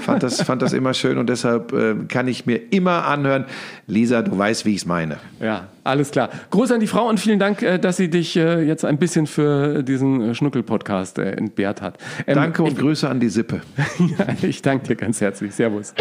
[0.00, 3.44] Fand das, fand das immer schön und deshalb äh, kann ich mir immer anhören.
[3.86, 5.18] Lisa, du weißt, wie ich es meine.
[5.40, 6.30] Ja, alles klar.
[6.50, 9.26] Gruß an die Frau und vielen Dank, äh, dass sie dich äh, jetzt ein bisschen
[9.26, 11.98] für diesen äh, Schnuckel-Podcast entbehrt hat.
[12.26, 13.62] Ähm, danke und ich, Grüße an die Sippe.
[13.98, 15.54] ja, ich danke dir ganz herzlich.
[15.54, 15.94] Servus.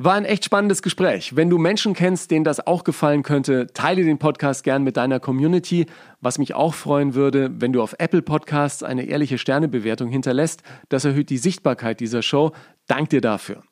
[0.00, 1.34] War ein echt spannendes Gespräch.
[1.34, 5.18] Wenn du Menschen kennst, denen das auch gefallen könnte, teile den Podcast gern mit deiner
[5.18, 5.86] Community.
[6.20, 10.62] Was mich auch freuen würde, wenn du auf Apple Podcasts eine ehrliche Sternebewertung hinterlässt.
[10.88, 12.52] Das erhöht die Sichtbarkeit dieser Show.
[12.86, 13.62] Dank dir dafür.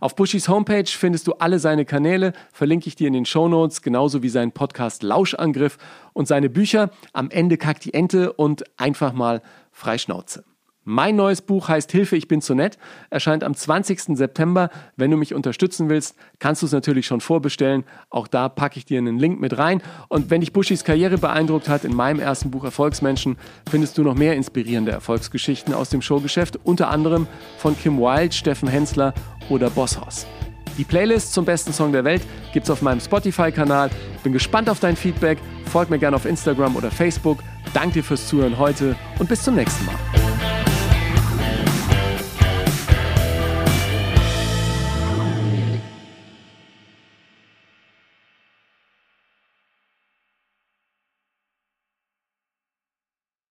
[0.00, 3.82] Auf Bushis Homepage findest du alle seine Kanäle, verlinke ich dir in den Show Notes,
[3.82, 5.78] genauso wie seinen Podcast Lauschangriff
[6.12, 10.44] und seine Bücher Am Ende kackt die Ente und einfach mal Freischnauze.
[10.84, 12.76] Mein neues Buch heißt Hilfe, ich bin zu nett,
[13.08, 14.16] erscheint am 20.
[14.16, 14.68] September.
[14.96, 17.84] Wenn du mich unterstützen willst, kannst du es natürlich schon vorbestellen.
[18.10, 19.80] Auch da packe ich dir einen Link mit rein.
[20.08, 23.36] Und wenn dich Bushis Karriere beeindruckt hat, in meinem ersten Buch Erfolgsmenschen,
[23.70, 27.28] findest du noch mehr inspirierende Erfolgsgeschichten aus dem Showgeschäft, unter anderem
[27.58, 29.14] von Kim Wilde, Steffen Hensler
[29.50, 30.26] oder Bosshaus.
[30.78, 32.22] Die Playlist zum besten Song der Welt
[32.52, 33.90] gibt es auf meinem Spotify-Kanal.
[34.24, 35.38] Bin gespannt auf dein Feedback.
[35.66, 37.38] Folg mir gerne auf Instagram oder Facebook.
[37.72, 40.71] Danke dir fürs Zuhören heute und bis zum nächsten Mal.